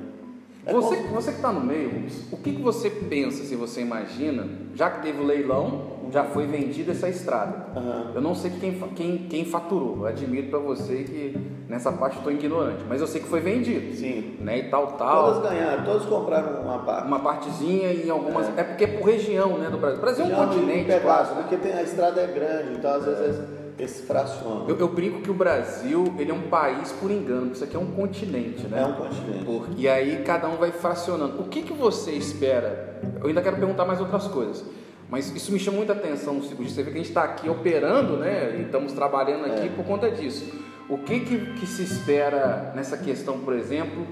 É 0.64 0.72
você, 0.72 0.96
como... 0.96 1.14
você 1.14 1.30
que 1.30 1.36
está 1.36 1.52
no 1.52 1.60
meio, 1.60 2.06
o 2.30 2.36
que, 2.36 2.52
que 2.52 2.62
você 2.62 2.90
pensa, 2.90 3.44
se 3.44 3.56
você 3.56 3.80
imagina, 3.80 4.48
já 4.74 4.90
que 4.90 5.02
teve 5.02 5.20
o 5.20 5.24
leilão, 5.24 5.95
já 6.10 6.24
foi 6.24 6.46
vendida 6.46 6.92
essa 6.92 7.08
estrada. 7.08 7.66
Uhum. 7.78 8.12
Eu 8.14 8.20
não 8.20 8.34
sei 8.34 8.50
quem, 8.50 8.72
quem, 8.94 9.18
quem 9.28 9.44
faturou, 9.44 9.98
eu 9.98 10.06
admiro 10.06 10.48
para 10.48 10.58
você 10.58 11.02
que 11.04 11.36
nessa 11.68 11.92
parte 11.92 12.18
estou 12.18 12.32
ignorante, 12.32 12.84
mas 12.88 13.00
eu 13.00 13.06
sei 13.06 13.20
que 13.20 13.28
foi 13.28 13.40
vendido. 13.40 13.94
Sim. 13.94 14.36
Né, 14.40 14.58
e 14.58 14.62
tal, 14.64 14.92
tal. 14.92 15.34
Todos 15.34 15.50
ganharam, 15.50 15.84
todos 15.84 16.06
compraram 16.06 16.62
uma 16.62 16.78
parte. 16.78 17.06
Uma 17.06 17.20
partezinha 17.20 17.92
e 17.92 18.08
algumas. 18.08 18.48
É, 18.56 18.60
é 18.60 18.64
porque 18.64 18.84
é 18.84 18.86
por 18.88 19.04
região 19.06 19.58
né, 19.58 19.68
do 19.70 19.78
Brasil. 19.78 19.98
O 19.98 20.00
Brasil 20.00 20.24
é 20.24 20.28
um 20.28 20.46
continente. 20.46 20.84
Um 20.84 20.98
pedaço, 20.98 21.34
né? 21.34 21.42
porque 21.42 21.56
tem, 21.56 21.72
a 21.72 21.82
estrada 21.82 22.20
é 22.20 22.26
grande, 22.26 22.78
então 22.78 22.94
às 22.94 23.04
vezes. 23.04 23.40
É 23.62 23.66
esse 23.78 24.02
fraciona. 24.02 24.64
Eu, 24.68 24.78
eu, 24.78 24.88
brinco 24.88 25.20
que 25.20 25.30
o 25.30 25.34
Brasil 25.34 26.14
ele 26.18 26.30
é 26.30 26.34
um 26.34 26.48
país 26.48 26.92
por 26.92 27.10
engano, 27.10 27.52
isso 27.52 27.62
aqui 27.62 27.76
é 27.76 27.78
um 27.78 27.90
continente, 27.90 28.66
né? 28.66 28.80
É 28.80 28.86
um 28.86 28.94
continente. 28.94 29.44
Por, 29.44 29.68
e 29.76 29.86
aí 29.86 30.22
cada 30.24 30.48
um 30.48 30.56
vai 30.56 30.72
fracionando. 30.72 31.40
O 31.40 31.44
que, 31.44 31.62
que 31.62 31.74
você 31.74 32.12
espera? 32.12 33.00
Eu 33.20 33.28
ainda 33.28 33.42
quero 33.42 33.56
perguntar 33.56 33.84
mais 33.84 34.00
outras 34.00 34.26
coisas. 34.28 34.64
Mas 35.08 35.34
isso 35.34 35.52
me 35.52 35.58
chama 35.58 35.78
muita 35.78 35.92
atenção, 35.92 36.40
Você 36.40 36.82
vê 36.82 36.90
que 36.90 36.98
a 36.98 37.00
gente 37.00 37.08
está 37.08 37.22
aqui 37.22 37.48
operando, 37.48 38.16
né? 38.16 38.56
E 38.58 38.62
estamos 38.62 38.92
trabalhando 38.92 39.46
aqui 39.46 39.66
é. 39.66 39.68
por 39.68 39.84
conta 39.84 40.10
disso. 40.10 40.52
O 40.88 40.98
que, 40.98 41.20
que, 41.20 41.54
que 41.54 41.66
se 41.66 41.82
espera 41.82 42.72
nessa 42.74 42.96
questão, 42.96 43.38
por 43.40 43.54
exemplo, 43.54 44.06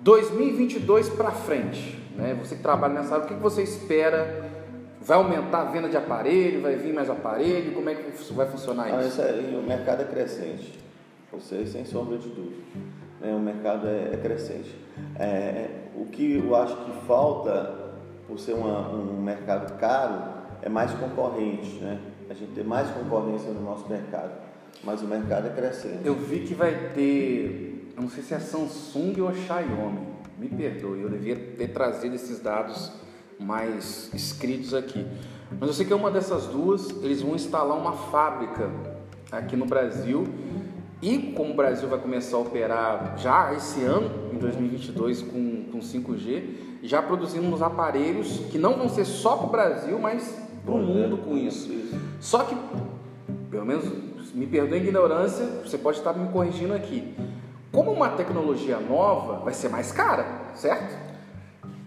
2022 0.00 1.08
para 1.10 1.30
frente? 1.30 1.98
Né? 2.16 2.36
Você 2.40 2.56
que 2.56 2.62
trabalha 2.62 2.94
nessa 2.94 3.14
área, 3.14 3.26
o 3.26 3.28
que, 3.28 3.34
que 3.34 3.40
você 3.40 3.62
espera 3.62 4.44
Vai 5.04 5.18
aumentar 5.18 5.60
a 5.60 5.64
venda 5.64 5.86
de 5.86 5.98
aparelho? 5.98 6.62
Vai 6.62 6.76
vir 6.76 6.94
mais 6.94 7.10
aparelho? 7.10 7.72
Como 7.72 7.90
é 7.90 7.94
que 7.94 8.32
vai 8.32 8.46
funcionar 8.46 8.88
isso? 9.04 9.20
Ah, 9.20 9.30
isso 9.32 9.56
o 9.58 9.62
mercado 9.62 10.00
é 10.00 10.04
crescente. 10.06 10.78
Você, 11.30 11.66
sem 11.66 11.84
sombra 11.84 12.16
de 12.16 12.28
dúvida. 12.28 12.62
né? 13.20 13.34
o 13.34 13.38
mercado 13.38 13.86
é, 13.86 14.14
é 14.14 14.16
crescente. 14.16 14.74
É, 15.18 15.68
o 15.94 16.06
que 16.06 16.38
eu 16.38 16.56
acho 16.56 16.74
que 16.76 17.06
falta, 17.06 17.83
por 18.26 18.38
ser 18.38 18.54
uma, 18.54 18.88
um 18.90 19.22
mercado 19.22 19.78
caro, 19.78 20.22
é 20.62 20.68
mais 20.68 20.90
concorrente, 20.92 21.78
né? 21.80 22.00
A 22.28 22.34
gente 22.34 22.52
tem 22.52 22.64
mais 22.64 22.88
concorrência 22.90 23.50
no 23.50 23.62
nosso 23.62 23.88
mercado, 23.88 24.32
mas 24.82 25.02
o 25.02 25.06
mercado 25.06 25.46
é 25.46 25.50
crescente. 25.50 26.00
Eu 26.04 26.14
vi 26.14 26.40
que 26.40 26.54
vai 26.54 26.90
ter, 26.94 27.92
não 27.96 28.08
sei 28.08 28.22
se 28.22 28.34
é 28.34 28.38
Samsung 28.38 29.20
ou 29.20 29.34
Xiaomi, 29.34 30.14
me 30.38 30.48
perdoe, 30.48 31.02
eu 31.02 31.10
devia 31.10 31.36
ter 31.36 31.68
trazido 31.68 32.14
esses 32.14 32.40
dados 32.40 32.92
mais 33.38 34.10
escritos 34.14 34.74
aqui. 34.74 35.06
Mas 35.50 35.68
eu 35.68 35.74
sei 35.74 35.86
que 35.86 35.92
é 35.92 35.96
uma 35.96 36.10
dessas 36.10 36.46
duas, 36.46 36.90
eles 37.02 37.20
vão 37.20 37.34
instalar 37.34 37.76
uma 37.76 37.92
fábrica 37.92 38.70
aqui 39.30 39.56
no 39.56 39.66
Brasil. 39.66 40.26
E 41.02 41.34
como 41.36 41.52
o 41.52 41.54
Brasil 41.54 41.88
vai 41.88 41.98
começar 41.98 42.36
a 42.36 42.40
operar 42.40 43.14
já 43.18 43.52
esse 43.52 43.82
ano, 43.82 44.10
em 44.32 44.38
2022, 44.38 45.22
com, 45.22 45.64
com 45.70 45.78
5G, 45.78 46.73
já 46.84 47.00
produzindo 47.00 47.46
uns 47.46 47.62
aparelhos 47.62 48.40
que 48.50 48.58
não 48.58 48.74
vão 48.74 48.90
ser 48.90 49.06
só 49.06 49.36
para 49.36 49.46
o 49.46 49.50
Brasil, 49.50 49.98
mas 49.98 50.38
para 50.64 50.74
o 50.74 50.78
mundo 50.78 51.16
com 51.16 51.34
isso. 51.34 51.72
Só 52.20 52.44
que, 52.44 52.54
pelo 53.50 53.64
menos, 53.64 53.90
me 54.34 54.46
perdoe 54.46 54.78
a 54.78 54.82
ignorância, 54.82 55.46
você 55.64 55.78
pode 55.78 55.98
estar 55.98 56.12
me 56.12 56.28
corrigindo 56.28 56.74
aqui. 56.74 57.14
Como 57.72 57.90
uma 57.90 58.10
tecnologia 58.10 58.78
nova, 58.78 59.44
vai 59.44 59.54
ser 59.54 59.70
mais 59.70 59.90
cara, 59.92 60.26
certo? 60.54 60.94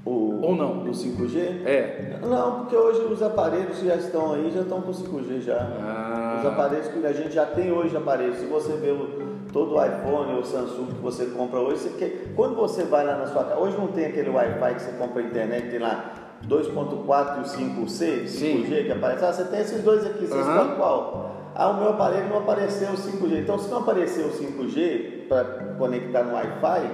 O, 0.04 0.42
Ou 0.42 0.56
não? 0.56 0.84
O 0.84 0.92
5G? 0.92 1.66
É. 1.66 2.20
Não, 2.22 2.60
porque 2.60 2.76
hoje 2.76 3.02
os 3.02 3.22
aparelhos 3.22 3.78
que 3.78 3.86
já 3.86 3.96
estão 3.96 4.34
aí 4.34 4.50
já 4.52 4.62
estão 4.62 4.82
com 4.82 4.92
5G 4.92 5.42
já. 5.42 5.58
Ah. 5.60 6.38
Os 6.40 6.48
aparelhos 6.48 6.88
que 6.88 7.06
a 7.06 7.14
gente 7.14 7.34
já 7.36 7.46
tem 7.46 7.72
hoje 7.72 7.96
aparelhos. 7.96 8.38
Se 8.38 8.46
você 8.46 8.74
vê 8.78 8.92
o, 8.92 9.37
todo 9.52 9.76
iPhone 9.84 10.36
ou 10.36 10.44
Samsung 10.44 10.88
que 10.88 11.02
você 11.02 11.26
compra 11.28 11.60
hoje, 11.60 11.82
você 11.82 11.90
quer, 11.98 12.34
quando 12.36 12.56
você 12.56 12.84
vai 12.84 13.06
lá 13.06 13.18
na 13.18 13.28
sua 13.28 13.44
casa, 13.44 13.60
hoje 13.60 13.78
não 13.78 13.88
tem 13.88 14.06
aquele 14.06 14.30
Wi-Fi 14.30 14.76
que 14.76 14.82
você 14.82 14.92
compra 14.98 15.22
na 15.24 15.30
internet, 15.30 15.70
tem 15.70 15.80
lá 15.80 16.14
2.4 16.48 17.38
e 17.38 17.42
o 17.42 17.44
5C, 17.44 18.24
5G 18.28 18.86
que 18.86 18.92
aparece. 18.92 19.26
Ah, 19.26 19.34
você 19.34 19.44
tem 19.46 19.60
esses 19.62 19.84
dois 19.84 20.06
aqui, 20.06 20.26
você 20.28 20.34
Uhum. 20.36 20.42
escolhe 20.42 20.76
qual? 20.76 21.32
Ah, 21.56 21.70
o 21.70 21.80
meu 21.80 21.90
aparelho 21.90 22.30
não 22.30 22.38
apareceu 22.40 22.90
o 22.90 22.98
5G. 22.98 23.40
Então, 23.42 23.58
se 23.58 23.70
não 23.70 23.80
apareceu 23.80 24.28
o 24.28 24.32
5G 24.32 25.28
para 25.28 25.44
conectar 25.78 26.24
no 26.24 26.34
Wi-Fi, 26.36 26.92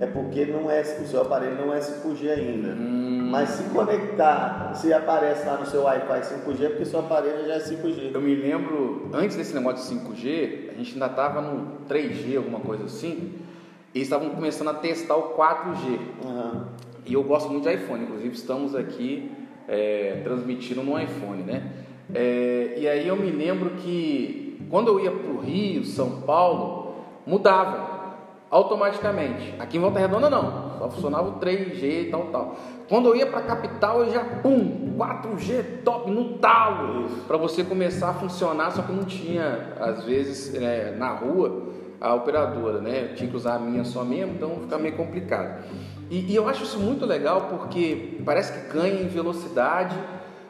é 0.00 0.06
porque 0.06 0.46
não 0.46 0.70
é, 0.70 0.80
o 0.80 1.06
seu 1.06 1.20
aparelho 1.22 1.56
não 1.56 1.74
é 1.74 1.80
5G 1.80 2.30
ainda. 2.30 2.68
Hum. 2.68 3.19
Mas 3.30 3.50
se 3.50 3.62
conectar, 3.70 4.74
se 4.74 4.92
aparece 4.92 5.46
lá 5.46 5.56
no 5.56 5.66
seu 5.66 5.82
Wi-Fi 5.84 6.20
5G, 6.20 6.64
é 6.64 6.68
porque 6.68 6.84
seu 6.84 6.98
aparelho 6.98 7.46
já 7.46 7.54
é 7.54 7.58
5G. 7.60 8.10
Eu 8.12 8.20
me 8.20 8.34
lembro, 8.34 9.08
antes 9.12 9.36
desse 9.36 9.54
negócio 9.54 9.96
de 9.96 10.04
5G, 10.04 10.70
a 10.70 10.74
gente 10.74 10.94
ainda 10.94 11.06
estava 11.06 11.40
no 11.40 11.86
3G, 11.88 12.36
alguma 12.36 12.58
coisa 12.58 12.84
assim, 12.84 13.34
e 13.94 14.00
estavam 14.00 14.30
começando 14.30 14.68
a 14.68 14.74
testar 14.74 15.14
o 15.14 15.36
4G. 15.36 15.98
Aham. 16.24 16.68
E 17.06 17.14
eu 17.14 17.22
gosto 17.22 17.50
muito 17.50 17.68
de 17.68 17.74
iPhone, 17.74 18.02
inclusive 18.02 18.34
estamos 18.34 18.74
aqui 18.74 19.30
é, 19.68 20.20
transmitindo 20.24 20.82
no 20.82 21.00
iPhone, 21.00 21.42
né? 21.42 21.70
É, 22.12 22.74
e 22.78 22.88
aí 22.88 23.06
eu 23.06 23.16
me 23.16 23.30
lembro 23.30 23.70
que 23.76 24.60
quando 24.68 24.88
eu 24.88 25.00
ia 25.00 25.10
para 25.10 25.30
o 25.30 25.38
Rio, 25.38 25.84
São 25.84 26.22
Paulo, 26.22 26.94
mudava 27.26 27.99
automaticamente. 28.50 29.54
Aqui 29.58 29.76
em 29.76 29.80
Volta 29.80 30.00
Redonda 30.00 30.28
não, 30.28 30.78
só 30.78 30.90
funcionava 30.90 31.28
o 31.28 31.38
3G 31.38 31.82
e 31.82 32.08
tal, 32.10 32.26
tal. 32.26 32.56
Quando 32.88 33.06
eu 33.08 33.16
ia 33.16 33.26
para 33.26 33.38
a 33.38 33.42
capital, 33.42 34.00
eu 34.00 34.12
já, 34.12 34.24
pum, 34.24 34.96
4G 34.98 35.82
top, 35.84 36.10
no 36.10 36.38
talo, 36.38 37.08
para 37.28 37.36
você 37.36 37.62
começar 37.62 38.10
a 38.10 38.14
funcionar, 38.14 38.72
só 38.72 38.82
que 38.82 38.92
não 38.92 39.04
tinha, 39.04 39.74
às 39.78 40.04
vezes, 40.04 40.54
é, 40.54 40.96
na 40.96 41.10
rua, 41.10 41.68
a 42.00 42.14
operadora, 42.14 42.80
né? 42.80 43.10
Eu 43.10 43.14
tinha 43.14 43.30
que 43.30 43.36
usar 43.36 43.54
a 43.54 43.58
minha 43.58 43.84
só 43.84 44.02
mesmo, 44.02 44.34
então 44.34 44.56
fica 44.62 44.76
meio 44.78 44.96
complicado. 44.96 45.64
E, 46.10 46.32
e 46.32 46.34
eu 46.34 46.48
acho 46.48 46.64
isso 46.64 46.80
muito 46.80 47.06
legal 47.06 47.42
porque 47.42 48.18
parece 48.24 48.52
que 48.52 48.72
ganha 48.72 49.00
em 49.00 49.06
velocidade, 49.06 49.96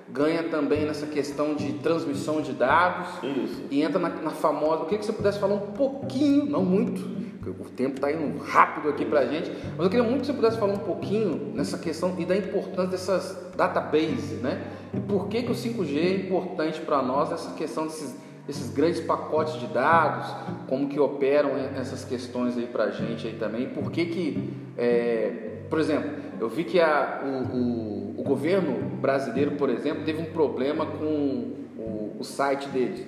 ganha 0.08 0.44
também 0.44 0.86
nessa 0.86 1.06
questão 1.06 1.54
de 1.54 1.74
transmissão 1.74 2.40
de 2.40 2.52
dados 2.52 3.08
Isso. 3.22 3.62
e 3.70 3.82
entra 3.82 3.98
na, 3.98 4.08
na 4.08 4.30
famosa. 4.30 4.82
Eu 4.82 4.84
queria 4.84 4.98
que 4.98 5.04
você 5.04 5.12
pudesse 5.12 5.38
falar 5.38 5.54
um 5.54 5.72
pouquinho, 5.72 6.46
não 6.46 6.64
muito, 6.64 7.00
o 7.48 7.64
tempo 7.70 7.94
está 7.94 8.12
indo 8.12 8.38
rápido 8.38 8.90
aqui 8.90 9.04
para 9.04 9.20
a 9.20 9.26
gente, 9.26 9.50
mas 9.76 9.84
eu 9.84 9.90
queria 9.90 10.02
muito 10.02 10.20
que 10.20 10.26
você 10.26 10.32
pudesse 10.32 10.58
falar 10.58 10.74
um 10.74 10.78
pouquinho 10.78 11.52
nessa 11.54 11.78
questão 11.78 12.14
e 12.18 12.26
da 12.26 12.36
importância 12.36 12.90
dessas 12.90 13.52
databases, 13.56 14.42
né? 14.42 14.62
E 14.92 15.00
por 15.00 15.28
que, 15.28 15.42
que 15.42 15.50
o 15.50 15.54
5G 15.54 15.96
é 15.96 16.14
importante 16.16 16.80
para 16.80 17.02
nós 17.02 17.30
nessa 17.30 17.54
questão 17.54 17.86
desses, 17.86 18.14
desses 18.46 18.70
grandes 18.70 19.00
pacotes 19.00 19.58
de 19.58 19.66
dados, 19.68 20.26
como 20.68 20.88
que 20.88 21.00
operam 21.00 21.52
essas 21.76 22.04
questões 22.04 22.58
aí 22.58 22.66
para 22.66 22.84
a 22.84 22.90
gente 22.90 23.26
aí 23.26 23.34
também, 23.34 23.70
por 23.70 23.90
que 23.90 24.04
que, 24.06 24.50
é, 24.76 25.62
por 25.70 25.78
exemplo, 25.78 26.10
eu 26.38 26.48
vi 26.48 26.64
que 26.64 26.78
a, 26.78 27.22
o, 27.24 27.56
o, 27.56 28.20
o 28.20 28.22
governo 28.22 28.98
brasileiro, 28.98 29.52
por 29.52 29.70
exemplo, 29.70 30.04
teve 30.04 30.20
um 30.20 30.26
problema 30.26 30.84
com 30.84 31.54
o, 31.78 32.16
o 32.18 32.24
site 32.24 32.68
deles, 32.68 33.06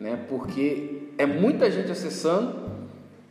né? 0.00 0.24
Porque 0.28 1.10
é 1.18 1.26
muita 1.26 1.70
gente 1.70 1.90
acessando 1.90 2.75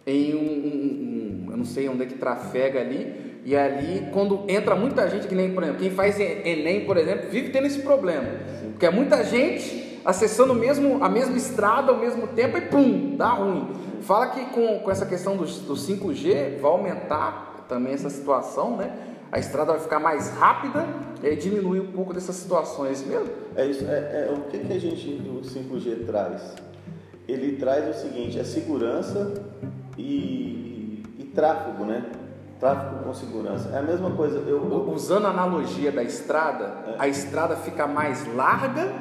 em 0.06 0.36
um, 0.36 0.39
um- 0.39 1.45
um- 1.47 1.51
eu 1.51 1.58
não 1.58 1.66
sei 1.66 1.88
onde 1.89 2.03
é 2.03 2.06
que 2.06 2.16
trafega 2.16 2.80
ali, 2.80 3.39
e 3.43 3.56
ali 3.56 4.08
quando 4.12 4.43
entra 4.47 4.76
muita 4.76 5.10
gente, 5.10 5.28
que 5.28 5.36
nem, 5.36 5.51
por 5.53 5.64
exemplo, 5.64 5.82
quem 5.82 5.91
faz 5.91 6.20
Enem, 6.20 6.86
por 6.86 6.97
exemplo, 6.97 7.30
vive 7.30 7.49
tendo 7.49 7.68
esse 7.68 7.80
problema, 7.80 8.28
porque 8.72 8.86
é 8.86 8.91
muita 8.91 9.24
gente 9.24 9.99
acessando 10.03 10.53
mesmo, 10.53 11.03
a 11.03 11.10
mesma 11.10 11.36
estrada 11.36 11.91
ao 11.91 11.97
mesmo 11.97 12.28
tempo 12.28 12.58
e 12.58 12.62
pum, 12.62 13.16
dá 13.18 13.30
ruim. 13.30 13.70
Fala 14.01 14.28
que 14.28 14.45
com, 14.45 14.80
com 14.80 14.91
essa 14.91 15.06
questão 15.06 15.36
do, 15.36 15.45
do 15.45 15.74
5G 15.76 16.60
vai 16.60 16.72
aumentar 16.72 17.66
também 17.68 17.93
essa 17.93 18.10
situação, 18.10 18.78
né? 18.78 18.91
A 19.32 19.39
estrada 19.39 19.72
vai 19.74 19.82
ficar 19.82 19.99
mais 19.99 20.30
rápida 20.30 20.86
e 21.24 21.36
diminui 21.36 21.80
um 21.80 21.91
pouco 21.91 22.14
dessas 22.14 22.36
situações 22.36 23.03
mesmo. 23.06 23.28
É 23.56 23.66
isso. 23.66 23.84
É, 23.86 24.30
é, 24.30 24.34
o 24.36 24.41
que, 24.49 24.60
que 24.60 24.74
a 24.74 24.80
gente, 24.80 25.10
o 25.28 25.41
5G 25.41 26.06
traz? 26.06 26.53
Ele 27.28 27.58
traz 27.58 27.95
o 27.97 27.99
seguinte, 27.99 28.39
é 28.39 28.43
segurança 28.43 29.34
e, 29.98 31.04
e 31.20 31.24
tráfego, 31.36 31.86
né? 31.86 32.04
Tráfego 32.60 33.04
com 33.04 33.14
segurança. 33.14 33.70
É 33.70 33.78
a 33.80 33.82
mesma 33.82 34.12
coisa. 34.12 34.38
Eu, 34.39 34.70
eu- 34.72 34.91
Usando 34.93 35.26
a 35.26 35.30
analogia 35.30 35.91
da 35.91 36.04
estrada, 36.04 36.96
a 36.98 37.08
estrada 37.08 37.56
fica 37.58 37.86
mais 37.88 38.26
larga 38.34 38.93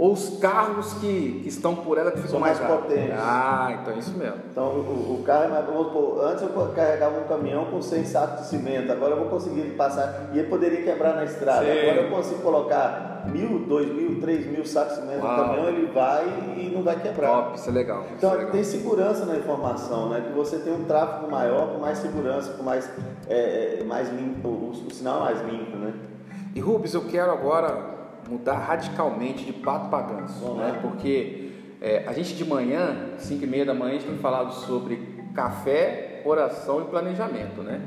ou 0.00 0.12
os 0.12 0.38
carros 0.38 0.94
que, 0.94 1.40
que 1.42 1.48
estão 1.48 1.76
por 1.76 1.98
ela 1.98 2.10
que 2.10 2.16
ficam 2.16 2.30
São 2.30 2.40
mais, 2.40 2.58
mais 2.58 2.72
potentes. 2.72 3.14
Ah, 3.18 3.78
então 3.82 3.92
é 3.92 3.98
isso 3.98 4.16
mesmo. 4.16 4.36
Então 4.50 4.64
o, 4.64 5.18
o 5.20 5.22
carro 5.22 5.44
é 5.44 5.48
mais. 5.48 5.66
Vamos 5.66 5.88
supor, 5.88 6.24
antes 6.24 6.42
eu 6.42 6.72
carregava 6.74 7.20
um 7.20 7.24
caminhão 7.24 7.66
com 7.66 7.82
100 7.82 8.04
sacos 8.06 8.40
de 8.40 8.46
cimento, 8.46 8.90
agora 8.90 9.12
eu 9.12 9.18
vou 9.18 9.28
conseguir 9.28 9.60
passar. 9.76 10.30
E 10.32 10.38
ele 10.38 10.48
poderia 10.48 10.82
quebrar 10.82 11.16
na 11.16 11.24
estrada. 11.24 11.66
Sim. 11.66 11.80
Agora 11.80 11.96
eu 12.06 12.10
consigo 12.10 12.40
colocar 12.40 13.24
mil, 13.26 13.66
dois 13.66 13.92
mil, 13.92 14.18
três 14.22 14.46
mil 14.46 14.64
sacos 14.64 14.94
de 14.94 15.00
cimento 15.02 15.22
Uau. 15.22 15.36
no 15.36 15.44
caminhão, 15.44 15.68
ele 15.68 15.86
vai 15.92 16.24
e 16.56 16.72
não 16.74 16.82
vai 16.82 16.98
quebrar. 16.98 17.28
Top, 17.28 17.58
isso 17.58 17.68
é 17.68 17.72
legal. 17.72 18.04
isso 18.04 18.14
Então 18.16 18.30
é 18.32 18.36
legal. 18.36 18.52
tem 18.52 18.64
segurança 18.64 19.26
na 19.26 19.36
informação, 19.36 20.08
né? 20.08 20.24
Que 20.26 20.32
você 20.32 20.60
tem 20.60 20.72
um 20.72 20.84
tráfego 20.84 21.30
maior, 21.30 21.74
com 21.74 21.78
mais 21.78 21.98
segurança, 21.98 22.54
com 22.54 22.62
mais, 22.62 22.90
é, 23.28 23.80
é, 23.80 23.84
mais 23.84 24.08
limpo, 24.08 24.48
o, 24.48 24.70
o 24.70 24.94
sinal 24.94 25.18
é 25.18 25.34
mais 25.34 25.42
limpo, 25.42 25.76
né? 25.76 25.92
E 26.54 26.60
Rubens, 26.60 26.94
eu 26.94 27.02
quero 27.02 27.30
agora 27.30 27.99
mudar 28.30 28.58
radicalmente 28.58 29.44
de 29.44 29.52
pato 29.52 29.88
para 29.90 30.02
ganso, 30.02 30.54
né? 30.54 30.72
lá. 30.72 30.78
Porque 30.80 31.50
é, 31.80 32.04
a 32.06 32.12
gente 32.12 32.34
de 32.34 32.44
manhã, 32.44 33.10
5 33.18 33.42
e 33.42 33.46
meia 33.46 33.64
da 33.64 33.74
manhã, 33.74 33.90
a 33.90 33.94
gente 33.94 34.06
tem 34.06 34.18
falado 34.18 34.52
sobre 34.52 34.96
café, 35.34 36.22
oração 36.24 36.82
e 36.82 36.84
planejamento, 36.84 37.62
né? 37.62 37.80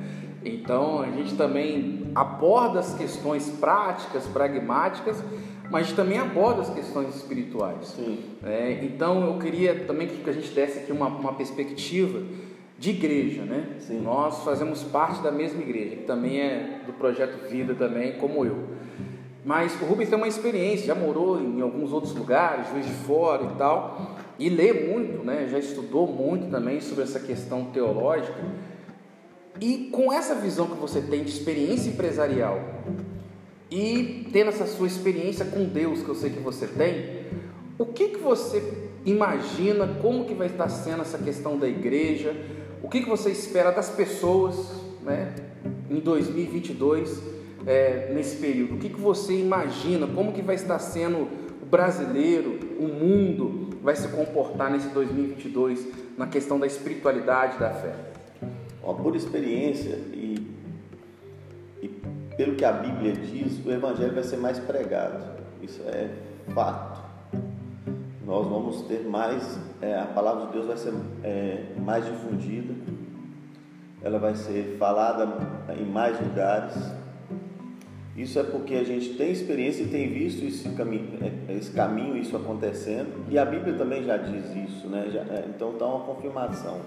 Então 0.44 1.02
a 1.02 1.10
gente 1.10 1.36
também 1.36 2.12
aborda 2.14 2.80
as 2.80 2.94
questões 2.96 3.50
práticas, 3.50 4.26
pragmáticas, 4.28 5.24
mas 5.72 5.92
também 5.94 6.18
aborda 6.18 6.62
as 6.62 6.70
questões 6.70 7.16
espirituais. 7.16 7.88
Sim. 7.88 8.20
É, 8.44 8.80
então 8.84 9.26
eu 9.26 9.40
queria 9.40 9.86
também 9.86 10.08
que 10.08 10.30
a 10.30 10.34
gente 10.34 10.50
desse 10.50 10.80
aqui 10.80 10.92
uma, 10.92 11.08
uma 11.08 11.34
perspectiva 11.34 12.22
de 12.78 12.90
igreja, 12.90 13.44
né? 13.44 13.78
Sim. 13.80 14.02
Nós 14.02 14.44
fazemos 14.44 14.84
parte 14.84 15.22
da 15.22 15.32
mesma 15.32 15.62
igreja, 15.62 15.96
que 15.96 16.04
também 16.04 16.42
é 16.42 16.82
do 16.86 16.92
projeto 16.94 17.48
Vida 17.50 17.74
também, 17.74 18.14
como 18.14 18.46
eu. 18.46 18.58
Mas 19.46 19.74
o 19.82 19.86
Rubens 19.86 20.08
tem 20.08 20.18
uma 20.18 20.28
experiência, 20.28 20.86
já 20.88 20.96
morou 20.96 21.40
em 21.40 21.62
alguns 21.62 21.92
outros 21.92 22.16
lugares, 22.16 22.70
Juiz 22.70 22.86
de 22.86 22.94
Fora 22.94 23.44
e 23.44 23.58
tal, 23.58 24.16
e 24.40 24.48
lê 24.48 24.72
muito, 24.72 25.24
né? 25.24 25.48
Já 25.52 25.60
estudou 25.60 26.08
muito 26.08 26.50
também 26.50 26.80
sobre 26.80 27.04
essa 27.04 27.20
questão 27.20 27.66
teológica. 27.66 28.38
E 29.60 29.90
com 29.92 30.12
essa 30.12 30.34
visão 30.34 30.68
que 30.68 30.78
você 30.78 31.02
tem 31.02 31.24
de 31.24 31.30
experiência 31.30 31.90
empresarial 31.90 32.60
e 33.70 34.28
tendo 34.32 34.50
essa 34.50 34.66
sua 34.66 34.88
experiência 34.88 35.46
com 35.46 35.66
Deus 35.66 36.02
que 36.02 36.10
eu 36.10 36.16
sei 36.16 36.30
que 36.30 36.40
você 36.40 36.66
tem, 36.66 37.24
o 37.78 37.86
que 37.86 38.10
que 38.10 38.20
você 38.20 38.64
imagina 39.06 39.88
como 40.02 40.26
que 40.26 40.34
vai 40.34 40.48
estar 40.48 40.70
sendo 40.70 41.02
essa 41.02 41.18
questão 41.18 41.58
da 41.58 41.68
igreja? 41.68 42.36
O 42.82 42.90
que 42.90 43.02
que 43.02 43.10
você 43.10 43.30
espera 43.30 43.72
das 43.72 43.90
pessoas, 43.90 44.56
né, 45.02 45.34
em 45.90 46.00
2022 46.00 47.34
é, 47.66 48.12
nesse 48.14 48.38
período? 48.38 48.76
O 48.76 48.78
que 48.78 48.90
que 48.90 49.00
você 49.00 49.38
imagina? 49.38 50.08
Como 50.08 50.32
que 50.32 50.42
vai 50.42 50.56
estar 50.56 50.80
sendo 50.80 51.28
o 51.62 51.66
brasileiro, 51.66 52.60
o 52.80 52.88
mundo 52.88 53.78
vai 53.82 53.96
se 53.96 54.08
comportar 54.10 54.72
nesse 54.72 54.90
2022 54.90 55.88
na 56.18 56.28
questão 56.28 56.60
da 56.60 56.68
espiritualidade 56.68 57.58
da 57.58 57.72
fé? 57.72 57.94
Ó, 58.84 58.94
por 58.94 59.16
experiência 59.16 59.96
e, 60.14 60.48
e 61.82 61.88
pelo 62.36 62.56
que 62.56 62.66
a 62.66 62.72
Bíblia 62.72 63.14
diz, 63.14 63.64
o 63.66 63.72
Evangelho 63.72 64.14
vai 64.14 64.24
ser 64.24 64.38
mais 64.38 64.60
pregado. 64.60 65.24
Isso 65.62 65.82
é 65.88 66.10
fato. 66.54 67.02
Nós 68.26 68.48
vamos 68.48 68.82
ter 68.84 69.06
mais, 69.06 69.60
é, 69.82 70.00
a 70.00 70.06
palavra 70.06 70.48
de 70.48 70.54
Deus 70.54 70.66
vai 70.66 70.78
ser 70.78 70.94
é, 71.24 71.66
mais 71.78 72.06
difundida, 72.06 72.74
ela 74.02 74.20
vai 74.20 74.36
ser 74.36 74.76
falada 74.78 75.28
em 75.80 75.86
mais 75.86 76.20
lugares. 76.20 76.74
Isso 78.16 78.38
é 78.38 78.44
porque 78.44 78.76
a 78.76 78.84
gente 78.84 79.16
tem 79.16 79.32
experiência 79.32 79.84
e 79.84 79.88
tem 79.88 80.08
visto 80.08 80.46
esse 80.46 80.70
caminho, 80.70 81.18
é, 81.22 81.54
esse 81.54 81.72
caminho 81.72 82.16
isso 82.16 82.36
acontecendo, 82.38 83.26
e 83.30 83.40
a 83.40 83.46
Bíblia 83.46 83.74
também 83.74 84.04
já 84.04 84.18
diz 84.18 84.46
isso, 84.56 84.88
né? 84.88 85.10
Já, 85.12 85.22
é, 85.22 85.46
então 85.50 85.72
está 85.72 85.86
uma 85.88 86.06
confirmação. 86.06 86.82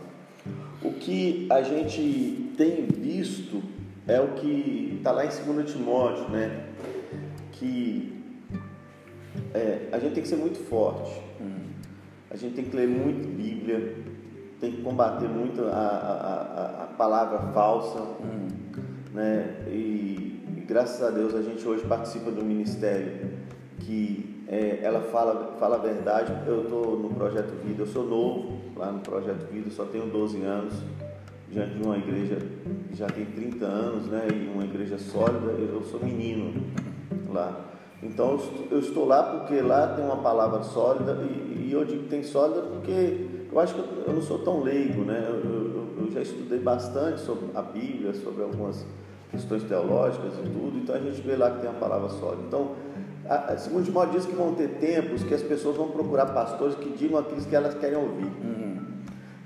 O 0.83 0.93
que 0.93 1.49
a 1.51 1.62
gente 1.62 2.53
tem 2.57 2.87
visto 2.87 3.61
é 4.07 4.20
o 4.20 4.35
que 4.35 4.95
está 4.99 5.11
lá 5.11 5.24
em 5.24 5.29
2 5.29 5.72
Timóteo, 5.72 6.29
né? 6.31 6.66
Que 7.53 8.22
é, 9.53 9.89
a 9.91 9.99
gente 9.99 10.14
tem 10.14 10.22
que 10.22 10.29
ser 10.29 10.37
muito 10.37 10.59
forte, 10.68 11.20
a 12.31 12.37
gente 12.37 12.55
tem 12.55 12.64
que 12.66 12.77
ler 12.77 12.87
muito 12.87 13.27
Bíblia, 13.27 13.97
tem 14.61 14.70
que 14.70 14.83
combater 14.83 15.29
muito 15.29 15.64
a, 15.64 15.70
a, 15.70 16.83
a 16.85 16.87
palavra 16.87 17.53
falsa, 17.53 18.01
né? 19.12 19.57
E, 19.68 20.26
graças 20.66 21.02
a 21.02 21.10
Deus 21.10 21.34
a 21.34 21.42
gente 21.42 21.66
hoje 21.66 21.84
participa 21.86 22.30
do 22.30 22.44
ministério 22.44 23.30
que 23.80 24.44
é, 24.48 24.80
ela 24.82 25.00
fala, 25.00 25.56
fala 25.58 25.76
a 25.76 25.78
verdade. 25.78 26.32
Eu 26.46 26.62
estou 26.62 26.98
no 26.98 27.10
Projeto 27.10 27.52
Vida, 27.64 27.82
eu 27.82 27.86
sou 27.86 28.04
novo 28.04 28.58
lá 28.76 28.90
no 28.90 29.00
Projeto 29.00 29.50
Vida, 29.50 29.70
só 29.70 29.84
tenho 29.84 30.06
12 30.06 30.42
anos, 30.42 30.74
diante 31.50 31.74
de 31.74 31.82
uma 31.82 31.96
igreja 31.96 32.38
que 32.88 32.96
já 32.96 33.06
tem 33.06 33.24
30 33.24 33.64
anos, 33.64 34.06
né? 34.06 34.26
E 34.32 34.48
uma 34.52 34.64
igreja 34.64 34.98
sólida, 34.98 35.52
eu 35.52 35.82
sou 35.84 36.00
menino 36.02 36.52
lá. 37.32 37.60
Então 38.02 38.38
eu 38.70 38.78
estou 38.78 39.06
lá 39.06 39.22
porque 39.22 39.60
lá 39.60 39.94
tem 39.94 40.04
uma 40.04 40.18
palavra 40.18 40.62
sólida 40.62 41.18
e, 41.22 41.68
e 41.68 41.72
eu 41.72 41.84
digo 41.84 42.04
que 42.04 42.08
tem 42.08 42.22
sólida 42.22 42.62
porque 42.62 43.46
eu 43.50 43.58
acho 43.58 43.74
que 43.74 43.80
eu 43.80 44.12
não 44.12 44.22
sou 44.22 44.40
tão 44.40 44.62
leigo, 44.62 45.02
né? 45.02 45.26
Eu, 45.28 45.50
eu, 45.50 46.04
eu, 46.04 46.10
já 46.12 46.20
estudei 46.20 46.58
bastante 46.58 47.20
sobre 47.20 47.46
a 47.54 47.62
Bíblia, 47.62 48.14
sobre 48.14 48.42
algumas 48.42 48.86
questões 49.37 49.62
teológicas 49.64 50.32
e 50.34 50.49
tudo, 50.49 50.78
então 50.78 50.95
a 50.95 50.99
gente 50.99 51.20
vê 51.20 51.37
lá 51.37 51.51
que 51.51 51.61
tem 51.61 51.70
uma 51.70 51.78
palavra 51.78 52.09
sólida. 52.09 52.43
Então, 52.47 52.72
a, 53.28 53.53
a, 53.53 53.59
segundo 53.59 53.84
Timóteo 53.84 54.14
diz 54.14 54.26
que 54.26 54.34
vão 54.34 54.55
ter 54.55 54.68
tempos 54.78 55.22
que 55.22 55.34
as 55.34 55.43
pessoas 55.43 55.76
vão 55.76 55.89
procurar 55.89 56.26
pastores 56.26 56.74
que 56.76 56.91
digam 56.91 57.18
aquilo 57.18 57.41
que 57.43 57.55
elas 57.55 57.74
querem 57.74 57.99
ouvir. 57.99 58.24
Uhum. 58.24 58.76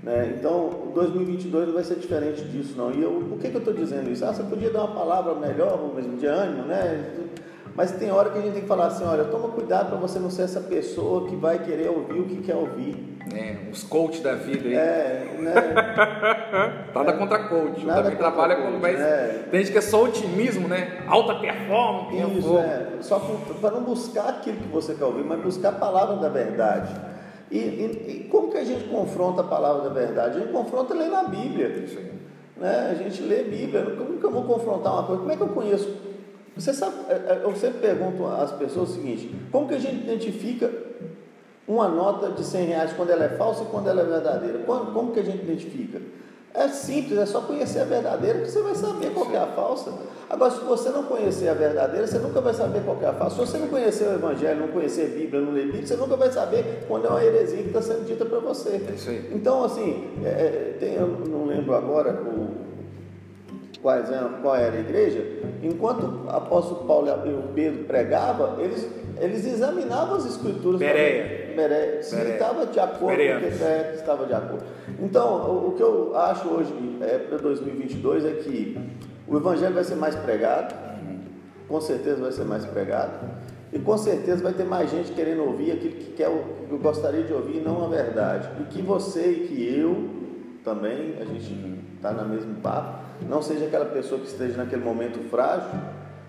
Né? 0.03 0.36
Então, 0.38 0.93
2022 0.95 1.66
não 1.66 1.74
vai 1.74 1.84
ser 1.84 1.97
diferente 1.97 2.43
disso, 2.45 2.74
não. 2.76 2.91
E 2.93 3.03
eu, 3.03 3.26
por 3.28 3.38
que, 3.38 3.51
que 3.51 3.57
eu 3.57 3.59
estou 3.59 3.74
dizendo 3.74 4.11
isso? 4.11 4.24
Ah, 4.24 4.32
você 4.32 4.43
podia 4.43 4.70
dar 4.70 4.84
uma 4.84 4.95
palavra 4.95 5.34
melhor, 5.34 5.93
mesmo 5.95 6.16
de 6.16 6.26
ânimo, 6.26 6.66
né? 6.66 7.14
Mas 7.74 7.92
tem 7.92 8.10
hora 8.10 8.30
que 8.30 8.38
a 8.38 8.42
gente 8.42 8.52
tem 8.52 8.62
que 8.62 8.68
falar 8.68 8.86
assim, 8.86 9.04
olha, 9.04 9.24
toma 9.24 9.48
cuidado 9.48 9.90
para 9.90 9.98
você 9.98 10.18
não 10.18 10.30
ser 10.30 10.42
essa 10.42 10.60
pessoa 10.60 11.28
que 11.28 11.36
vai 11.36 11.58
querer 11.58 11.88
ouvir 11.88 12.20
o 12.20 12.24
que 12.24 12.42
quer 12.42 12.56
ouvir. 12.56 13.18
É, 13.34 13.70
os 13.70 13.82
coach 13.82 14.20
da 14.20 14.34
vida 14.34 14.68
aí. 14.68 14.74
É, 14.74 15.36
né? 15.38 15.54
Nada 16.94 17.12
contra 17.12 17.48
coach. 17.48 17.84
Nada 17.86 18.02
também 18.02 18.18
trabalha 18.18 18.56
coach, 18.56 18.72
com 18.72 18.78
mais. 18.78 18.98
Né? 18.98 19.44
Tem 19.50 19.60
gente 19.60 19.72
que 19.72 19.78
é 19.78 19.82
só 19.82 20.04
otimismo, 20.04 20.66
né? 20.66 21.04
Alta 21.06 21.36
performance. 21.36 22.38
Isso, 22.38 22.58
é. 22.58 22.86
Só 23.00 23.20
para 23.60 23.70
não 23.70 23.82
buscar 23.82 24.28
aquilo 24.28 24.56
que 24.56 24.68
você 24.68 24.94
quer 24.94 25.04
ouvir, 25.04 25.24
mas 25.24 25.40
buscar 25.40 25.68
a 25.68 25.72
palavra 25.72 26.16
da 26.16 26.28
verdade. 26.28 26.92
E, 27.50 27.58
e, 27.58 28.04
e, 28.08 28.28
como 28.30 28.50
que 28.50 28.58
a 28.58 28.64
gente 28.64 28.84
confronta 28.84 29.42
a 29.42 29.44
palavra 29.44 29.82
da 29.82 29.90
verdade? 29.90 30.36
A 30.36 30.40
gente 30.40 30.52
confronta 30.52 30.94
lendo 30.94 31.14
a 31.14 31.24
Bíblia. 31.24 31.68
Isso 31.68 31.98
aí. 31.98 32.12
Né? 32.56 32.88
A 32.90 32.94
gente 32.94 33.22
lê 33.22 33.40
a 33.40 33.44
Bíblia. 33.44 33.96
Como 33.96 34.18
que 34.18 34.24
eu 34.24 34.30
vou 34.30 34.44
confrontar 34.44 34.92
uma 34.92 35.02
coisa? 35.04 35.20
Como 35.20 35.32
é 35.32 35.36
que 35.36 35.42
eu 35.42 35.48
conheço? 35.48 36.09
Você 36.57 36.72
sabe, 36.72 36.94
é, 37.09 37.12
é, 37.12 37.40
eu 37.44 37.55
sempre 37.57 37.80
pergunto 37.80 38.26
às 38.26 38.53
pessoas 38.53 38.90
o 38.90 38.94
seguinte: 38.94 39.34
como 39.51 39.68
que 39.68 39.74
a 39.74 39.78
gente 39.78 40.05
identifica 40.05 40.70
uma 41.66 41.88
nota 41.88 42.30
de 42.30 42.44
100 42.44 42.66
reais 42.66 42.92
quando 42.92 43.11
ela 43.11 43.24
é 43.24 43.28
falsa 43.30 43.62
e 43.62 43.66
quando 43.66 43.88
ela 43.88 44.03
é 44.03 44.05
verdadeira? 44.05 44.59
Como, 44.61 44.92
como 44.92 45.12
que 45.12 45.20
a 45.20 45.24
gente 45.24 45.42
identifica? 45.42 46.01
É 46.53 46.66
simples, 46.66 47.16
é 47.16 47.26
só 47.26 47.42
conhecer 47.42 47.78
a 47.78 47.84
verdadeira 47.84 48.40
que 48.40 48.51
você 48.51 48.61
vai 48.61 48.74
saber 48.74 49.11
qual 49.14 49.30
é 49.32 49.38
a 49.38 49.46
falsa. 49.46 49.92
Agora, 50.28 50.51
se 50.51 50.61
você 50.61 50.90
não 50.90 51.05
conhecer 51.05 51.48
a 51.48 51.55
verdadeira, 51.55 52.07
você 52.07 52.18
nunca 52.18 52.40
vai 52.40 52.53
saber 52.53 52.82
qual 52.84 52.98
é 53.01 53.07
a 53.07 53.12
falsa. 53.12 53.36
Se 53.36 53.53
você 53.53 53.59
não 53.59 53.68
conhecer 53.68 54.09
o 54.09 54.14
Evangelho, 54.14 54.61
não 54.61 54.68
conhecer 54.68 55.03
a 55.03 55.16
Bíblia, 55.16 55.40
não 55.40 55.53
ler 55.53 55.66
Bíblia, 55.66 55.86
você 55.86 55.94
nunca 55.94 56.16
vai 56.16 56.30
saber 56.32 56.84
quando 56.88 57.07
é 57.07 57.09
uma 57.09 57.24
heresia 57.24 57.59
que 57.59 57.68
está 57.68 57.80
sendo 57.80 58.05
dita 58.05 58.24
para 58.24 58.40
você. 58.40 58.68
É 58.70 59.22
então, 59.32 59.64
assim, 59.64 60.11
é, 60.24 60.74
tem, 60.80 60.94
eu 60.94 61.07
não 61.28 61.46
lembro 61.46 61.72
agora 61.72 62.20
o, 62.20 62.69
quais, 63.83 64.09
qual 64.43 64.57
era 64.57 64.76
a 64.76 64.81
igreja, 64.81 65.24
enquanto 65.62 66.24
o 66.24 66.31
apóstolo 66.31 66.87
Paulo 66.87 67.09
e 67.26 67.33
o 67.33 67.43
Pedro 67.55 67.85
pregavam, 67.85 68.61
eles, 68.61 68.89
eles 69.18 69.47
examinavam 69.47 70.16
as 70.16 70.26
escrituras. 70.26 70.78
Bereia. 70.78 71.55
Bereia. 71.55 72.03
Se 72.03 72.14
Bereia. 72.14 72.35
estava 72.35 72.66
de 72.66 72.81
acordo, 72.81 73.16
porque 73.16 73.64
é, 73.64 73.93
estava 73.95 74.26
de 74.26 74.35
acordo. 74.35 74.64
Então, 75.01 75.51
o, 75.51 75.68
o, 75.68 75.72
que 75.72 75.83
eu 75.83 76.16
acho 76.16 76.49
hoje 76.49 76.72
é, 77.01 77.18
para 77.18 77.39
2022 77.39 78.24
é 78.24 78.33
que 78.33 78.78
o 79.26 79.37
evangelho 79.37 79.74
vai 79.74 79.85
ser 79.85 79.97
mais 79.97 80.14
pregado, 80.14 80.74
com 81.68 81.81
certeza 81.81 82.20
vai 82.20 82.33
ser 82.33 82.45
mais 82.45 82.64
pregado, 82.66 83.12
e 83.72 83.78
com 83.78 83.97
certeza 83.97 84.43
vai 84.43 84.53
ter 84.53 84.64
mais 84.64 84.91
gente 84.91 85.12
querendo 85.12 85.45
ouvir 85.45 85.72
aquilo 85.72 85.95
que 85.95 86.12
quer, 86.12 86.26
eu 86.26 86.78
gostaria 86.78 87.22
de 87.22 87.33
ouvir, 87.33 87.61
não 87.61 87.85
a 87.85 87.89
verdade. 87.89 88.49
E 88.61 88.64
que 88.64 88.83
você 88.83 89.31
e 89.31 89.47
que 89.47 89.78
eu 89.78 90.09
também, 90.64 91.16
a 91.20 91.24
gente 91.24 91.78
está 91.97 92.12
na 92.12 92.24
mesma 92.24 92.55
papo, 92.61 93.09
não 93.28 93.42
seja 93.42 93.66
aquela 93.66 93.86
pessoa 93.86 94.20
que 94.20 94.26
esteja 94.26 94.56
naquele 94.56 94.84
momento 94.84 95.18
frágil, 95.28 95.78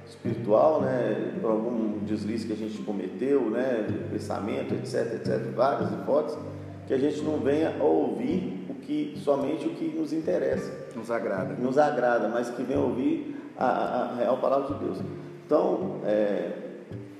espiritual, 0.05 0.81
né, 0.81 1.33
por 1.41 1.51
algum 1.51 1.99
deslize 1.99 2.45
que 2.45 2.53
a 2.53 2.55
gente 2.55 2.81
cometeu, 2.83 3.49
né, 3.49 3.87
pensamento, 4.11 4.73
etc, 4.73 5.13
etc, 5.15 5.53
várias 5.55 5.91
hipóteses, 5.91 6.37
que 6.87 6.93
a 6.93 6.97
gente 6.97 7.21
não 7.21 7.37
venha 7.37 7.75
a 7.79 7.83
ouvir 7.83 8.65
o 8.69 8.73
que 8.73 9.17
somente 9.23 9.65
o 9.67 9.71
que 9.71 9.85
nos 9.87 10.11
interessa, 10.11 10.89
nos 10.95 11.09
agrada, 11.09 11.53
nos 11.53 11.77
agrada, 11.77 12.27
mas 12.27 12.49
que 12.49 12.63
venha 12.63 12.79
ouvir 12.79 13.35
a, 13.57 13.65
a, 13.65 14.11
a 14.11 14.15
real 14.15 14.37
palavra 14.37 14.73
de 14.73 14.83
Deus. 14.83 14.97
Então, 15.45 16.01
é, 16.05 16.51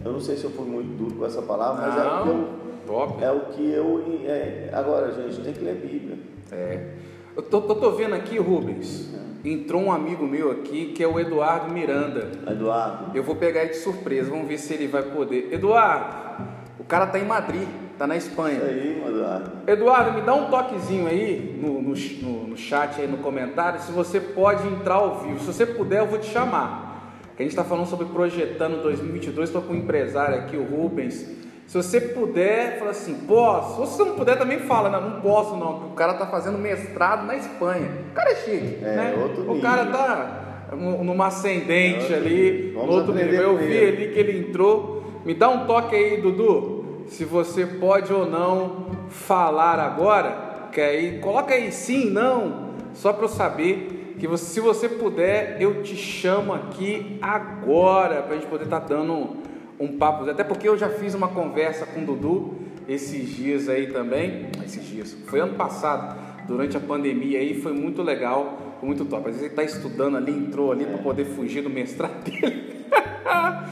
eu 0.03 0.11
não 0.11 0.19
sei 0.19 0.35
se 0.35 0.43
eu 0.43 0.51
fui 0.51 0.65
muito 0.65 0.97
duro 0.97 1.15
com 1.15 1.25
essa 1.25 1.41
palavra, 1.41 1.87
mas 1.87 1.95
não, 1.95 2.03
é 2.03 2.19
o 2.19 2.23
que 2.23 2.29
eu, 2.29 2.49
top. 2.87 3.23
é 3.23 3.31
o 3.31 3.39
que 3.45 3.71
eu 3.71 4.03
é, 4.25 4.69
agora, 4.73 5.11
gente, 5.11 5.41
tem 5.41 5.53
que 5.53 5.63
ler 5.63 5.75
Bíblia. 5.75 6.17
É. 6.51 6.95
Eu 7.35 7.43
tô, 7.43 7.61
tô, 7.61 7.75
tô 7.75 7.91
vendo 7.91 8.15
aqui, 8.15 8.37
Rubens 8.37 9.11
entrou 9.43 9.81
um 9.81 9.91
amigo 9.91 10.25
meu 10.25 10.51
aqui 10.51 10.93
que 10.93 11.03
é 11.03 11.07
o 11.07 11.19
Eduardo 11.19 11.73
Miranda. 11.73 12.31
Eduardo. 12.47 13.15
Eu 13.15 13.23
vou 13.23 13.35
pegar 13.35 13.61
ele 13.61 13.71
de 13.71 13.77
surpresa, 13.77 14.29
vamos 14.29 14.47
ver 14.47 14.57
se 14.57 14.73
ele 14.73 14.87
vai 14.87 15.03
poder. 15.03 15.49
Eduardo, 15.51 16.43
o 16.79 16.83
cara 16.83 17.07
tá 17.07 17.19
em 17.19 17.25
Madrid, 17.25 17.67
tá 17.97 18.05
na 18.05 18.15
Espanha. 18.15 18.57
Isso 18.57 18.65
aí, 18.65 19.03
Eduardo. 19.07 19.51
Eduardo, 19.67 20.13
me 20.13 20.21
dá 20.21 20.33
um 20.33 20.49
toquezinho 20.49 21.07
aí 21.07 21.59
no, 21.61 21.81
no, 21.81 21.93
no, 21.93 22.47
no 22.47 22.57
chat 22.57 22.99
aí 22.99 23.07
no 23.07 23.17
comentário 23.17 23.79
se 23.81 23.91
você 23.91 24.19
pode 24.19 24.67
entrar 24.67 24.95
ao 24.95 25.19
vivo. 25.19 25.39
Se 25.39 25.47
você 25.47 25.65
puder, 25.65 25.99
eu 25.99 26.07
vou 26.07 26.19
te 26.19 26.27
chamar. 26.27 26.91
A 27.37 27.41
gente 27.41 27.51
está 27.51 27.63
falando 27.63 27.87
sobre 27.87 28.05
projetando 28.07 28.83
2022. 28.83 29.49
Estou 29.49 29.61
com 29.63 29.73
um 29.73 29.77
empresário 29.77 30.37
aqui, 30.37 30.55
o 30.55 30.63
Rubens. 30.63 31.25
Se 31.71 31.77
você 31.77 32.01
puder, 32.01 32.79
fala 32.79 32.91
assim, 32.91 33.13
posso. 33.25 33.75
Se 33.75 33.95
você 33.95 34.03
não 34.03 34.15
puder, 34.17 34.37
também 34.37 34.59
fala, 34.59 34.89
não, 34.89 35.09
não 35.09 35.21
posso 35.21 35.55
não. 35.55 35.87
O 35.87 35.91
cara 35.91 36.15
tá 36.15 36.25
fazendo 36.25 36.57
mestrado 36.57 37.25
na 37.25 37.37
Espanha. 37.37 37.89
O 38.11 38.13
cara 38.13 38.31
é 38.31 38.35
chique, 38.35 38.79
é, 38.83 38.93
né? 38.93 39.15
Outro 39.17 39.43
o 39.43 39.53
nível. 39.55 39.61
cara 39.61 39.85
tá 39.85 40.67
numa 40.75 41.27
ascendente 41.27 42.11
é 42.11 42.17
ali, 42.17 42.73
no 42.73 42.91
outro 42.91 43.13
nível. 43.13 43.41
Eu 43.41 43.57
vi 43.57 43.85
ali 43.85 44.09
que 44.09 44.19
ele 44.19 44.39
entrou. 44.39 45.01
Me 45.23 45.33
dá 45.33 45.47
um 45.47 45.65
toque 45.65 45.95
aí, 45.95 46.19
Dudu, 46.19 47.05
se 47.07 47.23
você 47.23 47.65
pode 47.65 48.11
ou 48.11 48.25
não 48.25 48.87
falar 49.07 49.79
agora. 49.79 50.67
Que 50.73 50.81
aí, 50.81 51.19
coloca 51.19 51.53
aí 51.53 51.71
sim, 51.71 52.09
não, 52.09 52.71
só 52.93 53.13
para 53.13 53.23
eu 53.23 53.29
saber 53.29 54.17
que 54.19 54.27
você, 54.27 54.43
se 54.43 54.59
você 54.59 54.89
puder, 54.89 55.55
eu 55.61 55.81
te 55.83 55.95
chamo 55.95 56.53
aqui 56.53 57.17
agora 57.21 58.23
para 58.23 58.33
a 58.33 58.37
gente 58.37 58.49
poder 58.49 58.65
estar 58.65 58.81
tá 58.81 58.87
dando 58.87 59.37
um 59.81 59.97
papo, 59.97 60.29
até 60.29 60.43
porque 60.43 60.69
eu 60.69 60.77
já 60.77 60.89
fiz 60.89 61.13
uma 61.13 61.29
conversa 61.29 61.85
com 61.85 62.01
o 62.01 62.05
Dudu 62.05 62.53
esses 62.87 63.29
dias 63.29 63.67
aí 63.67 63.87
também, 63.87 64.47
esses 64.63 64.83
dias, 64.83 65.15
foi 65.25 65.39
ano 65.39 65.55
passado, 65.55 66.15
durante 66.47 66.77
a 66.77 66.79
pandemia 66.79 67.39
aí, 67.39 67.59
foi 67.59 67.73
muito 67.73 68.01
legal, 68.01 68.75
foi 68.79 68.87
muito 68.87 69.05
top. 69.05 69.29
Às 69.29 69.37
vezes 69.37 69.41
ele 69.41 69.51
está 69.51 69.63
estudando 69.63 70.17
ali, 70.17 70.31
entrou 70.31 70.71
ali 70.71 70.83
é. 70.83 70.87
para 70.87 70.97
poder 70.99 71.25
fugir 71.25 71.63
do 71.63 71.69
mestrado 71.69 72.21
dele. 72.23 72.81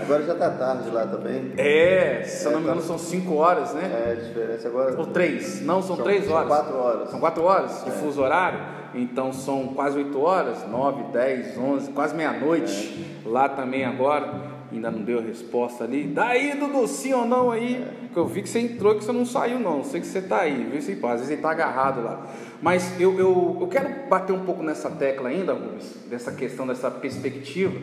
Agora 0.01 0.23
já 0.23 0.33
está 0.33 0.49
tarde 0.51 0.89
lá 0.89 1.05
também. 1.05 1.51
É, 1.57 2.23
se 2.23 2.47
é, 2.47 2.51
não 2.51 2.59
me 2.59 2.63
engano, 2.63 2.81
tá... 2.81 2.87
são 2.87 2.97
5 2.97 3.35
horas, 3.35 3.73
né? 3.73 4.05
É, 4.07 4.11
a 4.13 4.15
diferença 4.15 4.67
agora. 4.67 4.97
Ou 4.97 5.05
3, 5.05 5.61
não, 5.61 5.81
são 5.81 5.97
3 5.97 6.29
horas. 6.29 6.47
São 6.47 6.57
4 6.57 6.77
horas. 6.77 7.09
São 7.09 7.19
4 7.19 7.43
horas 7.43 7.83
de 7.83 7.89
é. 7.89 7.93
fuso 7.93 8.21
horário, 8.21 8.59
então 8.95 9.33
são 9.33 9.67
quase 9.67 9.97
8 9.97 10.19
horas, 10.19 10.67
9, 10.67 11.03
10, 11.11 11.57
11, 11.57 11.91
quase 11.91 12.15
meia-noite, 12.15 13.21
é. 13.25 13.29
lá 13.29 13.49
também 13.49 13.83
agora. 13.85 14.48
Ainda 14.71 14.91
não 14.91 15.01
deu 15.01 15.19
a 15.19 15.21
resposta 15.21 15.83
ali. 15.83 16.03
Daí, 16.03 16.57
Dudu, 16.57 16.87
sim 16.87 17.13
ou 17.13 17.25
não 17.25 17.51
aí? 17.51 17.85
Que 18.13 18.17
eu 18.17 18.25
vi 18.25 18.41
que 18.41 18.49
você 18.49 18.59
entrou 18.59 18.95
que 18.95 19.03
você 19.03 19.11
não 19.11 19.25
saiu, 19.25 19.59
não. 19.59 19.83
Sei 19.83 19.99
que 19.99 20.07
você 20.07 20.21
tá 20.21 20.41
aí, 20.41 20.67
viu? 20.71 20.81
Se, 20.81 20.91
às 20.91 21.11
vezes 21.11 21.29
ele 21.29 21.41
tá 21.41 21.51
agarrado 21.51 22.03
lá. 22.03 22.27
Mas 22.61 22.99
eu, 22.99 23.17
eu, 23.17 23.57
eu 23.61 23.67
quero 23.67 24.07
bater 24.09 24.33
um 24.33 24.45
pouco 24.45 24.61
nessa 24.61 24.89
tecla 24.89 25.29
ainda, 25.29 25.53
Rubens, 25.53 25.95
dessa 26.09 26.31
questão, 26.31 26.67
dessa 26.67 26.91
perspectiva. 26.91 27.75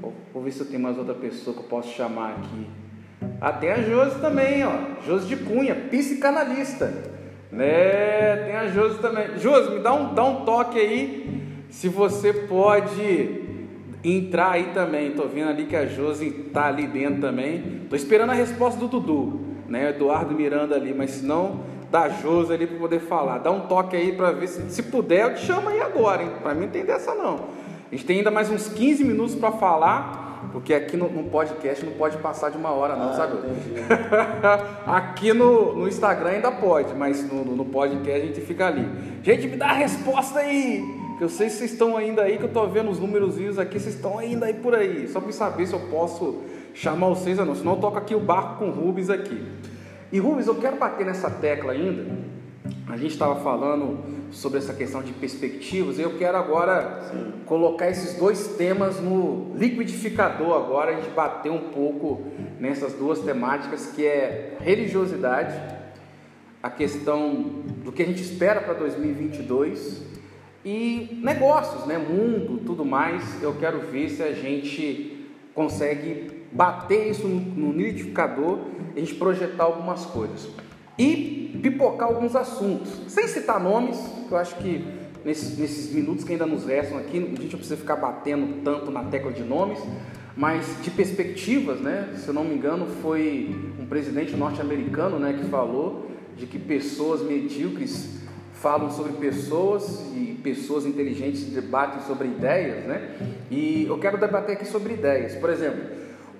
Vou, 0.00 0.12
vou 0.32 0.42
ver 0.42 0.52
se 0.52 0.60
eu 0.60 0.66
tenho 0.66 0.80
mais 0.80 0.96
outra 0.98 1.14
pessoa 1.14 1.54
que 1.54 1.62
eu 1.62 1.68
posso 1.68 1.94
chamar 1.94 2.30
aqui. 2.30 2.66
Ah, 3.40 3.52
tem 3.52 3.70
a 3.70 3.82
Josi 3.82 4.20
também, 4.20 4.64
ó. 4.64 4.72
Josi 5.06 5.26
de 5.26 5.36
Cunha, 5.36 5.74
psicanalista. 5.74 6.92
Né? 7.52 8.36
Tem 8.46 8.56
a 8.56 8.66
Josi 8.68 8.98
também. 8.98 9.38
Josi, 9.38 9.74
me 9.74 9.80
dá 9.80 9.92
um, 9.92 10.14
dá 10.14 10.24
um 10.24 10.44
toque 10.44 10.78
aí 10.78 11.42
se 11.70 11.88
você 11.88 12.32
pode 12.32 13.43
entrar 14.04 14.52
aí 14.52 14.70
também. 14.74 15.12
Tô 15.12 15.26
vendo 15.26 15.48
ali 15.48 15.64
que 15.64 15.74
a 15.74 15.86
Josi 15.86 16.30
tá 16.52 16.66
ali 16.66 16.86
dentro 16.86 17.20
também. 17.20 17.82
Tô 17.88 17.96
esperando 17.96 18.30
a 18.30 18.34
resposta 18.34 18.78
do 18.78 18.88
Dudu, 18.88 19.40
né? 19.68 19.90
Eduardo 19.90 20.34
Miranda 20.34 20.74
ali, 20.74 20.92
mas 20.92 21.10
se 21.12 21.24
não, 21.24 21.60
da 21.90 22.08
Josi 22.08 22.52
ali 22.52 22.66
para 22.66 22.78
poder 22.78 23.00
falar. 23.00 23.38
Dá 23.38 23.50
um 23.50 23.60
toque 23.60 23.96
aí 23.96 24.12
para 24.12 24.30
ver 24.32 24.48
se, 24.48 24.70
se 24.70 24.82
puder, 24.82 25.24
eu 25.24 25.34
te 25.34 25.40
chamo 25.40 25.68
aí 25.68 25.80
agora, 25.80 26.22
hein? 26.22 26.30
Para 26.42 26.54
mim 26.54 26.66
não 26.66 26.72
tem 26.72 26.84
dessa 26.84 27.14
não. 27.14 27.34
A 27.90 27.94
gente 27.94 28.04
tem 28.04 28.18
ainda 28.18 28.30
mais 28.30 28.50
uns 28.50 28.68
15 28.68 29.04
minutos 29.04 29.34
para 29.36 29.52
falar, 29.52 30.48
porque 30.52 30.74
aqui 30.74 30.96
no, 30.96 31.08
no, 31.08 31.30
podcast 31.30 31.84
não 31.84 31.92
pode 31.92 32.16
passar 32.18 32.50
de 32.50 32.56
uma 32.56 32.70
hora 32.70 32.96
não, 32.96 33.10
ah, 33.10 33.12
sabe? 33.12 33.38
aqui 34.84 35.32
no, 35.32 35.74
no 35.74 35.88
Instagram 35.88 36.30
ainda 36.30 36.50
pode, 36.50 36.92
mas 36.94 37.22
no, 37.30 37.44
no 37.44 37.64
podcast 37.64 38.22
a 38.22 38.26
gente 38.26 38.40
fica 38.40 38.66
ali. 38.66 38.88
Gente, 39.22 39.46
me 39.46 39.56
dá 39.56 39.66
a 39.66 39.74
resposta 39.74 40.40
aí! 40.40 41.03
Que 41.18 41.22
eu 41.22 41.28
sei 41.28 41.48
se 41.48 41.58
vocês 41.58 41.72
estão 41.72 41.96
ainda 41.96 42.22
aí, 42.22 42.38
que 42.38 42.44
eu 42.44 42.48
estou 42.48 42.68
vendo 42.68 42.90
os 42.90 42.98
números 42.98 43.58
aqui, 43.58 43.78
vocês 43.78 43.94
estão 43.94 44.18
ainda 44.18 44.46
aí 44.46 44.54
por 44.54 44.74
aí. 44.74 45.06
Só 45.08 45.20
para 45.20 45.32
saber 45.32 45.66
se 45.66 45.72
eu 45.72 45.80
posso 45.80 46.42
chamar 46.74 47.08
vocês 47.08 47.38
ou 47.38 47.46
não. 47.46 47.54
Senão 47.54 47.74
eu 47.74 47.80
toco 47.80 47.96
aqui 47.96 48.14
o 48.14 48.20
barco 48.20 48.58
com 48.58 48.68
o 48.68 48.72
Rubens 48.72 49.08
aqui. 49.10 49.46
E 50.10 50.18
Rubens, 50.18 50.46
eu 50.46 50.56
quero 50.56 50.76
bater 50.76 51.06
nessa 51.06 51.30
tecla 51.30 51.72
ainda. 51.72 52.06
A 52.88 52.96
gente 52.96 53.12
estava 53.12 53.36
falando 53.36 53.98
sobre 54.30 54.58
essa 54.58 54.74
questão 54.74 55.02
de 55.02 55.12
perspectivas. 55.12 55.98
E 55.98 56.02
eu 56.02 56.18
quero 56.18 56.36
agora 56.36 57.02
Sim. 57.10 57.32
colocar 57.46 57.88
esses 57.88 58.18
dois 58.18 58.48
temas 58.56 59.00
no 59.00 59.54
liquidificador 59.56 60.56
agora, 60.56 60.92
a 60.92 60.94
gente 60.96 61.10
bater 61.10 61.50
um 61.50 61.70
pouco 61.70 62.22
nessas 62.58 62.92
duas 62.92 63.20
temáticas 63.20 63.92
que 63.94 64.04
é 64.04 64.56
religiosidade, 64.60 65.54
a 66.62 66.70
questão 66.70 67.62
do 67.84 67.92
que 67.92 68.02
a 68.02 68.06
gente 68.06 68.22
espera 68.22 68.60
para 68.60 68.74
2022 68.74 70.13
e 70.64 71.20
negócios, 71.22 71.84
né, 71.86 71.98
mundo, 71.98 72.62
tudo 72.64 72.84
mais. 72.84 73.42
Eu 73.42 73.54
quero 73.54 73.80
ver 73.80 74.08
se 74.08 74.22
a 74.22 74.32
gente 74.32 75.28
consegue 75.54 76.44
bater 76.50 77.10
isso 77.10 77.26
no, 77.28 77.72
liquidificador, 77.72 78.60
a 78.96 78.98
gente 78.98 79.14
projetar 79.14 79.64
algumas 79.64 80.06
coisas 80.06 80.48
e 80.96 81.58
pipocar 81.62 82.08
alguns 82.08 82.36
assuntos, 82.36 83.02
sem 83.08 83.26
citar 83.26 83.60
nomes, 83.60 83.98
que 84.28 84.32
eu 84.32 84.38
acho 84.38 84.56
que 84.56 84.84
nesses, 85.24 85.58
nesses 85.58 85.92
minutos 85.92 86.24
que 86.24 86.32
ainda 86.32 86.46
nos 86.46 86.64
restam 86.64 86.98
aqui, 86.98 87.18
a 87.18 87.20
gente 87.20 87.52
não 87.52 87.58
precisa 87.58 87.76
ficar 87.76 87.96
batendo 87.96 88.62
tanto 88.62 88.90
na 88.90 89.04
tecla 89.04 89.32
de 89.32 89.42
nomes, 89.42 89.80
mas 90.36 90.76
de 90.82 90.90
perspectivas, 90.90 91.80
né? 91.80 92.12
Se 92.16 92.28
eu 92.28 92.34
não 92.34 92.44
me 92.44 92.54
engano, 92.54 92.86
foi 93.02 93.54
um 93.80 93.86
presidente 93.86 94.36
norte-americano, 94.36 95.18
né, 95.18 95.32
que 95.32 95.48
falou 95.48 96.10
de 96.36 96.46
que 96.46 96.58
pessoas 96.58 97.22
medíocres 97.22 98.23
falam 98.64 98.90
sobre 98.90 99.12
pessoas 99.12 100.00
e 100.16 100.40
pessoas 100.42 100.86
inteligentes 100.86 101.44
debatem 101.50 102.00
sobre 102.06 102.28
ideias, 102.28 102.86
né? 102.86 103.10
E 103.50 103.84
eu 103.86 103.98
quero 103.98 104.16
debater 104.16 104.56
aqui 104.56 104.64
sobre 104.64 104.94
ideias. 104.94 105.34
Por 105.34 105.50
exemplo, 105.50 105.84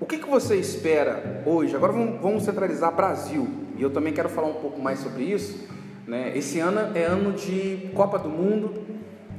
o 0.01 0.07
que, 0.07 0.17
que 0.17 0.27
você 0.27 0.57
espera 0.57 1.43
hoje? 1.45 1.77
Agora 1.77 1.93
vamos, 1.93 2.23
vamos 2.23 2.43
centralizar 2.45 2.97
Brasil. 2.97 3.47
E 3.77 3.83
eu 3.83 3.91
também 3.91 4.15
quero 4.15 4.31
falar 4.31 4.49
um 4.49 4.55
pouco 4.55 4.81
mais 4.81 5.01
sobre 5.01 5.25
isso. 5.25 5.69
Né? 6.07 6.33
Esse 6.35 6.61
ano 6.61 6.97
é 6.97 7.05
ano 7.05 7.35
de 7.35 7.91
Copa 7.93 8.19
do 8.19 8.31
Mundo, 8.31 8.73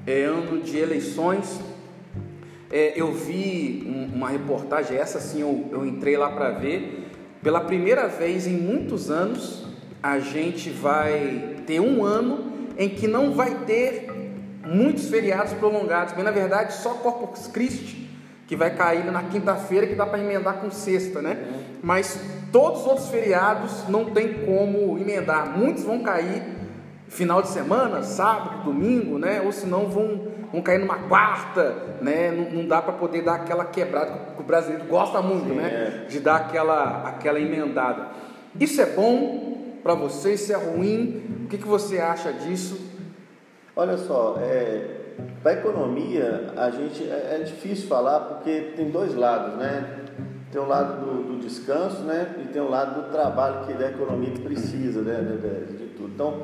é 0.05 0.21
ano 0.21 0.61
de 0.61 0.77
eleições. 0.77 1.59
É, 2.71 2.93
eu 2.95 3.11
vi 3.11 3.83
um, 3.87 4.15
uma 4.15 4.29
reportagem, 4.29 4.95
essa 4.95 5.19
sim 5.19 5.41
eu, 5.41 5.69
eu 5.71 5.83
entrei 5.87 6.17
lá 6.17 6.29
para 6.29 6.51
ver. 6.51 7.09
Pela 7.41 7.61
primeira 7.61 8.07
vez 8.07 8.45
em 8.45 8.57
muitos 8.57 9.09
anos, 9.09 9.65
a 10.03 10.19
gente 10.19 10.69
vai 10.69 11.55
ter 11.65 11.79
um 11.79 12.03
ano 12.03 12.53
em 12.77 12.89
que 12.89 13.07
não 13.07 13.33
vai 13.33 13.53
ter 13.65 14.09
muitos 14.65 15.09
feriados 15.09 15.53
prolongados, 15.53 16.13
mas 16.15 16.23
na 16.23 16.31
verdade 16.31 16.73
só 16.73 16.89
Corpus 16.95 17.47
Christi 17.47 18.05
que 18.47 18.55
vai 18.55 18.75
cair 18.75 19.05
na 19.11 19.23
quinta-feira 19.23 19.87
que 19.87 19.95
dá 19.95 20.05
para 20.05 20.19
emendar 20.19 20.55
com 20.55 20.69
sexta, 20.69 21.21
né? 21.21 21.37
Mas 21.81 22.19
todos 22.51 22.81
os 22.81 22.87
outros 22.87 23.09
feriados 23.09 23.87
não 23.89 24.05
tem 24.05 24.45
como 24.45 24.97
emendar. 24.99 25.57
Muitos 25.57 25.83
vão 25.83 26.03
cair 26.03 26.43
final 27.07 27.41
de 27.41 27.47
semana, 27.47 28.03
sábado, 28.03 28.63
domingo, 28.63 29.17
né? 29.17 29.41
Ou 29.43 29.51
senão 29.51 29.87
vão, 29.87 30.27
vão 30.51 30.61
cair 30.61 30.79
numa 30.79 30.99
quarta, 30.99 31.75
né? 32.01 32.31
Não, 32.31 32.61
não 32.61 32.67
dá 32.67 32.81
para 32.81 32.93
poder 32.93 33.23
dar 33.23 33.35
aquela 33.35 33.65
quebrada 33.65 34.11
que 34.35 34.41
o 34.41 34.45
brasileiro 34.45 34.85
gosta 34.85 35.21
muito, 35.21 35.49
Sim, 35.49 35.55
né? 35.55 36.03
É. 36.03 36.07
De 36.07 36.19
dar 36.19 36.35
aquela, 36.35 37.07
aquela 37.07 37.39
emendada. 37.39 38.09
Isso 38.59 38.79
é 38.79 38.85
bom 38.85 39.54
para 39.85 39.93
você? 39.93 40.33
Isso 40.33 40.51
é 40.51 40.55
ruim? 40.55 41.43
O 41.43 41.47
que, 41.47 41.59
que 41.59 41.67
você 41.67 41.99
acha 41.99 42.33
disso? 42.33 42.75
Olha 43.75 43.95
só, 43.97 44.35
é, 44.41 45.13
para 45.43 45.51
a 45.51 45.53
economia 45.53 46.53
a 46.57 46.71
gente 46.71 47.03
é, 47.03 47.35
é, 47.35 47.43
difícil 47.43 47.87
falar 47.87 48.21
porque 48.21 48.73
tem 48.75 48.89
dois 48.89 49.13
lados, 49.13 49.59
né? 49.59 49.99
Tem 50.51 50.59
o 50.59 50.65
lado 50.65 51.05
do, 51.05 51.23
do 51.33 51.39
descanso, 51.39 52.01
né? 52.01 52.33
E 52.43 52.47
tem 52.47 52.63
o 52.63 52.67
lado 52.67 52.99
do 52.99 53.11
trabalho 53.11 53.67
que 53.67 53.73
da 53.73 53.91
economia 53.91 54.31
que 54.31 54.41
precisa, 54.41 55.03
né? 55.03 55.21
De, 55.21 55.77
de 55.77 55.85
tudo. 55.93 56.11
Então, 56.15 56.41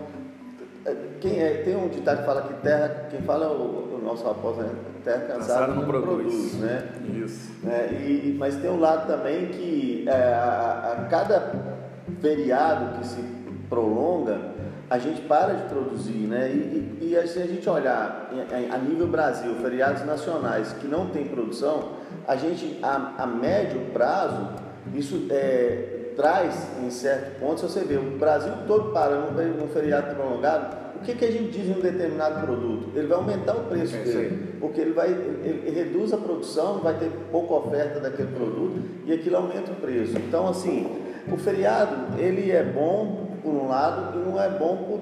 é, 0.85 0.95
quem 1.19 1.41
é, 1.41 1.63
tem 1.63 1.75
um 1.75 1.87
ditado 1.87 2.19
que 2.19 2.25
fala 2.25 2.43
que 2.43 2.53
terra, 2.61 3.07
quem 3.09 3.23
fala 3.23 3.45
é 3.45 3.49
o, 3.49 3.95
o 3.95 4.01
nosso 4.03 4.27
apóstolo, 4.27 4.67
né? 4.67 4.75
terra 5.03 5.21
cansada 5.21 5.65
não, 5.65 5.77
não 5.77 5.85
produz, 5.85 6.31
produz, 6.31 6.59
né? 6.59 6.89
Isso. 7.25 7.51
É, 7.67 7.91
e, 8.03 8.35
mas 8.37 8.55
tem 8.57 8.69
um 8.69 8.79
lado 8.79 9.07
também 9.07 9.47
que 9.47 10.05
é, 10.07 10.11
a, 10.11 10.93
a 10.95 11.05
cada 11.05 11.81
feriado 12.19 12.99
que 12.99 13.07
se 13.07 13.30
prolonga, 13.71 14.51
a 14.89 14.99
gente 14.99 15.21
para 15.21 15.53
de 15.53 15.69
produzir, 15.69 16.27
né? 16.27 16.51
E, 16.51 16.99
e, 17.01 17.15
e 17.15 17.27
se 17.27 17.39
a 17.39 17.47
gente 17.47 17.67
olhar 17.69 18.29
a 18.69 18.77
nível 18.77 19.07
Brasil, 19.07 19.55
feriados 19.55 20.05
nacionais 20.05 20.73
que 20.73 20.85
não 20.85 21.07
tem 21.07 21.25
produção, 21.25 21.93
a 22.27 22.35
gente, 22.35 22.77
a, 22.83 23.13
a 23.17 23.25
médio 23.25 23.79
prazo, 23.93 24.49
isso 24.93 25.27
é, 25.29 26.11
traz, 26.17 26.67
em 26.83 26.89
certo 26.89 27.39
ponto, 27.39 27.61
se 27.61 27.69
você 27.69 27.85
vê 27.85 27.95
o 27.95 28.17
Brasil 28.17 28.51
todo 28.67 28.91
parando 28.91 29.41
num 29.41 29.69
feriado 29.69 30.13
prolongado, 30.13 30.81
o 30.97 31.03
que, 31.03 31.15
que 31.15 31.25
a 31.25 31.31
gente 31.31 31.57
diz 31.57 31.67
em 31.67 31.79
um 31.79 31.81
determinado 31.81 32.45
produto? 32.45 32.91
Ele 32.93 33.07
vai 33.07 33.17
aumentar 33.17 33.55
o 33.55 33.63
preço 33.63 33.95
é 33.95 33.99
dele, 33.99 34.55
porque 34.59 34.81
ele 34.81 34.91
vai 34.91 35.09
ele, 35.09 35.63
ele 35.65 35.83
reduz 35.83 36.13
a 36.13 36.17
produção, 36.17 36.79
vai 36.79 36.95
ter 36.95 37.09
pouca 37.31 37.53
oferta 37.53 37.99
daquele 37.99 38.31
produto 38.33 38.79
e 39.05 39.13
aquilo 39.13 39.37
aumenta 39.37 39.71
o 39.71 39.75
preço. 39.75 40.15
Então, 40.17 40.47
assim, 40.47 41.01
o 41.31 41.37
feriado 41.37 42.19
ele 42.19 42.51
é 42.51 42.63
bom 42.63 43.30
por 43.41 43.53
um 43.53 43.67
lado 43.67 44.19
e 44.19 44.29
não 44.29 44.41
é 44.41 44.49
bom 44.49 44.77
por, 44.77 44.99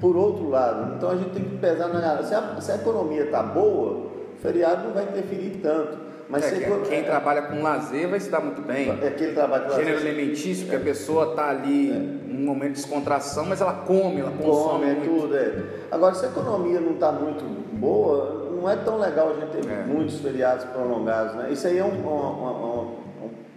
por 0.00 0.16
outro 0.16 0.48
lado. 0.48 0.96
Então 0.96 1.10
a 1.10 1.16
gente 1.16 1.30
tem 1.30 1.44
que 1.44 1.56
pesar 1.56 1.88
na 1.88 2.22
se 2.22 2.34
a, 2.34 2.60
se 2.60 2.72
a 2.72 2.76
economia 2.76 3.24
está 3.24 3.42
boa, 3.42 3.92
o 3.92 4.36
feriado 4.40 4.88
não 4.88 4.94
vai 4.94 5.04
interferir 5.04 5.60
tanto. 5.62 6.10
Mas 6.30 6.44
é, 6.44 6.60
quem, 6.60 6.80
quem 6.82 6.98
é, 7.00 7.02
trabalha 7.02 7.42
com 7.42 7.60
lazer 7.60 8.08
vai 8.08 8.20
se 8.20 8.30
dar 8.30 8.40
muito 8.40 8.62
bem. 8.62 8.88
É 9.02 9.10
quem 9.10 9.34
trabalha 9.34 9.64
com 9.64 9.74
Gênero 9.74 9.96
lazer. 9.96 10.10
alimentício, 10.12 10.68
que 10.68 10.76
a 10.76 10.80
pessoa 10.80 11.30
está 11.30 11.50
ali 11.50 11.90
é. 11.90 11.94
num 11.94 12.46
momento 12.46 12.74
de 12.74 12.82
descontração, 12.82 13.46
mas 13.46 13.60
ela 13.60 13.72
come, 13.72 14.20
ela 14.20 14.30
consome. 14.30 14.86
Come, 14.86 14.90
é 14.90 15.04
tudo, 15.04 15.36
é. 15.36 15.64
Agora, 15.90 16.14
se 16.14 16.24
a 16.24 16.28
economia 16.28 16.80
não 16.80 16.92
está 16.92 17.10
muito 17.10 17.44
boa, 17.76 18.48
não 18.48 18.70
é 18.70 18.76
tão 18.76 18.98
legal 18.98 19.30
a 19.30 19.40
gente 19.40 19.50
ter 19.50 19.68
é. 19.68 19.82
muitos 19.84 20.20
feriados 20.20 20.64
prolongados. 20.66 21.34
Né? 21.34 21.48
Isso 21.50 21.66
aí 21.66 21.78
é 21.78 21.84
um, 21.84 21.88
um, 21.88 22.44
um, 22.44 22.94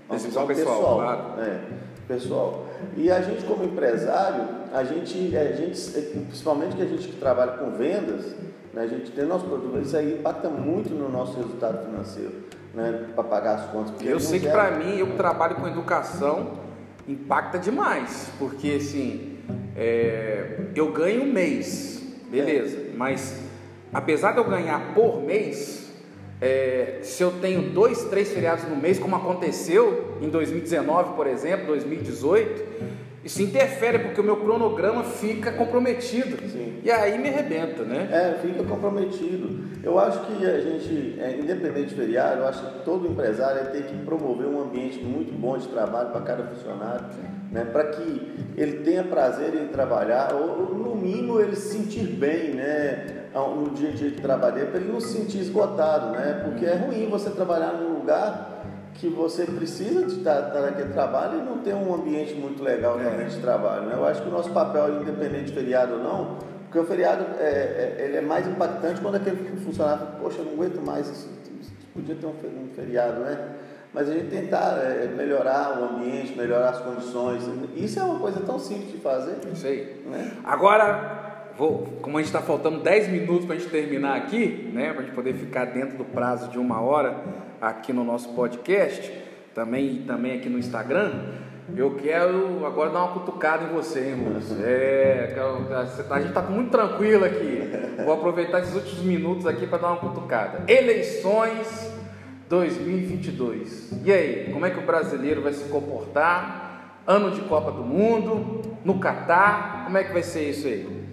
um 0.10 0.14
Decisão 0.14 0.48
pessoal, 0.48 0.76
pessoal, 0.76 0.96
claro. 0.96 1.22
É, 1.42 1.60
pessoal. 2.08 2.66
E 2.96 3.12
a 3.12 3.22
gente 3.22 3.44
como 3.46 3.64
empresário, 3.64 4.46
a 4.74 4.84
gente, 4.84 5.36
a 5.36 5.52
gente, 5.52 5.92
principalmente 6.28 6.76
que 6.76 6.82
a 6.82 6.86
gente 6.86 7.08
que 7.08 7.18
trabalha 7.18 7.54
com 7.54 7.72
vendas, 7.72 8.36
né, 8.74 8.84
a 8.84 8.88
gente 8.88 9.12
tem 9.12 9.26
nosso 9.26 9.46
produto, 9.46 9.80
isso 9.80 9.96
aí 9.96 10.14
impacta 10.14 10.50
muito 10.50 10.90
no 10.94 11.10
nosso 11.10 11.38
resultado 11.38 11.86
financeiro, 11.86 12.44
né, 12.74 13.08
para 13.14 13.24
pagar 13.24 13.56
as 13.56 13.66
contas. 13.68 13.94
Eu 14.02 14.20
sei 14.20 14.40
que 14.40 14.50
para 14.50 14.72
mim, 14.72 14.98
eu 14.98 15.08
que 15.08 15.16
trabalho 15.16 15.56
com 15.56 15.68
educação, 15.68 16.54
impacta 17.08 17.60
demais, 17.60 18.30
porque 18.40 18.80
assim, 18.82 19.38
é, 19.76 20.68
eu 20.76 20.92
ganho 20.92 21.24
um 21.24 21.32
mês, 21.32 22.02
beleza, 22.30 22.78
é. 22.78 22.92
mas 22.96 23.40
apesar 23.94 24.32
de 24.32 24.40
eu 24.40 24.46
ganhar 24.46 24.94
por 24.94 25.22
mês, 25.22 25.92
é, 26.42 27.00
se 27.04 27.24
eu 27.24 27.32
tenho 27.40 27.72
dois, 27.72 28.04
três 28.06 28.34
feriados 28.34 28.68
no 28.68 28.76
mês, 28.76 29.00
como 29.00 29.16
aconteceu 29.16 30.13
em 30.24 30.30
2019, 30.30 31.16
por 31.16 31.28
exemplo, 31.28 31.68
2018, 31.68 32.64
isso 33.24 33.42
interfere 33.42 34.00
porque 34.00 34.20
o 34.20 34.24
meu 34.24 34.38
cronograma 34.38 35.04
fica 35.04 35.52
comprometido. 35.52 36.38
Sim. 36.50 36.80
E 36.84 36.92
aí 36.92 37.18
me 37.18 37.30
arrebenta, 37.30 37.84
né? 37.84 38.10
É, 38.12 38.38
fica 38.46 38.64
comprometido. 38.64 39.64
Eu 39.82 39.98
acho 39.98 40.20
que 40.26 40.46
a 40.46 40.60
gente, 40.60 41.18
é, 41.20 41.38
independente 41.40 41.90
de 41.90 41.96
feriado, 41.96 42.42
eu 42.42 42.48
acho 42.48 42.66
que 42.66 42.84
todo 42.84 43.08
empresário 43.08 43.72
tem 43.72 43.84
que 43.84 43.96
promover 44.06 44.48
um 44.48 44.62
ambiente 44.62 45.00
muito 45.02 45.34
bom 45.34 45.58
de 45.58 45.68
trabalho 45.68 46.10
para 46.10 46.22
cada 46.22 46.44
funcionário, 46.44 47.06
né, 47.52 47.66
para 47.66 47.86
que 47.86 48.34
ele 48.58 48.80
tenha 48.80 49.04
prazer 49.04 49.54
em 49.56 49.68
trabalhar, 49.68 50.34
ou 50.34 50.74
no 50.74 50.96
mínimo 50.96 51.40
ele 51.40 51.56
se 51.56 51.78
sentir 51.78 52.08
bem 52.08 52.52
né, 52.52 53.26
no 53.34 53.72
dia 53.72 53.90
a 53.90 53.92
dia 53.92 54.10
de 54.10 54.22
trabalhar, 54.22 54.68
para 54.68 54.80
ele 54.80 54.92
não 54.92 55.00
se 55.00 55.18
sentir 55.18 55.40
esgotado, 55.40 56.12
né, 56.12 56.42
porque 56.46 56.66
é 56.66 56.76
ruim 56.76 57.10
você 57.10 57.30
trabalhar 57.30 57.74
num 57.74 57.94
lugar 57.94 58.53
que 58.94 59.08
você 59.08 59.46
precisa 59.46 60.06
de 60.06 60.18
estar, 60.18 60.48
estar 60.48 60.62
naquele 60.62 60.94
trabalho 60.94 61.40
e 61.40 61.44
não 61.44 61.60
ter 61.60 61.74
um 61.74 61.94
ambiente 61.94 62.34
muito 62.34 62.64
legal 62.64 63.00
é. 63.00 63.04
também 63.04 63.28
de 63.28 63.40
trabalho. 63.40 63.88
Né? 63.88 63.96
Eu 63.96 64.06
acho 64.06 64.22
que 64.22 64.28
o 64.28 64.32
nosso 64.32 64.52
papel, 64.52 65.02
independente 65.02 65.46
de 65.46 65.54
feriado 65.54 65.94
ou 65.94 66.00
não, 66.00 66.38
porque 66.66 66.80
o 66.80 66.86
feriado 66.86 67.26
é, 67.40 67.44
é, 67.44 68.06
ele 68.06 68.18
é 68.18 68.22
mais 68.22 68.48
impactante 68.48 69.02
quando 69.02 69.16
aquele 69.16 69.58
funcionário 69.58 70.06
fala, 70.06 70.18
poxa, 70.22 70.40
eu 70.40 70.46
não 70.46 70.54
aguento 70.54 70.82
mais 70.86 71.08
isso, 71.08 71.30
podia 71.94 72.16
ter 72.16 72.26
um 72.26 72.34
feriado, 72.76 73.22
né? 73.22 73.56
Mas 73.94 74.10
a 74.10 74.14
gente 74.14 74.30
tentar 74.30 74.80
é, 74.80 75.08
melhorar 75.16 75.80
o 75.80 75.96
ambiente, 75.96 76.36
melhorar 76.36 76.70
as 76.70 76.80
condições, 76.80 77.44
isso 77.76 78.00
é 78.00 78.04
uma 78.04 78.20
coisa 78.20 78.40
tão 78.40 78.58
simples 78.58 78.92
de 78.92 78.98
fazer. 78.98 79.36
Isso 79.54 79.68
aí. 79.68 80.02
Né? 80.08 80.32
Agora, 80.44 81.52
vou, 81.56 81.88
como 82.02 82.18
a 82.18 82.22
gente 82.22 82.30
está 82.30 82.42
faltando 82.42 82.80
10 82.80 83.10
minutos 83.10 83.46
para 83.46 83.56
a 83.56 83.60
gente 83.60 83.70
terminar 83.70 84.18
aqui, 84.18 84.72
né, 84.74 84.92
para 84.92 85.02
a 85.02 85.06
gente 85.06 85.14
poder 85.14 85.36
ficar 85.36 85.66
dentro 85.66 85.98
do 85.98 86.06
prazo 86.06 86.50
de 86.50 86.58
uma 86.58 86.82
hora 86.82 87.22
aqui 87.64 87.94
no 87.94 88.04
nosso 88.04 88.30
podcast, 88.30 89.10
também, 89.56 90.04
também 90.06 90.38
aqui 90.38 90.50
no 90.50 90.60
Instagram, 90.60 91.12
eu 91.78 91.96
quero 91.96 92.66
agora 92.66 92.90
dar 92.90 93.06
uma 93.06 93.14
cutucada 93.14 93.64
em 93.64 93.74
você, 93.74 94.10
hein, 94.10 94.34
Lúcio? 94.34 94.58
É, 94.62 95.34
a 96.12 96.20
gente 96.20 96.28
está 96.28 96.42
muito 96.42 96.72
tranquilo 96.72 97.24
aqui. 97.24 97.62
Vou 98.04 98.14
aproveitar 98.16 98.60
esses 98.60 98.76
últimos 98.76 99.04
minutos 99.06 99.48
aqui 99.48 99.66
para 99.66 99.78
dar 99.78 99.88
uma 99.92 99.98
cutucada. 99.98 100.64
Eleições 100.68 101.94
2022. 102.50 104.04
E 104.04 104.12
aí, 104.12 104.50
como 104.52 104.66
é 104.66 104.70
que 104.70 104.80
o 104.80 104.86
brasileiro 104.86 105.42
vai 105.42 105.54
se 105.54 105.70
comportar? 105.70 107.00
Ano 107.08 107.32
de 107.32 107.42
Copa 107.42 107.72
do 107.72 107.84
Mundo, 107.84 108.78
no 108.84 109.00
Catar, 109.00 109.86
como 109.86 109.98
é 109.98 110.04
que 110.04 110.14
vai 110.14 110.24
ser 110.24 110.50
isso 110.50 110.68
aí? 110.68 111.04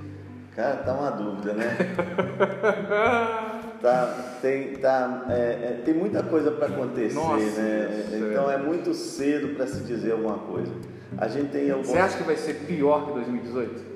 Cara, 0.54 0.76
tá 0.78 0.92
uma 0.92 1.10
dúvida, 1.10 1.52
né? 1.52 1.76
tá, 3.80 4.36
tem, 4.40 4.74
tá, 4.76 5.26
é, 5.30 5.32
é, 5.34 5.82
tem 5.84 5.94
muita 5.94 6.22
coisa 6.22 6.50
para 6.50 6.68
acontecer, 6.68 7.14
Nossa, 7.14 7.60
né? 7.60 8.04
Então 8.12 8.50
é 8.50 8.58
muito 8.58 8.94
cedo 8.94 9.54
para 9.54 9.66
se 9.66 9.82
dizer 9.84 10.12
alguma 10.12 10.38
coisa. 10.38 10.72
A 11.18 11.28
gente 11.28 11.50
tem 11.50 11.70
algum... 11.70 11.84
Você 11.84 11.98
acha 11.98 12.16
que 12.16 12.22
vai 12.22 12.36
ser 12.36 12.54
pior 12.66 13.06
que 13.06 13.12
2018? 13.12 13.90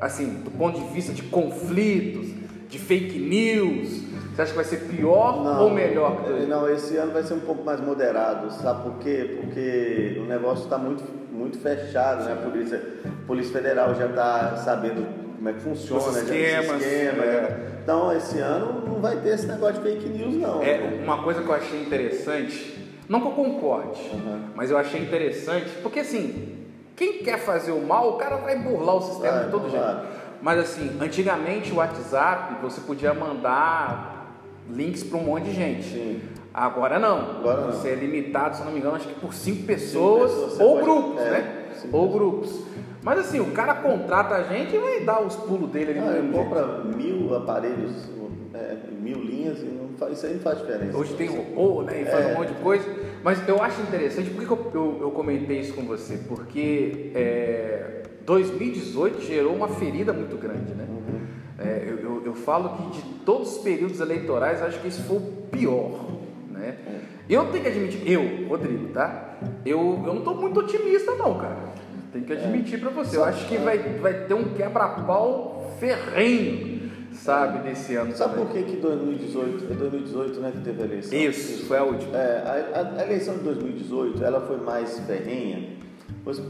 Assim, 0.00 0.42
do 0.42 0.50
ponto 0.50 0.80
de 0.80 0.86
vista 0.92 1.12
de 1.12 1.22
conflitos, 1.22 2.28
de 2.68 2.78
fake 2.78 3.18
news, 3.18 4.02
você 4.34 4.42
acha 4.42 4.50
que 4.52 4.56
vai 4.56 4.64
ser 4.64 4.78
pior 4.88 5.44
não, 5.44 5.64
ou 5.64 5.70
melhor 5.70 6.16
que 6.16 6.28
2018? 6.28 6.48
Não, 6.48 6.70
esse 6.70 6.96
ano 6.96 7.12
vai 7.12 7.22
ser 7.22 7.34
um 7.34 7.40
pouco 7.40 7.62
mais 7.64 7.80
moderado, 7.80 8.50
sabe 8.50 8.82
por 8.82 8.98
quê? 8.98 9.38
Porque 9.40 10.18
o 10.20 10.24
negócio 10.24 10.64
está 10.64 10.78
muito, 10.78 11.04
muito 11.30 11.58
fechado, 11.58 12.24
né? 12.24 12.32
A 12.32 12.36
Polícia, 12.36 12.82
a 13.04 13.26
Polícia 13.26 13.52
Federal 13.52 13.94
já 13.94 14.06
está 14.06 14.56
sabendo 14.56 15.21
como 15.42 15.48
é 15.48 15.52
que 15.54 15.60
funciona, 15.60 16.00
Os 16.00 16.16
esquemas, 16.16 16.80
esquema, 16.80 17.24
é. 17.24 17.68
Então, 17.82 18.16
esse 18.16 18.38
ano 18.38 18.86
não 18.86 19.00
vai 19.00 19.16
ter 19.16 19.30
esse 19.30 19.46
negócio 19.48 19.82
de 19.82 19.90
fake 19.90 20.08
news, 20.08 20.36
não. 20.36 20.62
É, 20.62 21.00
uma 21.02 21.20
coisa 21.24 21.42
que 21.42 21.48
eu 21.48 21.54
achei 21.54 21.82
interessante, 21.82 22.78
não 23.08 23.20
que 23.20 23.26
eu 23.26 23.32
concorde, 23.32 24.00
uhum. 24.12 24.40
mas 24.54 24.70
eu 24.70 24.78
achei 24.78 25.02
interessante, 25.02 25.68
porque 25.82 25.98
assim, 25.98 26.64
quem 26.94 27.24
quer 27.24 27.40
fazer 27.40 27.72
o 27.72 27.84
mal, 27.84 28.10
o 28.10 28.18
cara 28.18 28.36
vai 28.36 28.56
burlar 28.56 28.94
o 28.94 29.02
sistema 29.02 29.38
vai, 29.38 29.44
de 29.46 29.50
todo 29.50 29.68
jeito. 29.68 30.22
Mas 30.40 30.60
assim, 30.60 30.96
antigamente 31.00 31.72
o 31.72 31.76
WhatsApp, 31.76 32.62
você 32.62 32.80
podia 32.80 33.12
mandar 33.12 34.38
links 34.70 35.02
para 35.02 35.18
um 35.18 35.24
monte 35.24 35.46
de 35.46 35.54
gente. 35.54 35.88
Sim. 35.88 36.20
Agora 36.54 37.00
não. 37.00 37.38
Agora 37.38 37.62
não. 37.62 37.72
Você 37.72 37.88
é 37.88 37.94
limitado, 37.96 38.56
se 38.56 38.62
não 38.62 38.70
me 38.70 38.78
engano, 38.78 38.94
acho 38.94 39.08
que 39.08 39.18
por 39.18 39.34
cinco 39.34 39.64
pessoas, 39.64 40.30
cinco 40.30 40.50
pessoas 40.50 40.60
ou 40.60 40.80
grupos, 40.80 41.20
é, 41.20 41.30
né? 41.30 41.68
Ou 41.90 42.12
grupos. 42.12 42.71
Mas 43.02 43.18
assim, 43.18 43.40
o 43.40 43.50
cara 43.50 43.74
contrata 43.74 44.36
a 44.36 44.42
gente 44.44 44.76
e 44.76 44.78
vai 44.78 45.00
dar 45.00 45.20
os 45.20 45.34
pulos 45.34 45.70
dele 45.70 45.90
ali 45.90 45.98
ah, 45.98 46.22
no 46.22 46.32
compra 46.32 46.84
mil 46.84 47.34
aparelhos, 47.34 48.08
é, 48.54 48.76
mil 48.92 49.18
linhas 49.18 49.60
e 49.60 49.64
não 49.64 49.88
faz, 49.98 50.12
isso 50.16 50.26
aí 50.26 50.34
não 50.34 50.40
faz 50.40 50.58
diferença. 50.58 50.96
Hoje 50.96 51.14
tem 51.14 51.28
robô, 51.28 51.82
né? 51.82 52.02
E 52.02 52.04
faz 52.04 52.26
é. 52.26 52.32
um 52.32 52.38
monte 52.38 52.48
de 52.48 52.60
coisa. 52.62 52.84
Mas 53.24 53.46
eu 53.48 53.60
acho 53.60 53.80
interessante, 53.82 54.30
por 54.30 54.44
que, 54.44 54.50
eu, 54.50 54.70
eu, 54.72 54.98
eu, 55.00 55.10
comentei 55.10 55.58
isso 55.58 55.74
com 55.74 55.82
você? 55.82 56.16
Porque 56.28 57.10
é, 57.14 58.02
2018 58.24 59.20
gerou 59.20 59.54
uma 59.54 59.68
ferida 59.68 60.12
muito 60.12 60.36
grande, 60.36 60.72
né? 60.72 60.86
Uhum. 60.88 61.20
É, 61.58 61.84
eu, 61.84 61.98
eu, 61.98 62.22
eu, 62.26 62.34
falo 62.34 62.76
que 62.76 63.00
de 63.00 63.02
todos 63.24 63.56
os 63.56 63.62
períodos 63.62 64.00
eleitorais, 64.00 64.62
acho 64.62 64.80
que 64.80 64.86
esse 64.86 65.02
foi 65.02 65.16
o 65.16 65.20
pior, 65.50 66.06
né? 66.50 66.76
É. 66.86 67.12
Eu 67.28 67.46
tenho 67.46 67.64
que 67.64 67.68
admitir, 67.68 68.10
eu, 68.10 68.48
Rodrigo, 68.48 68.88
tá? 68.88 69.38
Eu, 69.66 70.02
eu 70.06 70.12
não 70.12 70.18
estou 70.18 70.34
muito 70.36 70.60
otimista 70.60 71.14
não, 71.16 71.38
cara. 71.38 71.81
Tem 72.12 72.22
que 72.22 72.32
admitir 72.32 72.78
para 72.78 72.90
você. 72.90 73.16
Eu 73.16 73.24
acho 73.24 73.48
que 73.48 73.56
vai, 73.56 73.78
vai 73.78 74.26
ter 74.26 74.34
um 74.34 74.52
quebra-pau 74.54 75.74
ferrenho, 75.80 76.90
sabe, 77.14 77.66
nesse 77.66 77.94
ano. 77.94 78.14
Sabe 78.14 78.36
por 78.36 78.50
que, 78.50 78.62
que 78.62 78.76
2018, 78.76 79.72
é 79.72 79.74
2018 79.74 80.40
né, 80.40 80.52
que 80.52 80.60
teve 80.60 80.82
a 80.82 80.84
eleição? 80.84 81.18
Isso, 81.18 81.66
foi 81.66 81.78
a 81.78 81.84
última. 81.84 82.16
É, 82.16 82.70
a, 82.74 83.00
a, 83.00 83.04
eleição 83.04 83.38
de 83.38 83.44
2018 83.44 84.22
ela 84.22 84.40
foi 84.42 84.58
mais 84.58 84.98
ferrenha. 85.00 85.80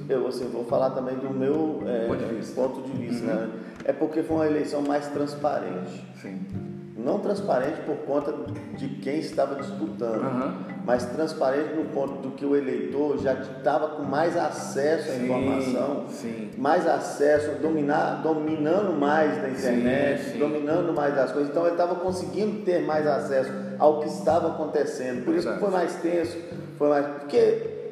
Eu 0.08 0.26
assim, 0.26 0.44
vou 0.52 0.64
falar 0.64 0.90
também 0.90 1.16
do 1.16 1.30
meu 1.30 1.82
é, 1.86 2.06
ponto 2.06 2.22
de 2.22 2.34
vista, 2.34 2.54
ponto 2.54 2.82
de 2.82 3.06
vista 3.06 3.24
uhum. 3.24 3.34
né? 3.34 3.50
É 3.84 3.92
porque 3.92 4.22
foi 4.22 4.36
uma 4.36 4.46
eleição 4.46 4.82
mais 4.82 5.06
transparente. 5.06 6.04
Sim 6.20 6.71
não 7.02 7.18
transparente 7.18 7.80
por 7.82 7.96
conta 7.98 8.32
de 8.76 8.88
quem 9.00 9.18
estava 9.18 9.56
disputando, 9.56 10.22
uhum. 10.22 10.54
mas 10.84 11.04
transparente 11.06 11.74
no 11.74 11.86
ponto 11.86 12.22
do 12.22 12.30
que 12.30 12.44
o 12.44 12.56
eleitor 12.56 13.18
já 13.18 13.34
estava 13.34 13.88
com 13.88 14.02
mais 14.02 14.36
acesso 14.36 15.10
à 15.10 15.14
sim, 15.14 15.24
informação, 15.24 16.04
sim. 16.08 16.50
mais 16.56 16.86
acesso, 16.86 17.60
dominar, 17.60 18.22
dominando 18.22 18.92
mais 18.98 19.40
da 19.40 19.48
internet, 19.48 20.32
sim, 20.32 20.38
dominando 20.38 20.92
mais 20.92 21.14
das 21.14 21.32
coisas. 21.32 21.50
Então 21.50 21.64
ele 21.64 21.72
estava 21.72 21.96
conseguindo 21.96 22.64
ter 22.64 22.80
mais 22.80 23.06
acesso 23.06 23.50
ao 23.78 24.00
que 24.00 24.08
estava 24.08 24.48
acontecendo. 24.48 25.24
Por 25.24 25.34
Verdade. 25.34 25.38
isso 25.38 25.52
que 25.52 25.60
foi 25.60 25.70
mais 25.70 25.94
tenso, 25.96 26.38
foi 26.78 26.88
mais 26.88 27.06
porque 27.06 27.82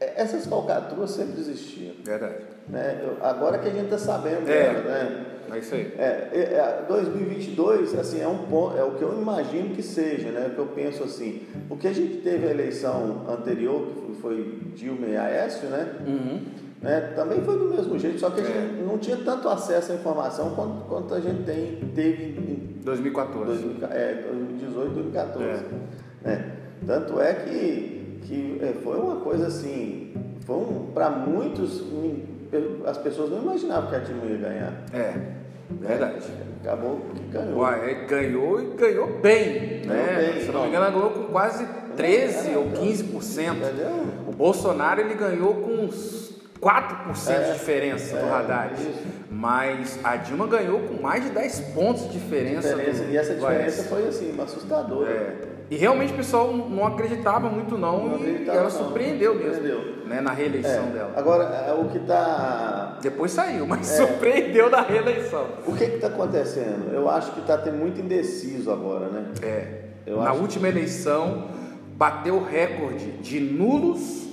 essas 0.00 0.46
falcatruas 0.46 1.10
sempre 1.10 1.40
existiam. 1.40 1.94
Verdade. 2.04 2.36
Né? 2.68 3.16
Agora 3.20 3.58
que 3.58 3.68
a 3.68 3.72
gente 3.72 3.84
está 3.84 3.98
sabendo 3.98 4.48
é. 4.48 4.72
dela, 4.72 4.80
né? 4.80 5.26
É 5.52 5.58
isso 5.58 5.74
aí. 5.74 5.92
É, 5.98 6.28
é, 6.32 6.84
2022, 6.86 7.98
assim, 7.98 8.20
é 8.20 8.28
um 8.28 8.38
ponto, 8.38 8.76
é 8.76 8.84
o 8.84 8.92
que 8.92 9.02
eu 9.02 9.20
imagino 9.20 9.74
que 9.74 9.82
seja, 9.82 10.30
né? 10.30 10.48
O 10.48 10.54
que 10.54 10.58
eu 10.58 10.66
penso 10.66 11.02
assim, 11.02 11.42
porque 11.68 11.88
a 11.88 11.92
gente 11.92 12.18
teve 12.18 12.46
a 12.46 12.50
eleição 12.50 13.26
anterior, 13.28 13.86
que 14.06 14.20
foi 14.20 14.60
Dilma 14.74 15.06
e 15.06 15.16
Aécio, 15.16 15.68
né? 15.68 15.96
Uhum. 16.06 16.40
né? 16.80 17.12
Também 17.16 17.40
foi 17.40 17.58
do 17.58 17.64
mesmo 17.64 17.98
jeito, 17.98 18.20
só 18.20 18.30
que 18.30 18.40
a 18.40 18.44
gente 18.44 18.56
é. 18.56 18.82
não 18.86 18.98
tinha 18.98 19.16
tanto 19.16 19.48
acesso 19.48 19.92
à 19.92 19.94
informação 19.96 20.54
quanto, 20.54 20.84
quanto 20.86 21.14
a 21.14 21.20
gente 21.20 21.42
tem, 21.42 21.76
teve 21.94 22.24
em 22.24 22.80
2014. 22.84 23.62
2000, 23.62 23.88
é, 23.90 24.14
2018, 24.30 24.94
2014. 24.94 25.44
É. 25.44 26.28
Né? 26.28 26.52
Tanto 26.86 27.20
é 27.20 27.34
que, 27.34 28.20
que 28.22 28.58
é, 28.62 28.72
foi 28.82 28.98
uma 28.98 29.16
coisa 29.16 29.48
assim, 29.48 30.14
foi 30.46 30.56
um, 30.56 30.90
para 30.94 31.10
muitos, 31.10 31.82
as 32.86 32.98
pessoas 32.98 33.30
não 33.30 33.42
imaginavam 33.42 33.90
que 33.90 33.96
a 33.96 33.98
Dilma 33.98 34.26
ia 34.26 34.36
ganhar. 34.36 34.84
É. 34.92 35.39
Verdade. 35.80 36.26
Acabou 36.62 37.00
que 37.14 37.22
ganhou. 37.24 37.60
Ué, 37.60 38.06
ganhou 38.06 38.60
e 38.60 38.66
ganhou 38.76 39.06
bem. 39.20 39.82
Ganhou 39.82 39.86
né? 39.86 40.32
bem, 40.32 40.44
Se 40.44 40.50
não 40.50 40.62
me 40.62 40.68
engano, 40.68 40.92
ganhou 40.92 41.10
com 41.10 41.24
quase 41.24 41.66
13 41.96 42.52
é, 42.52 42.58
ou 42.58 42.70
15%. 42.70 43.56
Entendeu? 43.56 44.06
O 44.28 44.32
Bolsonaro 44.32 45.00
ele 45.00 45.14
ganhou 45.14 45.54
com 45.54 45.84
uns 45.84 46.34
4% 46.60 47.30
é, 47.30 47.40
de 47.40 47.52
diferença 47.52 48.16
é, 48.16 48.20
do 48.20 48.34
Haddad. 48.34 48.74
Mas 49.30 49.98
a 50.04 50.16
Dilma 50.16 50.46
ganhou 50.46 50.80
com 50.80 51.02
mais 51.02 51.24
de 51.24 51.30
10 51.30 51.60
pontos 51.74 52.02
de 52.04 52.18
diferença. 52.18 52.68
diferença 52.68 53.04
do, 53.04 53.10
e 53.10 53.16
essa 53.16 53.34
diferença 53.34 53.84
foi 53.84 54.08
assim, 54.08 54.34
assustadora. 54.38 55.10
É. 55.10 55.59
E 55.70 55.76
realmente 55.76 56.12
o 56.12 56.16
pessoal 56.16 56.52
não 56.52 56.84
acreditava 56.84 57.48
muito 57.48 57.78
não, 57.78 58.08
não 58.08 58.26
e 58.26 58.48
ela 58.48 58.64
não, 58.64 58.70
surpreendeu 58.70 59.36
mesmo 59.36 59.54
surpreendeu. 59.54 60.04
Né, 60.04 60.20
na 60.20 60.32
reeleição 60.32 60.88
é. 60.88 60.90
dela. 60.90 61.12
Agora, 61.14 61.44
é, 61.44 61.72
o 61.72 61.88
que 61.88 61.98
está... 61.98 62.98
Depois 63.00 63.30
saiu, 63.30 63.68
mas 63.68 63.88
é. 63.88 63.96
surpreendeu 64.04 64.68
na 64.68 64.80
reeleição. 64.80 65.46
O 65.64 65.76
que 65.76 65.84
está 65.84 66.08
acontecendo? 66.08 66.92
Eu 66.92 67.08
acho 67.08 67.30
que 67.30 67.40
está 67.40 67.56
tendo 67.56 67.76
muito 67.76 68.00
indeciso 68.00 68.72
agora, 68.72 69.10
né? 69.10 69.26
É. 69.42 69.84
Eu 70.04 70.20
na 70.20 70.32
última 70.32 70.66
que... 70.66 70.76
eleição, 70.76 71.46
bateu 71.94 72.34
o 72.34 72.44
recorde 72.44 73.12
de 73.18 73.38
nulos... 73.38 74.26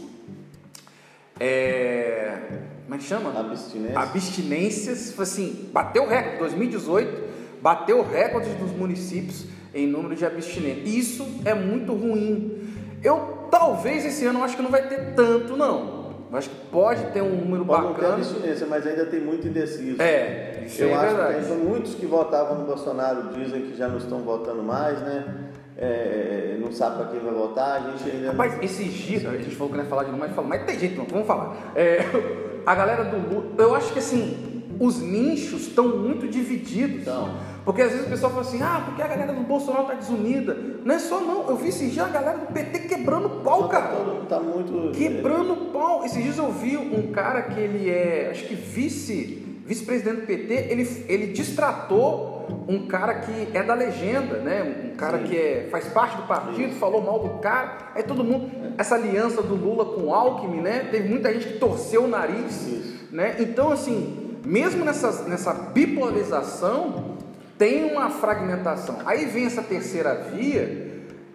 É... 1.40 2.40
Como 2.86 2.96
é 2.96 2.98
que 2.98 3.04
chama? 3.04 3.40
Abstinências. 3.40 3.96
Abstinências, 3.96 5.20
assim, 5.20 5.70
bateu 5.72 6.06
o 6.06 6.08
recorde, 6.08 6.40
2018, 6.40 7.24
bateu 7.62 8.00
o 8.00 8.02
recorde 8.02 8.50
dos 8.56 8.72
municípios 8.72 9.46
em 9.78 9.88
número 9.88 10.16
de 10.16 10.26
abstinentes. 10.26 10.94
Isso 10.94 11.28
é 11.46 11.54
muito 11.54 11.94
ruim. 11.94 12.68
Eu 13.04 13.48
talvez 13.52 14.06
esse 14.06 14.26
ano 14.26 14.44
acho 14.44 14.56
que 14.56 14.64
não 14.64 14.72
vai 14.72 14.88
ter 14.88 15.14
tanto 15.16 15.56
não. 15.56 15.98
Acho 16.34 16.50
que 16.50 16.56
pode 16.68 17.06
ter 17.12 17.22
um 17.22 17.36
número 17.38 17.64
pode 17.64 17.88
bacana. 17.88 18.18
Não 18.18 18.42
ter 18.42 18.66
mas 18.66 18.86
ainda 18.86 19.06
tem 19.06 19.22
muito 19.22 19.48
indeciso. 19.48 20.02
É, 20.02 20.64
isso 20.66 20.82
Eu 20.82 20.90
é 20.90 20.94
acho 20.96 21.16
verdade. 21.16 21.40
que 21.40 21.46
tem 21.46 21.58
muitos 21.58 21.96
que 21.96 22.06
votavam 22.06 22.58
no 22.58 22.66
Bolsonaro 22.66 23.30
dizem 23.34 23.62
que 23.62 23.78
já 23.78 23.88
não 23.88 23.98
estão 23.98 24.20
votando 24.20 24.62
mais, 24.62 25.00
né? 25.00 25.46
É, 25.78 26.58
não 26.60 26.72
sabe 26.72 26.98
para 26.98 27.06
quem 27.12 27.20
vai 27.20 27.34
votar, 27.34 27.76
a 27.78 27.92
gente 27.92 28.10
ainda 28.10 28.32
Rapaz, 28.32 28.56
não... 28.56 28.64
esses 28.64 28.92
dias, 28.92 29.26
a 29.26 29.38
gente 29.38 29.56
falou 29.56 29.70
que 29.70 29.78
não 29.78 29.84
ia 29.84 29.90
falar 29.90 30.04
de 30.06 30.10
novo, 30.10 30.20
mas 30.20 30.34
falou, 30.34 30.50
mas 30.50 30.64
tem 30.64 30.80
jeito 30.80 30.98
não, 30.98 31.06
vamos 31.06 31.28
falar. 31.28 31.56
É, 31.76 32.00
a 32.66 32.76
galera 32.76 33.04
do 33.04 33.16
Lula, 33.16 33.54
eu 33.60 33.76
acho 33.76 33.94
que 33.94 34.00
assim, 34.00 34.64
os 34.80 35.00
nichos 35.00 35.68
estão 35.68 35.88
muito 35.88 36.28
divididos. 36.28 37.02
Então. 37.02 37.57
Porque 37.68 37.82
às 37.82 37.92
vezes 37.92 38.08
o 38.08 38.10
pessoal 38.10 38.32
fala 38.32 38.44
assim, 38.44 38.62
ah, 38.62 38.82
porque 38.86 39.02
a 39.02 39.08
galera 39.08 39.34
do 39.34 39.42
Bolsonaro 39.42 39.82
está 39.84 39.96
desunida. 39.96 40.56
Não 40.86 40.96
é 40.96 41.00
só 41.00 41.20
não, 41.20 41.50
eu 41.50 41.58
vi 41.58 41.68
esses 41.68 41.92
dias 41.92 42.06
a 42.06 42.10
galera 42.10 42.38
do 42.38 42.46
PT 42.54 42.88
quebrando 42.88 43.42
pau, 43.44 43.68
cara. 43.68 43.88
Tá, 43.88 43.94
todo, 43.94 44.26
tá 44.26 44.40
muito... 44.40 44.98
Quebrando 44.98 45.70
pau. 45.74 46.06
Esses 46.06 46.24
dias 46.24 46.38
eu 46.38 46.50
vi 46.50 46.78
um 46.78 47.12
cara 47.12 47.42
que 47.42 47.60
ele 47.60 47.90
é, 47.90 48.30
acho 48.32 48.46
que 48.46 48.56
vice, 48.56 49.46
vice-presidente 49.66 50.22
do 50.22 50.26
PT, 50.26 50.54
ele, 50.70 51.06
ele 51.10 51.34
distratou 51.34 52.48
um 52.70 52.88
cara 52.88 53.16
que 53.16 53.50
é 53.54 53.62
da 53.62 53.74
legenda, 53.74 54.38
né? 54.38 54.92
Um 54.94 54.96
cara 54.96 55.18
Sim. 55.18 55.26
que 55.26 55.36
é, 55.36 55.68
faz 55.70 55.90
parte 55.90 56.16
do 56.16 56.24
partido, 56.24 56.72
Sim. 56.72 56.80
falou 56.80 57.02
mal 57.02 57.20
do 57.20 57.42
cara. 57.42 57.92
Aí 57.96 58.04
todo 58.04 58.24
mundo, 58.24 58.50
essa 58.78 58.96
aliança 58.96 59.44
do 59.44 59.56
Lula 59.56 59.84
com 59.84 60.04
o 60.04 60.14
Alckmin, 60.14 60.62
né? 60.62 60.88
Teve 60.90 61.10
muita 61.10 61.34
gente 61.34 61.50
que 61.50 61.60
torceu 61.60 62.06
o 62.06 62.08
nariz, 62.08 62.66
Isso. 62.66 63.08
né? 63.12 63.36
Então 63.40 63.74
assim, 63.74 64.38
mesmo 64.46 64.86
nessa, 64.86 65.24
nessa 65.24 65.52
bipolarização, 65.52 67.17
tem 67.58 67.92
uma 67.92 68.10
fragmentação. 68.10 69.00
Aí 69.06 69.26
vem 69.26 69.46
essa 69.46 69.64
terceira 69.64 70.14
via, 70.32 70.88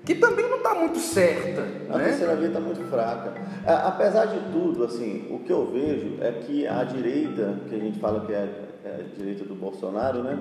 que 0.05 0.15
também 0.15 0.49
não 0.49 0.59
está 0.59 0.75
muito 0.75 0.99
certa. 0.99 1.63
A 1.91 1.99
né? 1.99 2.05
terceira 2.05 2.37
via 2.37 2.49
está 2.49 2.61
muito 2.61 2.89
fraca. 2.89 3.35
Apesar 3.67 4.27
de 4.27 4.53
tudo, 4.53 4.85
assim, 4.85 5.27
o 5.31 5.41
que 5.41 5.53
eu 5.53 5.71
vejo 5.71 6.19
é 6.21 6.33
que 6.33 6.67
a 6.67 6.85
direita, 6.85 7.61
que 7.69 7.75
a 7.75 7.79
gente 7.79 7.99
fala 7.99 8.25
que 8.25 8.33
é 8.33 8.49
a 8.85 9.17
direita 9.17 9.45
do 9.45 9.55
Bolsonaro, 9.55 10.23
né? 10.23 10.39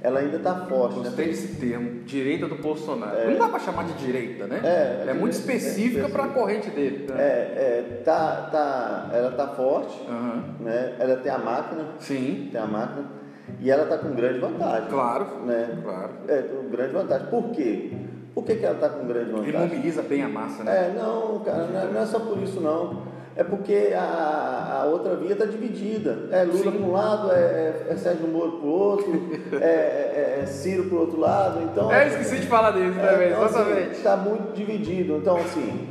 Ela 0.00 0.18
ainda 0.18 0.36
está 0.36 0.66
forte. 0.66 0.98
Né? 0.98 1.04
Gostei 1.04 1.26
né? 1.26 1.30
desse 1.30 1.60
termo, 1.60 2.02
direita 2.02 2.48
do 2.48 2.56
Bolsonaro. 2.56 3.16
É, 3.16 3.30
não 3.30 3.38
dá 3.38 3.48
para 3.48 3.60
chamar 3.60 3.84
de 3.84 3.92
direita, 4.04 4.48
né? 4.48 4.60
É, 4.64 5.10
é 5.10 5.14
muito 5.14 5.34
específica 5.34 6.06
é 6.06 6.08
para 6.08 6.24
a 6.24 6.28
corrente 6.28 6.70
dele. 6.70 7.06
Né? 7.08 7.14
É, 7.22 7.24
é 7.24 8.02
tá, 8.04 8.48
tá, 8.50 9.10
ela 9.12 9.30
está 9.30 9.46
forte, 9.48 9.96
uhum. 10.08 10.42
né? 10.58 10.96
ela 10.98 11.16
tem 11.18 11.30
a 11.30 11.38
máquina. 11.38 11.84
Sim. 12.00 12.48
Tem 12.50 12.60
a 12.60 12.66
máquina 12.66 13.21
e 13.62 13.70
ela 13.70 13.84
está 13.84 13.96
com 13.96 14.12
grande 14.14 14.40
vantagem. 14.40 14.88
Claro. 14.88 15.26
Né? 15.46 15.78
Claro. 15.84 16.10
É, 16.26 16.42
com 16.42 16.68
grande 16.68 16.92
vantagem. 16.92 17.26
Por 17.28 17.50
quê? 17.50 17.92
Por 18.34 18.44
que, 18.44 18.56
que 18.56 18.64
ela 18.64 18.74
está 18.74 18.88
com 18.88 19.06
grande 19.06 19.30
vantagem? 19.30 19.54
Ele 19.54 19.58
mobiliza 19.58 20.02
bem 20.02 20.22
a 20.22 20.28
massa, 20.28 20.64
né? 20.64 20.88
É, 20.88 20.98
não, 20.98 21.38
cara, 21.40 21.66
não 21.66 21.80
é, 21.80 21.84
não 21.92 22.02
é 22.02 22.06
só 22.06 22.18
por 22.18 22.38
isso 22.42 22.60
não. 22.60 23.12
É 23.36 23.44
porque 23.44 23.92
a, 23.96 24.80
a 24.82 24.84
outra 24.86 25.14
via 25.16 25.32
está 25.32 25.46
dividida. 25.46 26.28
É 26.32 26.42
Lula 26.42 26.72
para 26.72 26.80
um 26.80 26.92
lado, 26.92 27.32
é, 27.32 27.36
é, 27.36 27.86
é 27.90 27.96
Sérgio 27.96 28.26
Moro 28.28 28.52
para 28.58 28.66
o 28.66 28.70
outro, 28.70 29.12
é, 29.60 29.64
é, 29.64 30.38
é 30.42 30.46
Ciro 30.46 30.84
para 30.84 30.96
o 30.96 31.00
outro 31.00 31.20
lado. 31.20 31.62
Então, 31.62 31.90
é, 31.90 32.08
esqueci 32.08 32.40
de 32.40 32.46
falar 32.46 32.72
disso 32.72 32.98
também, 32.98 33.28
então, 33.28 33.44
assim, 33.44 33.60
exatamente. 33.60 33.90
Está 33.92 34.16
muito 34.16 34.52
dividido. 34.54 35.16
Então, 35.16 35.36
assim, 35.36 35.88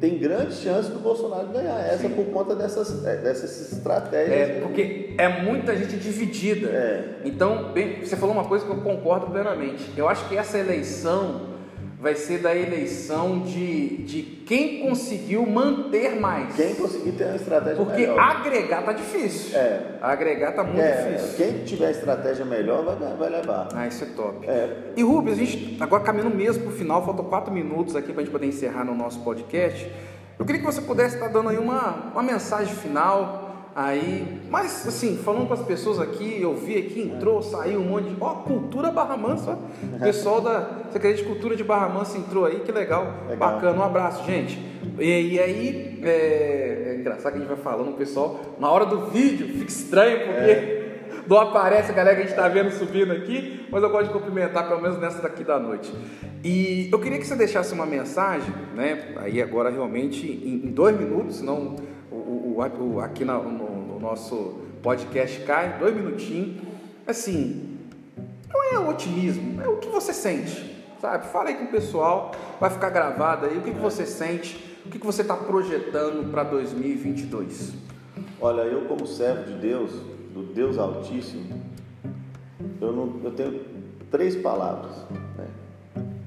tem 0.00 0.18
grande 0.18 0.54
chance 0.54 0.90
do 0.90 0.98
Bolsonaro 0.98 1.48
ganhar 1.48 1.78
essa 1.78 2.08
Sim. 2.08 2.14
por 2.14 2.24
conta 2.26 2.56
dessas, 2.56 3.04
é, 3.04 3.18
dessas 3.18 3.72
estratégias. 3.72 4.50
É, 4.56 4.60
porque 4.60 5.14
é 5.18 5.42
muita 5.42 5.76
gente 5.76 5.96
dividida. 5.96 6.68
É. 6.68 7.04
Então, 7.24 7.70
bem, 7.72 8.00
você 8.00 8.16
falou 8.16 8.34
uma 8.34 8.46
coisa 8.46 8.64
que 8.64 8.70
eu 8.70 8.78
concordo 8.78 9.26
plenamente. 9.26 9.92
Eu 9.96 10.08
acho 10.08 10.26
que 10.26 10.36
essa 10.36 10.58
eleição 10.58 11.49
vai 12.00 12.14
ser 12.14 12.38
da 12.38 12.56
eleição 12.56 13.40
de, 13.40 13.98
de 13.98 14.22
quem 14.46 14.80
conseguiu 14.80 15.44
manter 15.46 16.18
mais. 16.18 16.56
Quem 16.56 16.74
conseguir 16.74 17.12
ter 17.12 17.26
uma 17.26 17.36
estratégia 17.36 17.76
Porque 17.76 18.00
melhor. 18.00 18.14
Porque 18.16 18.48
agregar 18.48 18.82
tá 18.82 18.92
difícil. 18.92 19.58
É. 19.58 19.98
Agregar 20.00 20.52
tá 20.52 20.64
muito 20.64 20.80
é, 20.80 21.12
difícil. 21.12 21.36
Quem 21.36 21.64
tiver 21.64 21.90
estratégia 21.90 22.44
melhor 22.46 22.84
vai, 22.84 23.14
vai 23.14 23.28
levar. 23.28 23.68
Ah, 23.74 23.86
isso 23.86 24.02
é 24.04 24.06
top. 24.08 24.48
É. 24.48 24.92
E 24.96 25.02
Rubens, 25.02 25.34
a 25.34 25.44
gente 25.44 25.76
agora 25.78 26.02
caminhando 26.02 26.34
mesmo 26.34 26.64
pro 26.64 26.72
final, 26.72 27.04
faltam 27.04 27.26
quatro 27.26 27.52
minutos 27.52 27.94
aqui 27.94 28.12
para 28.12 28.22
a 28.22 28.24
gente 28.24 28.32
poder 28.32 28.46
encerrar 28.46 28.84
no 28.84 28.94
nosso 28.94 29.20
podcast. 29.20 29.86
Eu 30.38 30.46
queria 30.46 30.62
que 30.62 30.66
você 30.66 30.80
pudesse 30.80 31.16
estar 31.16 31.28
dando 31.28 31.50
aí 31.50 31.58
uma, 31.58 32.12
uma 32.14 32.22
mensagem 32.22 32.74
final 32.74 33.49
Aí, 33.74 34.40
mas 34.50 34.86
assim, 34.86 35.16
falando 35.16 35.46
com 35.46 35.54
as 35.54 35.62
pessoas 35.62 36.00
aqui, 36.00 36.40
eu 36.40 36.54
vi 36.54 36.76
aqui, 36.76 37.00
entrou, 37.02 37.40
saiu 37.40 37.80
um 37.80 37.84
monte 37.84 38.10
de. 38.10 38.16
Ó, 38.20 38.32
oh, 38.32 38.34
cultura 38.42 38.90
Barra 38.90 39.16
Mansa. 39.16 39.58
O 39.94 39.98
pessoal 40.00 40.40
da 40.40 40.68
Secretaria 40.90 41.16
de 41.16 41.24
Cultura 41.24 41.54
de 41.54 41.62
Barra 41.62 41.88
Mansa 41.88 42.18
entrou 42.18 42.44
aí, 42.44 42.60
que 42.60 42.72
legal. 42.72 43.06
legal. 43.28 43.36
Bacana, 43.36 43.78
um 43.78 43.84
abraço, 43.84 44.24
gente. 44.24 44.58
E, 44.98 45.34
e 45.34 45.38
aí, 45.38 46.00
é, 46.02 46.84
é, 46.86 46.96
engraçado 46.98 47.32
que 47.32 47.38
a 47.38 47.40
gente 47.42 47.48
vai 47.48 47.56
falando, 47.56 47.90
o 47.90 47.96
pessoal, 47.96 48.40
na 48.58 48.68
hora 48.70 48.86
do 48.86 49.06
vídeo, 49.06 49.46
fica 49.46 49.70
estranho, 49.70 50.26
porque. 50.26 50.50
É. 50.50 50.80
Não 51.26 51.38
aparece 51.38 51.92
a 51.92 51.94
galera 51.94 52.16
que 52.16 52.22
a 52.22 52.26
gente 52.26 52.36
está 52.36 52.48
vendo 52.48 52.72
subindo 52.72 53.12
aqui, 53.12 53.64
mas 53.70 53.82
eu 53.84 53.90
gosto 53.90 54.08
de 54.08 54.12
cumprimentar 54.12 54.66
pelo 54.66 54.82
menos 54.82 54.98
nessa 54.98 55.22
daqui 55.22 55.44
da 55.44 55.60
noite. 55.60 55.92
E 56.42 56.88
eu 56.90 56.98
queria 56.98 57.18
que 57.18 57.26
você 57.26 57.36
deixasse 57.36 57.72
uma 57.72 57.86
mensagem, 57.86 58.52
né? 58.74 59.14
Aí 59.16 59.40
agora 59.40 59.70
realmente 59.70 60.26
em, 60.26 60.66
em 60.66 60.72
dois 60.72 60.98
minutos, 60.98 61.36
senão 61.36 61.76
aqui 62.62 63.24
no, 63.24 63.50
no, 63.50 64.00
nosso 64.00 64.60
podcast 64.82 65.40
cai, 65.40 65.78
dois 65.78 65.94
minutinhos. 65.94 66.62
Assim, 67.06 67.78
não 68.48 68.64
é 68.72 68.78
otimismo, 68.78 69.60
é 69.60 69.68
o 69.68 69.76
que 69.76 69.88
você 69.88 70.12
sente, 70.12 70.84
sabe? 71.00 71.26
Fala 71.26 71.48
aí 71.48 71.56
com 71.56 71.64
o 71.64 71.70
pessoal, 71.70 72.32
vai 72.60 72.70
ficar 72.70 72.90
gravado 72.90 73.46
aí, 73.46 73.58
o 73.58 73.62
que, 73.62 73.72
que 73.72 73.80
você 73.80 74.06
sente, 74.06 74.78
o 74.84 74.90
que, 74.90 74.98
que 74.98 75.06
você 75.06 75.22
está 75.22 75.36
projetando 75.36 76.30
para 76.30 76.44
2022. 76.44 77.72
Olha, 78.40 78.62
eu 78.62 78.86
como 78.86 79.06
servo 79.06 79.44
de 79.44 79.54
Deus, 79.54 79.92
do 80.32 80.42
Deus 80.54 80.78
Altíssimo, 80.78 81.60
eu, 82.80 82.92
não, 82.92 83.20
eu 83.24 83.32
tenho 83.32 83.60
três 84.10 84.36
palavras. 84.36 84.96
Né? 85.36 85.46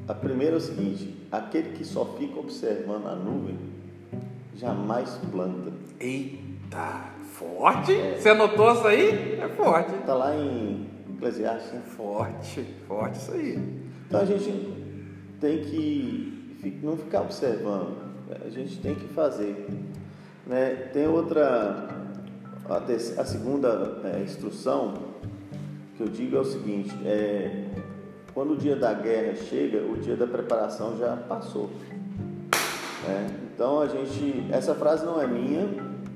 A 0.08 0.14
primeira 0.14 0.56
é 0.56 0.58
o 0.58 0.62
seguinte: 0.62 1.28
aquele 1.32 1.70
que 1.78 1.86
só 1.86 2.06
fica 2.18 2.40
observando 2.40 3.08
a 3.08 3.16
nuvem 3.16 3.73
jamais 4.56 5.10
planta. 5.32 5.72
Eita, 6.00 7.06
forte? 7.34 7.94
É. 7.94 8.18
Você 8.20 8.30
anotou 8.30 8.74
isso 8.74 8.88
aí? 8.88 9.40
É 9.40 9.50
forte. 9.50 9.94
Está 9.96 10.14
lá 10.14 10.36
em 10.36 10.88
Eclesiastes. 11.16 11.82
Forte, 11.96 12.64
forte 12.88 13.18
isso 13.18 13.32
aí. 13.32 13.60
Então 14.08 14.22
a 14.22 14.26
gente 14.26 14.74
tem 15.40 15.64
que 15.64 16.34
não 16.82 16.96
ficar 16.98 17.22
observando, 17.22 17.98
a 18.46 18.50
gente 18.50 18.80
tem 18.80 18.96
que 18.96 19.08
fazer. 19.10 19.68
Né? 20.46 20.90
Tem 20.94 21.08
outra, 21.08 21.88
a, 22.70 22.78
a 22.78 23.26
segunda 23.26 24.02
é, 24.04 24.22
instrução 24.22 24.94
que 25.96 26.04
eu 26.04 26.08
digo 26.08 26.36
é 26.38 26.40
o 26.40 26.46
seguinte: 26.46 26.94
é, 27.06 27.66
quando 28.34 28.54
o 28.54 28.58
dia 28.58 28.76
da 28.76 28.94
guerra 28.94 29.36
chega, 29.36 29.80
o 29.80 29.98
dia 29.98 30.16
da 30.16 30.28
preparação 30.28 30.98
já 30.98 31.16
passou. 31.16 31.70
Né? 33.08 33.43
Então 33.54 33.80
a 33.80 33.88
gente, 33.88 34.46
essa 34.52 34.74
frase 34.74 35.06
não 35.06 35.22
é 35.22 35.28
minha, 35.28 35.68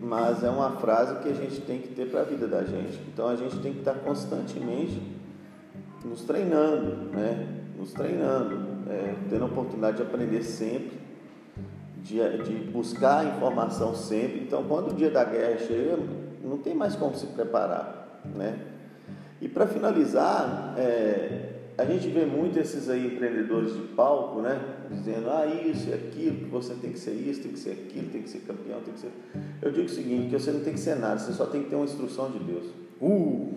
mas 0.02 0.44
é 0.44 0.50
uma 0.50 0.72
frase 0.72 1.20
que 1.22 1.30
a 1.30 1.34
gente 1.34 1.62
tem 1.62 1.80
que 1.80 1.90
ter 1.90 2.10
para 2.10 2.22
a 2.22 2.24
vida 2.24 2.48
da 2.48 2.64
gente. 2.64 3.00
Então 3.14 3.28
a 3.28 3.36
gente 3.36 3.60
tem 3.60 3.74
que 3.74 3.80
estar 3.80 3.94
constantemente 3.96 5.02
nos 6.04 6.24
treinando, 6.24 7.12
né? 7.12 7.48
Nos 7.78 7.94
treinando, 7.94 8.60
é, 8.90 9.16
tendo 9.30 9.44
a 9.44 9.48
oportunidade 9.48 9.98
de 9.98 10.04
aprender 10.04 10.42
sempre, 10.44 10.98
de, 11.98 12.18
de 12.44 12.54
buscar 12.72 13.26
informação 13.26 13.94
sempre. 13.94 14.40
Então 14.40 14.64
quando 14.64 14.92
o 14.92 14.94
dia 14.96 15.12
da 15.12 15.24
guerra 15.24 15.58
chega, 15.60 16.00
não 16.44 16.58
tem 16.58 16.74
mais 16.74 16.96
como 16.96 17.16
se 17.16 17.28
preparar, 17.28 18.22
né? 18.36 18.58
E 19.40 19.48
para 19.48 19.68
finalizar, 19.68 20.74
é, 20.78 21.54
a 21.78 21.86
gente 21.86 22.08
vê 22.08 22.26
muito 22.26 22.58
esses 22.58 22.90
aí 22.90 23.06
empreendedores 23.06 23.74
de 23.74 23.82
palco, 23.90 24.42
né? 24.42 24.60
Dizendo, 24.90 25.30
ah, 25.30 25.46
isso 25.46 25.90
e 25.90 25.94
aquilo, 25.94 26.38
que 26.38 26.46
você 26.46 26.74
tem 26.76 26.92
que 26.92 27.00
ser 27.00 27.12
isso, 27.12 27.42
tem 27.42 27.52
que 27.52 27.60
ser 27.60 27.72
aquilo, 27.72 28.10
tem 28.10 28.22
que 28.22 28.30
ser 28.30 28.40
campeão, 28.40 28.80
tem 28.82 28.94
que 28.94 29.00
ser. 29.00 29.12
Eu 29.62 29.72
digo 29.72 29.86
o 29.86 29.90
seguinte, 29.90 30.30
que 30.30 30.40
você 30.40 30.52
não 30.52 30.62
tem 30.62 30.74
que 30.74 30.80
ser 30.80 30.96
nada, 30.96 31.20
você 31.20 31.34
só 31.34 31.46
tem 31.46 31.64
que 31.64 31.70
ter 31.70 31.76
uma 31.76 31.86
instrução 31.86 32.32
de 32.32 32.40
Deus. 32.40 32.66
Uh! 33.02 33.54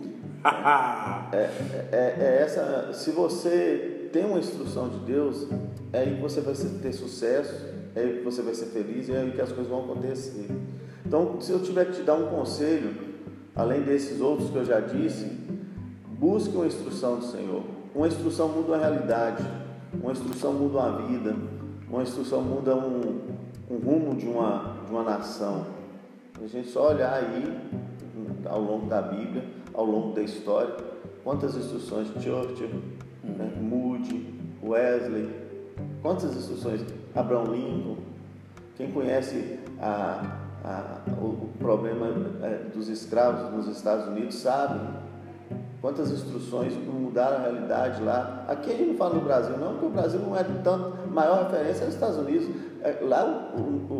é, 1.33 1.51
é, 1.93 2.16
é, 2.18 2.43
essa. 2.43 2.93
Se 2.93 3.11
você 3.11 4.09
tem 4.12 4.24
uma 4.24 4.39
instrução 4.39 4.89
de 4.89 4.99
Deus, 5.01 5.47
é 5.93 6.01
aí 6.01 6.16
que 6.16 6.20
você 6.20 6.41
vai 6.41 6.55
ter 6.55 6.93
sucesso, 6.93 7.66
é 7.95 8.01
aí 8.01 8.18
que 8.18 8.24
você 8.24 8.43
vai 8.43 8.55
ser 8.55 8.66
feliz 8.66 9.09
e 9.09 9.12
é 9.12 9.20
aí 9.20 9.33
que 9.33 9.41
as 9.41 9.53
coisas 9.53 9.68
vão 9.68 9.85
acontecer. 9.85 10.47
Então, 11.07 11.41
se 11.41 11.53
eu 11.53 11.61
tiver 11.61 11.87
que 11.87 11.93
te 11.93 12.03
dar 12.03 12.14
um 12.14 12.26
conselho, 12.28 12.95
além 13.55 13.83
desses 13.83 14.20
outros 14.20 14.51
que 14.51 14.57
eu 14.57 14.64
já 14.64 14.81
disse, 14.81 15.26
busque 16.18 16.55
uma 16.55 16.66
instrução 16.66 17.18
do 17.18 17.24
Senhor 17.24 17.81
uma 17.95 18.07
instrução 18.07 18.49
muda 18.49 18.76
a 18.76 18.78
realidade, 18.78 19.45
uma 19.95 20.12
instrução 20.12 20.53
muda 20.53 20.78
uma 20.78 21.07
vida, 21.07 21.34
uma 21.88 22.03
instrução 22.03 22.43
muda 22.43 22.74
um, 22.76 23.20
um 23.70 23.76
rumo 23.78 24.14
de 24.14 24.26
uma, 24.26 24.76
de 24.84 24.91
uma 24.91 25.03
nação. 25.03 25.66
A 26.43 26.47
gente 26.47 26.68
só 26.68 26.91
olhar 26.91 27.12
aí, 27.12 27.59
ao 28.47 28.61
longo 28.61 28.86
da 28.86 29.03
Bíblia, 29.03 29.45
ao 29.74 29.84
longo 29.84 30.14
da 30.14 30.22
história, 30.22 30.74
quantas 31.22 31.57
instruções 31.57 32.09
Churchill, 32.09 32.70
né, 33.22 33.53
Moody, 33.61 34.34
Wesley, 34.62 35.28
quantas 36.03 36.36
instruções? 36.36 36.82
Abraham 37.14 37.53
Lincoln, 37.53 37.97
quem 38.76 38.93
conhece 38.93 39.59
a, 39.80 40.38
a, 40.64 41.01
o, 41.20 41.51
problema 41.59 42.07
é, 42.43 42.70
dos 42.72 42.88
escravos 42.88 43.53
nos 43.53 43.66
Estados 43.66 44.07
Unidos 44.07 44.36
sabem 44.36 44.80
quantas 45.81 46.11
instruções 46.11 46.74
mudaram 46.74 47.39
a 47.39 47.41
realidade 47.41 48.03
lá. 48.03 48.45
Aqui 48.49 48.70
a 48.70 48.76
gente 48.76 48.91
não 48.91 48.97
fala 48.97 49.14
no 49.14 49.20
Brasil, 49.22 49.57
não, 49.57 49.72
porque 49.72 49.87
o 49.87 49.91
Brasil 49.91 50.20
não 50.20 50.37
é 50.37 50.45
tanto. 50.62 51.09
Maior 51.09 51.45
referência 51.45 51.85
é 51.85 51.89
os 51.89 51.95
Estados 51.95 52.18
Unidos. 52.18 52.49
É, 52.83 52.99
lá 53.03 53.53
o, 53.57 53.61
o, 53.61 53.95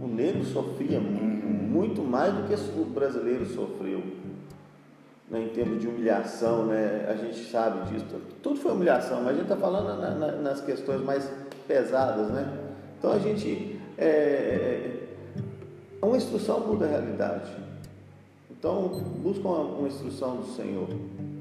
o, 0.00 0.04
o 0.04 0.08
negro 0.08 0.44
sofria 0.44 1.00
muito 1.00 2.02
mais 2.02 2.34
do 2.34 2.48
que 2.48 2.54
o 2.54 2.84
brasileiro 2.84 3.46
sofreu. 3.46 4.02
Né, 5.30 5.44
em 5.44 5.48
termos 5.50 5.80
de 5.80 5.86
humilhação, 5.86 6.66
né, 6.66 7.06
a 7.08 7.14
gente 7.14 7.48
sabe 7.50 7.88
disso. 7.88 8.06
Tudo 8.42 8.58
foi 8.58 8.72
humilhação, 8.72 9.18
mas 9.18 9.28
a 9.28 9.32
gente 9.34 9.42
está 9.42 9.56
falando 9.56 10.00
na, 10.00 10.10
na, 10.10 10.32
nas 10.32 10.60
questões 10.60 11.00
mais 11.02 11.30
pesadas. 11.68 12.28
Né? 12.28 12.52
Então 12.98 13.12
a 13.12 13.18
gente. 13.18 13.78
É, 13.96 14.06
é, 14.06 15.00
uma 16.02 16.16
instrução 16.16 16.60
muda 16.60 16.86
a 16.86 16.88
realidade. 16.88 17.52
Então, 18.60 18.90
busca 19.22 19.48
uma, 19.48 19.60
uma, 19.60 19.88
instrução 19.88 20.36
do 20.36 20.46
Senhor, 20.48 20.86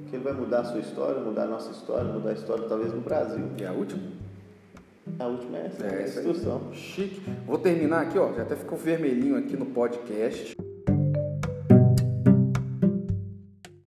que 0.09 0.15
Ele 0.15 0.23
vai 0.23 0.31
mudar 0.31 0.61
a 0.61 0.63
sua 0.63 0.79
história, 0.79 1.19
mudar 1.19 1.43
a 1.43 1.47
nossa 1.47 1.69
história, 1.71 2.05
mudar 2.05 2.29
a 2.29 2.33
história 2.33 2.63
talvez 2.65 2.93
no 2.93 3.01
Brasil. 3.01 3.45
E 3.59 3.65
a 3.65 3.73
última? 3.73 4.01
A 5.19 5.25
última 5.25 5.57
é 5.57 5.65
essa, 5.65 5.85
é, 5.85 5.89
é 5.89 5.97
a 5.97 6.03
instrução. 6.03 6.73
Chique. 6.73 7.21
Vou 7.45 7.57
terminar 7.57 8.03
aqui, 8.03 8.17
ó, 8.17 8.31
já 8.31 8.43
até 8.43 8.55
ficou 8.55 8.77
vermelhinho 8.77 9.35
aqui 9.35 9.57
no 9.57 9.65
podcast. 9.65 10.55